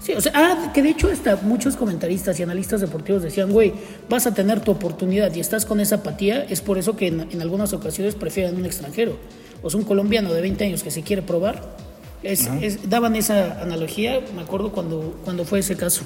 Sí, 0.00 0.12
o 0.12 0.20
sea, 0.20 0.32
ah, 0.34 0.70
que 0.74 0.82
de 0.82 0.90
hecho 0.90 1.08
hasta 1.10 1.36
muchos 1.36 1.76
comentaristas 1.76 2.38
y 2.38 2.42
analistas 2.42 2.82
deportivos 2.82 3.22
decían, 3.22 3.50
güey, 3.50 3.72
vas 4.10 4.26
a 4.26 4.34
tener 4.34 4.60
tu 4.60 4.70
oportunidad 4.70 5.34
y 5.34 5.40
estás 5.40 5.64
con 5.64 5.80
esa 5.80 5.94
apatía, 5.96 6.44
es 6.44 6.60
por 6.60 6.76
eso 6.76 6.94
que 6.94 7.06
en, 7.06 7.26
en 7.30 7.40
algunas 7.40 7.72
ocasiones 7.72 8.14
prefieren 8.14 8.54
un 8.56 8.66
extranjero. 8.66 9.16
O 9.62 9.70
sea, 9.70 9.80
un 9.80 9.86
colombiano 9.86 10.30
de 10.34 10.42
20 10.42 10.62
años 10.64 10.82
que 10.82 10.90
se 10.90 11.00
quiere 11.00 11.22
probar. 11.22 11.74
Es, 12.22 12.50
es- 12.60 12.90
daban 12.90 13.16
esa 13.16 13.62
analogía, 13.62 14.20
me 14.36 14.42
acuerdo 14.42 14.72
cuando, 14.72 15.18
cuando 15.24 15.46
fue 15.46 15.60
ese 15.60 15.74
caso. 15.74 16.02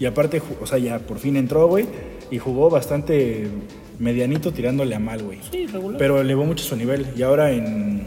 Y 0.00 0.06
aparte, 0.06 0.40
o 0.62 0.66
sea, 0.66 0.78
ya 0.78 0.98
por 0.98 1.18
fin 1.18 1.36
entró, 1.36 1.68
güey, 1.68 1.84
y 2.30 2.38
jugó 2.38 2.70
bastante 2.70 3.48
medianito 4.02 4.52
tirándole 4.52 4.94
a 4.94 4.98
mal, 4.98 5.22
güey. 5.22 5.38
Sí, 5.50 5.66
regular. 5.66 5.96
Pero 5.98 6.20
elevó 6.20 6.44
mucho 6.44 6.64
su 6.64 6.76
nivel. 6.76 7.06
Y 7.16 7.22
ahora 7.22 7.52
en 7.52 8.02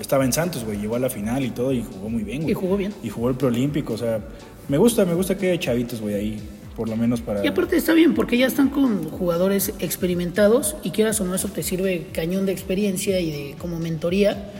estaba 0.00 0.24
en 0.24 0.32
Santos, 0.32 0.64
güey, 0.64 0.78
llegó 0.78 0.96
a 0.96 0.98
la 0.98 1.10
final 1.10 1.44
y 1.44 1.50
todo 1.50 1.72
y 1.72 1.84
jugó 1.84 2.08
muy 2.08 2.24
bien, 2.24 2.42
güey. 2.42 2.52
Y 2.52 2.54
jugó 2.54 2.76
bien. 2.76 2.92
Y 3.02 3.10
jugó 3.10 3.28
el 3.28 3.36
preolímpico, 3.36 3.94
o 3.94 3.98
sea, 3.98 4.20
me 4.68 4.76
gusta, 4.76 5.04
me 5.04 5.14
gusta 5.14 5.36
que 5.36 5.52
haya 5.52 5.60
chavitos, 5.60 6.00
güey, 6.00 6.14
ahí, 6.14 6.40
por 6.74 6.88
lo 6.88 6.96
menos 6.96 7.20
para 7.20 7.44
Y 7.44 7.48
aparte 7.48 7.76
está 7.76 7.92
bien, 7.92 8.14
porque 8.14 8.36
ya 8.36 8.46
están 8.46 8.70
con 8.70 9.04
jugadores 9.10 9.74
experimentados 9.78 10.74
y 10.82 10.90
quieras 10.90 11.20
o 11.20 11.24
no, 11.24 11.34
eso 11.34 11.48
te 11.48 11.62
sirve 11.62 12.08
cañón 12.12 12.46
de 12.46 12.52
experiencia 12.52 13.20
y 13.20 13.30
de 13.30 13.54
como 13.58 13.78
mentoría 13.78 14.52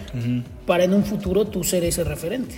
para 0.66 0.84
en 0.84 0.94
un 0.94 1.04
futuro 1.04 1.46
tú 1.46 1.64
ser 1.64 1.82
ese 1.84 2.04
referente. 2.04 2.56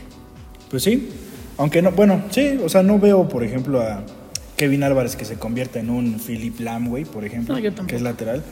Pues 0.71 0.83
sí, 0.83 1.09
aunque 1.57 1.81
no, 1.81 1.93
bueno, 1.93 2.25
sí, 2.31 2.59
o 2.63 2.69
sea, 2.69 2.83
no 2.83 2.99
veo, 2.99 3.29
por 3.29 3.45
ejemplo, 3.45 3.81
a 3.81 4.03
Kevin 4.63 4.85
Álvarez 4.85 5.17
que 5.17 5.25
se 5.25 5.35
convierta 5.41 5.81
en 5.81 5.91
un 5.91 6.21
Philip 6.25 6.61
Lam, 6.61 6.89
güey, 6.89 7.05
por 7.05 7.25
ejemplo, 7.25 7.57
No, 7.59 7.87
que 7.89 7.97
es 7.97 8.01
lateral. 8.03 8.45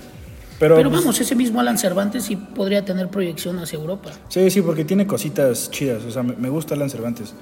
Pero, 0.58 0.74
Pero 0.74 0.90
pues, 0.90 1.00
vamos, 1.02 1.20
ese 1.20 1.36
mismo 1.36 1.60
Alan 1.60 1.78
Cervantes 1.78 2.24
sí 2.24 2.34
podría 2.34 2.84
tener 2.84 3.06
proyección 3.06 3.60
hacia 3.60 3.78
Europa. 3.78 4.10
Sí, 4.28 4.50
sí, 4.50 4.60
porque 4.60 4.84
tiene 4.84 5.06
cositas 5.06 5.70
chidas. 5.70 6.02
O 6.04 6.10
sea, 6.10 6.24
me, 6.24 6.48
gusta 6.48 6.74
Alan 6.74 6.90
Cervantes. 6.90 7.32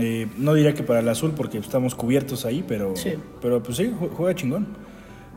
Eh, 0.00 0.26
no 0.36 0.52
diría 0.54 0.74
que 0.74 0.82
para 0.82 0.98
el 0.98 1.08
azul 1.08 1.30
porque 1.36 1.58
estamos 1.58 1.94
cubiertos 1.94 2.44
ahí, 2.44 2.64
pero, 2.66 2.96
Sí. 2.96 3.10
pero 3.40 3.62
pues 3.62 3.76
sí, 3.76 3.84
jue- 3.84 4.10
juega 4.10 4.34
chingón. 4.34 4.66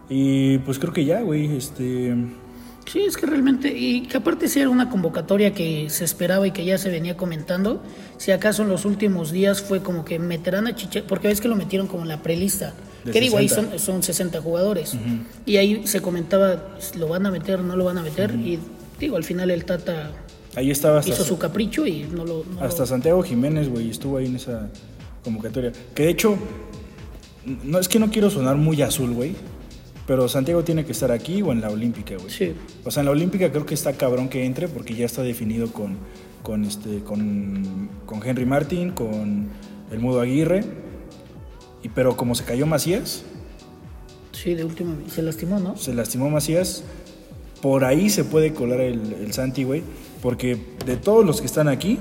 Y 0.10 0.58
pues 0.60 0.80
creo 0.80 0.92
que 0.92 1.06
ya, 1.06 1.22
güey, 1.22 1.56
este... 1.56 2.16
Sí, 2.92 3.02
es 3.02 3.18
que 3.18 3.26
realmente, 3.26 3.68
y 3.76 4.02
que 4.04 4.18
aparte 4.18 4.48
sí 4.48 4.60
era 4.60 4.70
una 4.70 4.90
convocatoria 4.90 5.54
que 5.54 5.90
se 5.90 6.06
esperaba 6.06 6.46
y 6.48 6.52
que 6.52 6.64
ya 6.66 6.78
se 6.78 6.90
venía 6.92 7.18
comentando, 7.18 7.82
si 8.18 8.32
acaso 8.32 8.62
en 8.62 8.70
los 8.70 8.86
últimos 8.86 9.32
días 9.32 9.62
fue 9.62 9.82
como 9.82 10.06
que 10.06 10.20
meterán 10.20 10.68
a 10.68 10.76
Chiche, 10.76 11.02
porque 11.02 11.28
ves 11.28 11.42
que 11.42 11.48
lo 11.48 11.56
metieron 11.56 11.88
como 11.88 12.04
en 12.04 12.10
la 12.10 12.22
prelista, 12.22 12.74
que 13.12 13.20
digo, 13.20 13.38
ahí 13.38 13.50
60. 13.50 13.72
son, 13.72 13.80
son 13.80 14.04
60 14.04 14.40
jugadores, 14.42 14.96
y 15.48 15.58
ahí 15.58 15.82
se 15.88 16.02
comentaba, 16.02 16.76
lo 16.98 17.08
van 17.08 17.26
a 17.26 17.32
meter, 17.32 17.60
no 17.62 17.76
lo 17.76 17.86
van 17.86 17.98
a 17.98 18.04
meter, 18.04 18.32
y 18.36 18.60
digo, 19.00 19.18
al 19.18 19.24
final 19.24 19.50
el 19.52 19.66
Tata 19.66 20.12
Ahí 20.56 20.72
estaba 20.72 21.00
hasta, 21.00 21.12
hizo 21.12 21.26
su 21.26 21.38
capricho 21.38 21.86
y 21.86 22.04
no 22.04 22.24
lo... 22.24 22.46
no 22.46 22.62
lo- 22.62 22.66
hasta 22.66 22.86
Santiago 22.86 23.22
Jiménez, 23.24 23.68
güey, 23.68 23.90
estuvo 23.90 24.18
ahí 24.18 24.28
en 24.28 24.38
esa 24.38 24.70
convocatoria. 25.24 25.74
Que 25.94 26.04
de 26.04 26.10
hecho, 26.12 26.38
no 27.64 27.80
es 27.80 27.90
que 27.90 28.00
no 28.00 28.10
quiero 28.10 28.30
sonar 28.30 28.56
muy 28.56 28.82
azul, 28.82 29.12
güey, 29.14 29.36
pero 30.08 30.28
Santiago 30.28 30.64
tiene 30.64 30.86
que 30.86 30.92
estar 30.92 31.12
aquí 31.12 31.42
o 31.42 31.52
en 31.52 31.62
la 31.62 31.70
Olímpica, 31.70 32.16
güey. 32.16 32.30
Sí. 32.30 32.54
O 32.84 32.92
sea, 32.92 33.02
en 33.02 33.06
la 33.06 33.12
Olímpica 33.12 33.52
creo 33.52 33.66
que 33.66 33.74
está 33.74 33.94
cabrón 33.94 34.30
que 34.30 34.46
entre 34.46 34.68
porque 34.68 34.94
ya 34.94 35.06
está 35.06 35.24
definido 35.24 35.72
con, 35.72 35.98
con, 36.44 36.64
este, 36.64 37.00
con, 37.00 37.90
con 38.06 38.26
Henry 38.26 38.46
Martin, 38.46 38.92
con 38.92 39.50
el 39.92 40.00
Mudo 40.00 40.22
Aguirre. 40.22 40.64
Y, 41.82 41.90
pero 41.90 42.16
como 42.16 42.36
se 42.36 42.44
cayó 42.44 42.66
Macías, 42.66 43.26
Sí, 44.32 44.54
de 44.54 44.66
último, 44.66 44.98
se 45.08 45.22
lastimó, 45.22 45.60
¿no? 45.60 45.78
se 45.78 45.94
lastimó 45.94 46.30
Macías, 46.30 46.84
por 47.62 47.86
ahí 47.86 48.10
se 48.10 48.26
puede 48.26 48.54
colar 48.54 48.82
el, 48.82 49.14
el 49.14 49.32
Santi, 49.32 49.64
güey. 49.64 49.82
Porque 50.22 50.58
de 50.86 50.98
todos 50.98 51.26
los 51.26 51.40
que 51.40 51.48
están 51.48 51.68
aquí, 51.68 51.98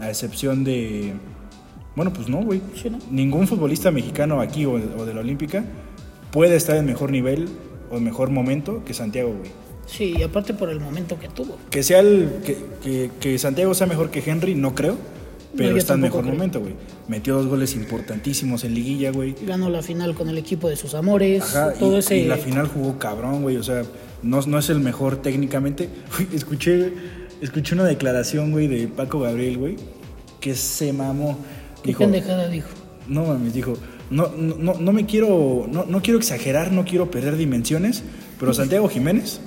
a 0.00 0.08
excepción 0.10 0.64
de... 0.64 1.14
Bueno, 1.94 2.12
pues 2.12 2.28
no, 2.28 2.42
güey. 2.42 2.60
Sí, 2.74 2.90
¿no? 2.90 2.98
Ningún 3.10 3.46
futbolista 3.46 3.90
mexicano 3.90 4.40
aquí 4.40 4.66
o, 4.66 4.72
o 4.72 5.06
de 5.06 5.14
la 5.14 5.20
Olímpica 5.20 5.64
puede 6.30 6.56
estar 6.56 6.76
en 6.76 6.86
mejor 6.86 7.10
nivel 7.10 7.48
o 7.90 7.96
en 7.98 8.04
mejor 8.04 8.30
momento 8.30 8.84
que 8.84 8.94
Santiago, 8.94 9.34
güey. 9.36 9.50
Sí, 9.86 10.14
y 10.18 10.22
aparte 10.22 10.52
por 10.52 10.68
el 10.70 10.80
momento 10.80 11.18
que 11.18 11.28
tuvo. 11.28 11.56
Que 11.70 11.82
sea 11.82 12.00
el 12.00 12.28
que, 12.44 12.56
que- 12.82 13.10
que 13.20 13.38
Santiago 13.38 13.72
sea 13.74 13.86
mejor 13.86 14.10
que 14.10 14.22
Henry, 14.28 14.54
no 14.54 14.74
creo. 14.74 14.96
Pero 15.56 15.74
está 15.76 15.94
en 15.94 16.00
mejor 16.00 16.22
creo. 16.22 16.34
momento, 16.34 16.60
güey. 16.60 16.74
Metió 17.08 17.36
dos 17.36 17.46
goles 17.46 17.74
importantísimos 17.76 18.64
en 18.64 18.74
liguilla, 18.74 19.10
güey. 19.10 19.34
Ganó 19.46 19.70
la 19.70 19.80
final 19.82 20.14
con 20.14 20.28
el 20.28 20.36
equipo 20.36 20.68
de 20.68 20.76
sus 20.76 20.94
amores, 20.94 21.42
Ajá, 21.44 21.72
todo 21.74 21.94
y, 21.96 21.98
ese... 22.00 22.18
y 22.18 22.24
la 22.26 22.36
final 22.36 22.66
jugó 22.68 22.98
cabrón, 22.98 23.42
güey. 23.42 23.56
O 23.56 23.62
sea, 23.62 23.84
no, 24.22 24.40
no 24.42 24.58
es 24.58 24.68
el 24.68 24.80
mejor 24.80 25.22
técnicamente. 25.22 25.88
Escuché, 26.34 26.92
escuché 27.40 27.74
una 27.74 27.84
declaración, 27.84 28.50
güey, 28.50 28.66
de 28.66 28.88
Paco 28.88 29.20
Gabriel, 29.20 29.56
güey, 29.56 29.76
que 30.40 30.54
se 30.54 30.92
mamó. 30.92 31.38
¿Qué 31.82 31.88
Dijo, 31.90 32.00
pendejada 32.00 32.48
dijo? 32.48 32.68
no 33.08 33.24
mames, 33.24 33.54
dijo, 33.54 33.74
no, 34.10 34.28
no, 34.36 34.74
no, 34.74 34.92
me 34.92 35.06
quiero, 35.06 35.66
no, 35.70 35.84
no 35.84 36.02
quiero 36.02 36.18
exagerar, 36.18 36.72
no 36.72 36.84
quiero 36.84 37.10
perder 37.10 37.36
dimensiones, 37.36 38.02
pero 38.38 38.54
Santiago 38.54 38.88
Jiménez 38.88 39.40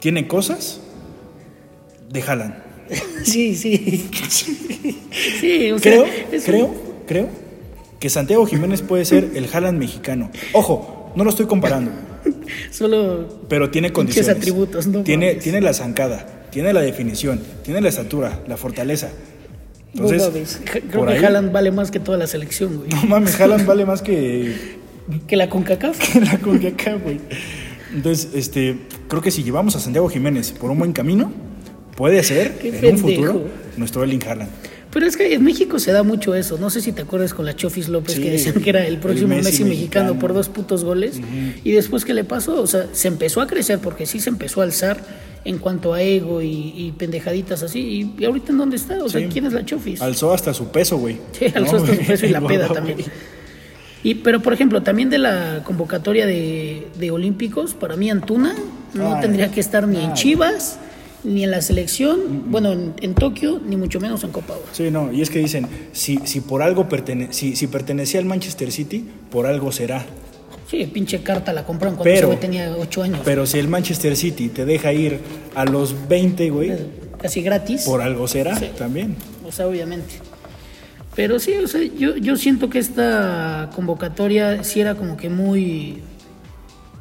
tiene 0.00 0.26
cosas 0.28 0.80
de 2.10 2.22
Haaland. 2.22 2.54
Sí, 3.24 3.56
sí. 3.56 4.08
sí, 5.40 5.72
o 5.72 5.78
sea, 5.80 6.04
Creo, 6.04 6.04
creo, 6.44 6.74
creo 7.06 7.28
que 7.98 8.08
Santiago 8.10 8.46
Jiménez 8.46 8.82
puede 8.82 9.04
ser 9.04 9.32
el 9.34 9.48
Haaland 9.52 9.78
mexicano. 9.78 10.30
Ojo, 10.52 11.12
no 11.16 11.24
lo 11.24 11.30
estoy 11.30 11.46
comparando, 11.46 11.90
Solo 12.70 13.26
pero 13.48 13.70
tiene 13.70 13.92
condiciones. 13.92 14.28
atributos, 14.28 14.86
no 14.86 15.02
tiene, 15.02 15.28
mames. 15.30 15.42
tiene 15.42 15.60
la 15.60 15.72
zancada, 15.74 16.46
tiene 16.50 16.72
la 16.72 16.80
definición, 16.80 17.40
tiene 17.64 17.80
la 17.80 17.88
estatura, 17.88 18.40
la 18.46 18.56
fortaleza. 18.56 19.10
No 19.94 20.02
Entonces, 20.10 20.28
mames. 20.32 20.60
Creo 20.64 20.82
por 21.00 21.08
que 21.08 21.14
ahí- 21.14 21.24
Haaland 21.24 21.52
vale 21.52 21.70
más 21.70 21.90
que 21.90 22.00
toda 22.00 22.18
la 22.18 22.26
selección, 22.26 22.76
güey. 22.78 22.88
No 22.90 23.04
mames, 23.04 23.40
Haaland 23.40 23.66
vale 23.66 23.86
más 23.86 24.02
que, 24.02 24.76
Que 25.26 25.36
la 25.36 25.48
CONCACAF. 25.48 25.98
que 26.12 26.20
la 26.20 26.38
CONCACAF, 26.38 27.02
güey. 27.02 27.20
Entonces, 27.94 28.28
este, 28.34 28.76
creo 29.08 29.22
que 29.22 29.30
si 29.30 29.42
llevamos 29.44 29.76
a 29.76 29.80
Santiago 29.80 30.08
Jiménez 30.08 30.52
por 30.52 30.70
un 30.70 30.78
buen 30.78 30.92
camino, 30.92 31.32
puede 31.96 32.22
ser 32.22 32.58
en 32.62 32.94
un 32.94 32.98
futuro 32.98 33.44
nuestro 33.76 34.02
Erling 34.02 34.22
Haaland. 34.26 34.50
Pero 34.90 35.06
es 35.06 35.16
que 35.16 35.34
en 35.34 35.44
México 35.44 35.78
se 35.78 35.92
da 35.92 36.02
mucho 36.02 36.34
eso. 36.34 36.56
No 36.58 36.70
sé 36.70 36.80
si 36.80 36.90
te 36.92 37.02
acuerdas 37.02 37.34
con 37.34 37.44
la 37.44 37.54
Chofis 37.54 37.88
López 37.88 38.14
Sí, 38.16 38.22
que 38.22 38.30
decían 38.30 38.54
que 38.62 38.70
era 38.70 38.86
el 38.86 38.98
próximo 38.98 39.32
el 39.34 39.38
Messi, 39.42 39.50
Messi 39.50 39.64
mexicano, 39.64 40.04
mexicano. 40.06 40.18
por 40.20 40.32
dos 40.32 40.48
putos 40.48 40.84
goles. 40.84 41.20
Y 41.64 41.70
después, 41.72 42.04
¿qué 42.04 42.14
le 42.14 42.24
pasó? 42.24 42.60
O 42.62 42.66
sea, 42.66 42.86
se 42.92 43.08
empezó 43.08 43.40
a 43.42 43.46
crecer 43.46 43.78
porque 43.78 44.06
sí 44.06 44.20
se 44.20 44.30
empezó 44.30 44.60
a 44.62 44.64
alzar 44.64 44.98
en 45.46 45.58
cuanto 45.58 45.94
a 45.94 46.02
ego 46.02 46.42
y, 46.42 46.72
y 46.76 46.92
pendejaditas 46.96 47.62
así. 47.62 48.12
Y, 48.18 48.24
ahorita 48.24 48.52
en 48.52 48.58
dónde 48.58 48.76
está? 48.76 49.02
O 49.02 49.08
sea. 49.08 49.26
¿quién 49.28 49.46
es 49.46 49.52
la 49.52 49.64
Chofis? 49.64 50.02
Alzó 50.02 50.32
hasta 50.32 50.52
su 50.52 50.68
peso, 50.68 50.98
güey. 50.98 51.18
Sí, 51.32 51.46
alzó 51.54 51.78
¿No? 51.78 51.82
hasta 51.84 51.96
su 51.96 52.06
peso 52.06 52.26
y 52.26 52.30
la 52.30 52.40
peda 52.46 52.68
también. 52.68 52.98
Y, 54.02 54.16
pero, 54.16 54.40
por 54.40 54.52
ejemplo, 54.52 54.82
también 54.82 55.10
de 55.10 55.18
la 55.18 55.62
convocatoria 55.64 56.26
de, 56.26 56.86
de 56.98 57.10
Olímpicos, 57.10 57.74
para 57.74 57.96
mí 57.96 58.10
Antuna 58.10 58.54
no 58.94 59.14
Ay, 59.14 59.20
tendría 59.20 59.50
que 59.50 59.60
estar 59.60 59.86
ni 59.88 59.98
en 59.98 60.10
ay. 60.10 60.14
Chivas, 60.14 60.78
ni 61.24 61.44
en 61.44 61.50
la 61.50 61.60
selección, 61.60 62.50
bueno, 62.50 62.72
en, 62.72 62.94
en 63.00 63.14
Tokio, 63.14 63.60
ni 63.64 63.76
mucho 63.76 64.00
menos 64.00 64.22
en 64.24 64.30
Copa 64.30 64.54
Oro. 64.54 64.62
Sí, 64.72 64.90
no, 64.90 65.12
y 65.12 65.22
es 65.22 65.30
que 65.30 65.40
dicen, 65.40 65.66
si, 65.92 66.20
si 66.24 66.40
por 66.40 66.62
algo 66.62 66.88
pertene 66.88 67.28
si, 67.32 67.56
si 67.56 67.66
pertenecía 67.66 68.20
al 68.20 68.26
Manchester 68.26 68.70
City, 68.70 69.04
por 69.30 69.46
algo 69.46 69.72
será. 69.72 70.06
Sí, 70.68 70.84
pinche 70.86 71.22
carta 71.22 71.52
la 71.52 71.64
compraron 71.64 71.96
cuando 71.96 72.04
Pero- 72.04 72.16
ese 72.18 72.26
güey 72.26 72.40
tenía 72.40 72.74
8 72.76 73.02
años. 73.02 73.20
Pero 73.24 73.46
si 73.46 73.58
el 73.58 73.68
Manchester 73.68 74.16
City 74.16 74.48
te 74.48 74.64
deja 74.64 74.92
ir 74.92 75.20
a 75.54 75.64
los 75.64 76.08
20, 76.08 76.50
güey, 76.50 76.72
casi 77.20 77.40
gratis. 77.42 77.82
por 77.84 78.00
algo 78.02 78.26
será 78.26 78.58
Sí. 78.58 78.70
también. 78.76 79.16
O 79.46 79.52
sea, 79.52 79.68
obviamente. 79.68 80.14
Pero 81.14 81.38
sí, 81.38 81.54
o 81.54 81.66
sea, 81.68 81.82
yo, 81.82 82.16
yo 82.16 82.36
siento 82.36 82.68
que 82.68 82.78
esta 82.78 83.70
convocatoria 83.74 84.64
sí 84.64 84.80
era 84.80 84.94
como 84.96 85.16
que 85.16 85.30
muy 85.30 86.02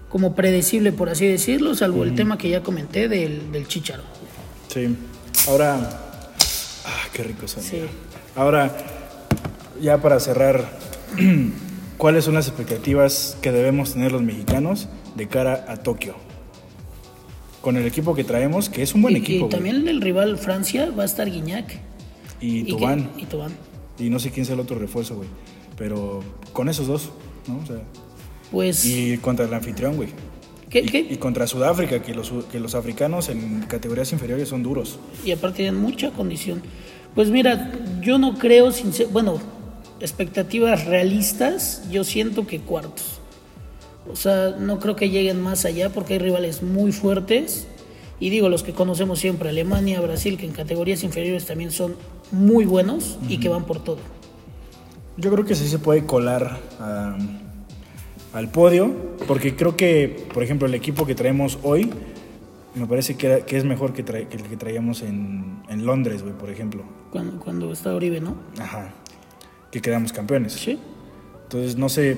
como 0.10 0.34
predecible, 0.36 0.94
por 0.94 1.10
así 1.10 1.28
decirlo, 1.28 1.76
salvo 1.76 2.04
el 2.06 2.16
tema 2.16 2.38
que 2.38 2.50
ya 2.50 2.62
comenté 2.64 3.10
del, 3.10 3.52
del 3.52 3.68
chícharo. 3.68 4.04
Sí. 4.74 4.96
Ahora, 5.50 5.76
ah, 6.86 7.08
qué 7.12 7.24
rico 7.24 7.48
son. 7.50 7.62
Sí. 7.62 7.82
Ahora, 8.36 8.72
ya 9.82 9.98
para 10.02 10.22
cerrar, 10.22 10.70
¿cuáles 11.98 12.26
son 12.26 12.34
las 12.36 12.48
expectativas 12.48 13.38
que 13.42 13.52
debemos 13.52 13.94
tener 13.94 14.12
los 14.12 14.22
mexicanos 14.22 14.88
de 15.16 15.28
cara 15.28 15.66
a 15.68 15.78
Tokio? 15.78 16.16
Con 17.62 17.78
el 17.78 17.86
equipo 17.88 18.14
que 18.14 18.24
traemos, 18.24 18.70
que 18.70 18.84
es 18.84 18.94
un 18.94 19.02
buen 19.02 19.16
y, 19.16 19.20
equipo. 19.20 19.34
y 19.36 19.40
güey. 19.40 19.50
también 19.50 19.88
el 19.88 20.02
rival 20.02 20.38
Francia 20.38 20.92
va 20.98 21.04
a 21.04 21.06
estar 21.06 21.30
Guiñac. 21.30 21.80
Y 22.40 22.64
Tubán. 22.66 23.10
Y. 23.18 24.06
Y 24.06 24.10
no 24.10 24.20
sé 24.20 24.30
quién 24.30 24.46
sea 24.46 24.54
el 24.54 24.60
otro 24.62 24.78
refuerzo, 24.78 25.16
güey. 25.16 25.30
Pero 25.78 26.22
con 26.54 26.70
esos 26.70 26.88
dos, 26.88 27.10
¿no? 27.48 27.58
O 27.64 27.66
sea, 27.66 27.78
Pues, 28.52 28.86
y 28.86 29.18
contra 29.18 29.46
el 29.46 29.54
anfitrión, 29.54 29.96
güey. 29.96 30.10
¿qué- 30.70 30.82
y, 30.82 30.86
qué? 30.86 31.00
y 31.10 31.16
contra 31.18 31.48
Sudáfrica, 31.48 32.02
que 32.02 32.14
los, 32.14 32.32
que 32.52 32.60
los 32.60 32.76
africanos 32.76 33.30
en 33.30 33.62
categorías 33.62 34.12
inferiores 34.12 34.50
son 34.50 34.62
duros. 34.62 35.00
y 35.26 35.32
aparte 35.32 35.58
tienen 35.58 35.76
mucha 35.82 36.12
condición. 36.12 36.62
Pues 37.16 37.30
mira, 37.30 37.72
yo 38.02 38.18
no 38.20 38.38
creo, 38.38 38.72
sincer- 38.72 39.08
bueno, 39.12 39.40
expectativas 40.00 40.86
realistas, 40.86 41.84
yo 41.92 42.04
siento 42.04 42.46
que 42.48 42.60
cuartos. 42.60 43.20
O 44.12 44.16
sea, 44.16 44.56
no 44.60 44.80
creo 44.80 44.96
que 44.96 45.10
lleguen 45.10 45.42
más 45.42 45.66
allá 45.66 45.90
porque 45.90 46.14
hay 46.14 46.20
rivales 46.20 46.62
muy 46.62 46.92
fuertes. 46.92 47.68
Y 48.20 48.30
digo, 48.30 48.48
los 48.50 48.64
que 48.64 48.72
conocemos 48.72 49.20
siempre, 49.20 49.50
Alemania, 49.50 50.00
Brasil, 50.00 50.38
que 50.38 50.46
en 50.46 50.54
categorías 50.54 51.04
inferiores 51.04 51.46
también 51.46 51.72
son 51.72 51.96
muy 52.32 52.66
buenos 52.66 53.18
y 53.28 53.40
que 53.40 53.50
van 53.50 53.66
por 53.66 53.84
todo. 53.84 53.98
Yo 55.18 55.32
creo 55.32 55.44
que 55.46 55.56
sí 55.56 55.68
se 55.68 55.80
puede 55.80 56.06
colar 56.06 56.60
a- 56.80 57.18
al 58.34 58.50
podio, 58.52 58.94
porque 59.28 59.56
creo 59.56 59.76
que, 59.76 60.28
por 60.34 60.44
ejemplo, 60.44 60.68
el 60.68 60.76
equipo 60.76 61.06
que 61.06 61.16
traemos 61.16 61.58
hoy, 61.64 61.90
me 62.74 62.86
parece 62.86 63.16
que, 63.16 63.44
que 63.48 63.58
es 63.58 63.64
mejor 63.64 63.94
que, 63.94 64.04
que 64.04 64.18
el 64.36 64.44
que 64.44 64.58
traíamos 64.58 65.02
en, 65.02 65.62
en 65.70 65.86
Londres, 65.86 66.22
güey, 66.22 66.34
por 66.36 66.50
ejemplo. 66.50 66.84
Cuando, 67.12 67.40
cuando 67.40 67.72
está 67.72 67.94
Oribe, 67.96 68.20
¿no? 68.22 68.36
Ajá. 68.60 68.94
Que 69.72 69.82
quedamos 69.82 70.14
campeones. 70.14 70.54
Sí. 70.54 70.78
Entonces, 71.44 71.76
no 71.78 71.90
sé, 71.90 72.18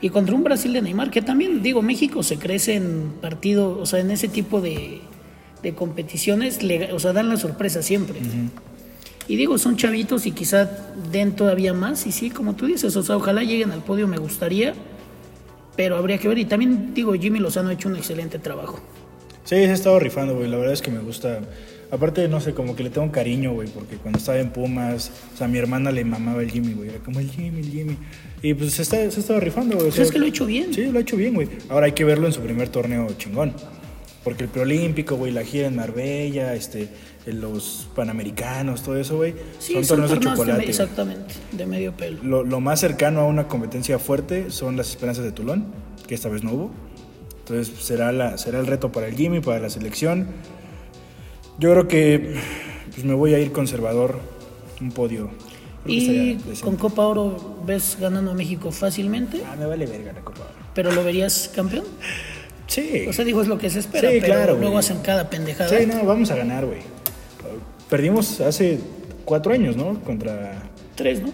Y 0.00 0.10
contra 0.10 0.34
un 0.34 0.44
Brasil 0.44 0.72
de 0.72 0.82
Neymar, 0.82 1.10
que 1.10 1.22
también, 1.22 1.62
digo, 1.62 1.80
México 1.80 2.22
se 2.22 2.36
crece 2.38 2.74
en 2.74 3.12
partido, 3.22 3.78
o 3.78 3.86
sea, 3.86 4.00
en 4.00 4.10
ese 4.10 4.28
tipo 4.28 4.60
de, 4.60 5.00
de 5.62 5.74
competiciones, 5.74 6.62
le- 6.62 6.92
o 6.92 6.98
sea, 6.98 7.12
dan 7.14 7.28
la 7.30 7.36
sorpresa 7.38 7.80
siempre. 7.82 8.18
Y 9.28 9.36
digo, 9.36 9.56
son 9.56 9.76
chavitos 9.76 10.26
y 10.26 10.32
quizá 10.32 10.64
den 11.10 11.34
todavía 11.36 11.72
más, 11.72 12.06
y 12.06 12.12
sí, 12.12 12.28
como 12.28 12.54
tú 12.54 12.66
dices, 12.66 12.94
o 12.96 13.02
sea, 13.02 13.16
ojalá 13.16 13.42
lleguen 13.44 13.70
al 13.70 13.82
podio, 13.82 14.06
me 14.06 14.18
gustaría, 14.18 14.74
pero 15.76 15.96
habría 15.96 16.18
que 16.18 16.28
ver. 16.28 16.36
Y 16.38 16.44
también, 16.44 16.92
digo, 16.92 17.14
Jimmy 17.14 17.38
Lozano 17.38 17.70
ha 17.70 17.72
hecho 17.72 17.88
un 17.88 17.96
excelente 17.96 18.38
trabajo. 18.38 18.80
Sí, 19.44 19.56
se 19.56 19.70
ha 19.70 19.72
estado 19.72 19.98
rifando, 19.98 20.34
güey. 20.36 20.48
La 20.50 20.56
verdad 20.58 20.74
es 20.74 20.82
que 20.82 20.90
me 20.90 21.00
gusta. 21.00 21.40
Aparte, 21.90 22.26
no 22.28 22.40
sé, 22.40 22.54
como 22.54 22.74
que 22.74 22.82
le 22.82 22.90
tengo 22.90 23.10
cariño, 23.12 23.52
güey, 23.52 23.68
porque 23.68 23.96
cuando 23.96 24.18
estaba 24.18 24.38
en 24.38 24.50
Pumas, 24.50 25.10
o 25.34 25.36
sea, 25.36 25.48
mi 25.48 25.58
hermana 25.58 25.92
le 25.92 26.04
mamaba 26.04 26.42
el 26.42 26.50
Jimmy, 26.50 26.72
güey. 26.72 26.90
Era 26.90 26.98
como 26.98 27.20
el 27.20 27.30
Jimmy, 27.30 27.60
el 27.60 27.70
Jimmy. 27.70 27.96
Y 28.42 28.54
pues 28.54 28.72
se, 28.72 28.82
está, 28.82 28.96
se 29.10 29.16
ha 29.16 29.20
estado 29.20 29.40
rifando, 29.40 29.76
güey. 29.76 29.88
o 29.88 29.92
sea, 29.92 30.04
es 30.04 30.10
que 30.10 30.18
lo 30.18 30.26
ha 30.26 30.28
hecho 30.28 30.46
bien. 30.46 30.72
Sí, 30.74 30.86
lo 30.86 30.98
ha 30.98 31.02
hecho 31.02 31.16
bien, 31.16 31.34
güey. 31.34 31.48
Ahora 31.68 31.86
hay 31.86 31.92
que 31.92 32.04
verlo 32.04 32.26
en 32.26 32.32
su 32.32 32.40
primer 32.40 32.68
torneo 32.68 33.08
chingón. 33.16 33.54
Porque 34.24 34.44
el 34.44 34.48
preolímpico, 34.48 35.16
güey, 35.16 35.32
la 35.32 35.44
gira 35.44 35.66
en 35.66 35.76
Marbella, 35.76 36.54
este, 36.54 36.88
los 37.26 37.88
panamericanos, 37.94 38.82
todo 38.82 38.96
eso, 38.96 39.16
güey. 39.16 39.34
Sí, 39.58 39.74
son 39.74 39.86
torneos 39.86 40.10
de 40.12 40.20
chocolate. 40.20 40.52
güey. 40.60 40.70
exactamente, 40.70 41.34
de 41.52 41.66
medio 41.66 41.92
pelo. 41.92 42.22
Lo, 42.22 42.42
lo 42.42 42.60
más 42.60 42.80
cercano 42.80 43.20
a 43.20 43.26
una 43.26 43.48
competencia 43.48 43.98
fuerte 43.98 44.50
son 44.50 44.76
las 44.78 44.88
esperanzas 44.88 45.24
de 45.24 45.32
Tulón, 45.32 45.66
que 46.06 46.14
esta 46.14 46.30
vez 46.30 46.42
no 46.42 46.52
hubo. 46.52 46.70
Entonces 47.40 47.74
será, 47.84 48.10
la, 48.12 48.38
será 48.38 48.58
el 48.58 48.66
reto 48.66 48.90
para 48.90 49.06
el 49.06 49.14
Jimmy, 49.14 49.40
para 49.40 49.60
la 49.60 49.68
selección. 49.68 50.28
Yo 51.58 51.70
creo 51.72 51.88
que 51.88 52.34
pues, 52.92 53.04
me 53.04 53.14
voy 53.14 53.34
a 53.34 53.38
ir 53.38 53.52
conservador, 53.52 54.18
un 54.80 54.90
podio. 54.90 55.30
Creo 55.84 55.96
Y 55.96 56.38
con 56.62 56.76
Copa 56.76 57.06
Oro 57.06 57.58
ves 57.66 57.98
ganando 58.00 58.30
a 58.30 58.34
México 58.34 58.70
fácilmente, 58.72 59.42
Ah, 59.46 59.54
me 59.58 59.66
vale 59.66 59.86
verga 59.86 60.12
la 60.12 60.20
Copa. 60.20 60.46
pero 60.74 60.90
lo 60.92 61.04
verías 61.04 61.50
campeón. 61.54 61.84
Sí. 62.66 63.04
O 63.08 63.12
sea, 63.12 63.24
digo, 63.24 63.42
es 63.42 63.48
lo 63.48 63.58
que 63.58 63.68
se 63.70 63.80
espera, 63.80 64.10
Sí, 64.10 64.18
pero 64.20 64.34
claro, 64.34 64.58
luego 64.58 64.78
hacen 64.78 64.98
cada 65.02 65.28
pendejada. 65.28 65.68
Sí, 65.68 65.86
no, 65.86 66.04
vamos 66.04 66.30
a 66.30 66.36
ganar, 66.36 66.64
güey. 66.64 66.80
Perdimos 67.90 68.40
hace 68.40 68.80
cuatro 69.24 69.52
años, 69.52 69.76
¿no? 69.76 70.00
Contra... 70.00 70.62
Tres, 70.96 71.20
¿no? 71.22 71.28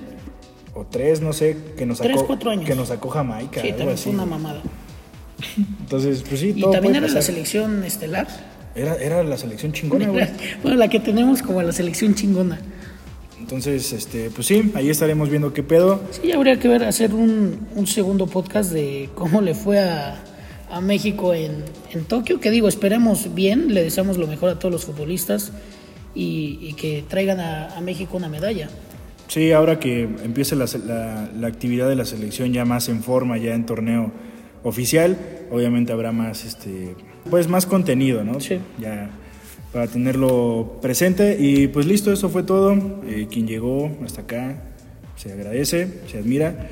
O 0.75 0.85
tres, 0.85 1.21
no 1.21 1.33
sé, 1.33 1.57
que 1.77 1.87
nos 1.87 1.99
Tres, 1.99 2.17
sacó, 2.17 2.27
cuatro 2.27 2.51
años. 2.51 2.65
Que 2.67 2.75
nos 2.75 2.89
sacó 2.89 3.09
Jamaica. 3.09 3.61
Sí, 3.61 3.69
algo 3.69 3.79
también 3.79 3.95
así, 3.95 4.05
fue 4.05 4.13
una 4.15 4.27
mamada. 4.27 4.63
Entonces, 5.81 6.23
pues 6.29 6.41
sí, 6.41 6.53
Y 6.57 6.61
todo 6.61 6.73
también 6.73 6.95
puede 6.95 7.07
era 7.07 7.15
la 7.15 7.23
selección 7.23 7.85
estelar. 7.85 8.27
Era, 8.75 8.95
era 8.97 9.23
la 9.25 9.37
selección 9.37 9.73
chingona, 9.73 10.09
güey. 10.09 10.27
bueno, 10.63 10.77
la 10.79 10.89
que 10.89 11.01
tenemos 11.01 11.43
como 11.43 11.61
la 11.63 11.73
selección 11.73 12.15
chingona. 12.15 12.61
Entonces, 13.39 13.93
este, 13.93 14.31
pues 14.31 14.47
sí, 14.47 14.71
ahí 14.75 14.91
estaremos 14.91 15.29
viendo 15.29 15.53
qué 15.53 15.63
pedo. 15.63 16.01
Sí, 16.11 16.31
habría 16.33 16.59
que 16.59 16.69
ver, 16.69 16.85
hacer 16.85 17.15
un, 17.15 17.67
un 17.75 17.87
segundo 17.87 18.27
podcast 18.27 18.71
de 18.73 19.09
cómo 19.15 19.41
le 19.41 19.55
fue 19.55 19.81
a, 19.81 20.23
a 20.71 20.81
México 20.81 21.35
en, 21.35 21.65
en 21.93 22.05
Tokio. 22.05 22.39
Que 22.39 22.51
digo, 22.51 22.69
esperemos 22.69 23.35
bien, 23.35 23.75
le 23.75 23.83
deseamos 23.83 24.19
lo 24.19 24.27
mejor 24.29 24.51
a 24.51 24.59
todos 24.59 24.71
los 24.73 24.85
futbolistas 24.85 25.53
y, 26.15 26.59
y 26.63 26.75
que 26.75 27.03
traigan 27.09 27.41
a, 27.41 27.77
a 27.77 27.81
México 27.81 28.17
una 28.17 28.29
medalla. 28.29 28.69
Sí, 29.27 29.51
ahora 29.53 29.81
que 29.81 30.03
empiece 30.03 30.55
la, 30.55 30.67
la- 30.87 31.29
la 31.37 31.47
actividad 31.49 31.89
de 31.89 31.97
la 31.97 32.05
selección 32.05 32.53
ya 32.53 32.65
más 32.65 32.89
en 32.89 33.03
forma, 33.03 33.37
ya 33.39 33.55
en 33.55 33.65
torneo 33.67 34.13
oficial, 34.63 35.17
obviamente 35.51 35.93
habrá 35.93 36.13
más, 36.13 36.45
este, 36.45 36.95
pues 37.29 37.49
más 37.49 37.67
contenido, 37.67 38.25
¿no? 38.25 38.41
Sí. 38.41 38.59
Ya 38.79 39.11
para 39.73 39.87
tenerlo 39.87 40.79
presente. 40.81 41.37
Y 41.39 41.69
pues 41.69 41.87
listo, 41.87 42.13
eso 42.13 42.29
fue 42.29 42.43
todo. 42.43 42.73
Eh, 43.07 43.29
quien 43.31 43.47
llegó 43.47 43.91
hasta 44.05 44.23
acá 44.23 44.63
se 45.17 45.33
agradece, 45.33 46.01
se 46.11 46.19
admira. 46.19 46.69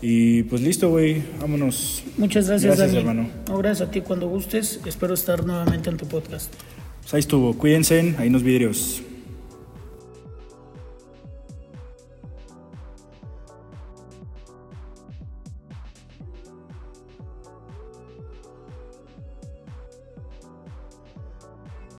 Y 0.00 0.42
pues 0.44 0.60
listo, 0.62 0.90
güey, 0.90 1.22
vámonos. 1.40 2.02
Muchas 2.18 2.48
gracias, 2.48 2.76
Gracias, 2.76 2.92
Dani. 2.92 3.08
hermano. 3.08 3.30
No, 3.48 3.58
gracias 3.58 3.88
a 3.88 3.90
ti 3.92 4.00
cuando 4.00 4.28
gustes. 4.28 4.80
Espero 4.84 5.14
estar 5.14 5.44
nuevamente 5.44 5.90
en 5.90 5.96
tu 5.96 6.06
podcast. 6.06 6.52
Pues 7.02 7.14
ahí 7.14 7.20
estuvo, 7.20 7.56
cuídense, 7.56 8.14
ahí 8.18 8.28
nos 8.28 8.42
vidrios. 8.42 9.02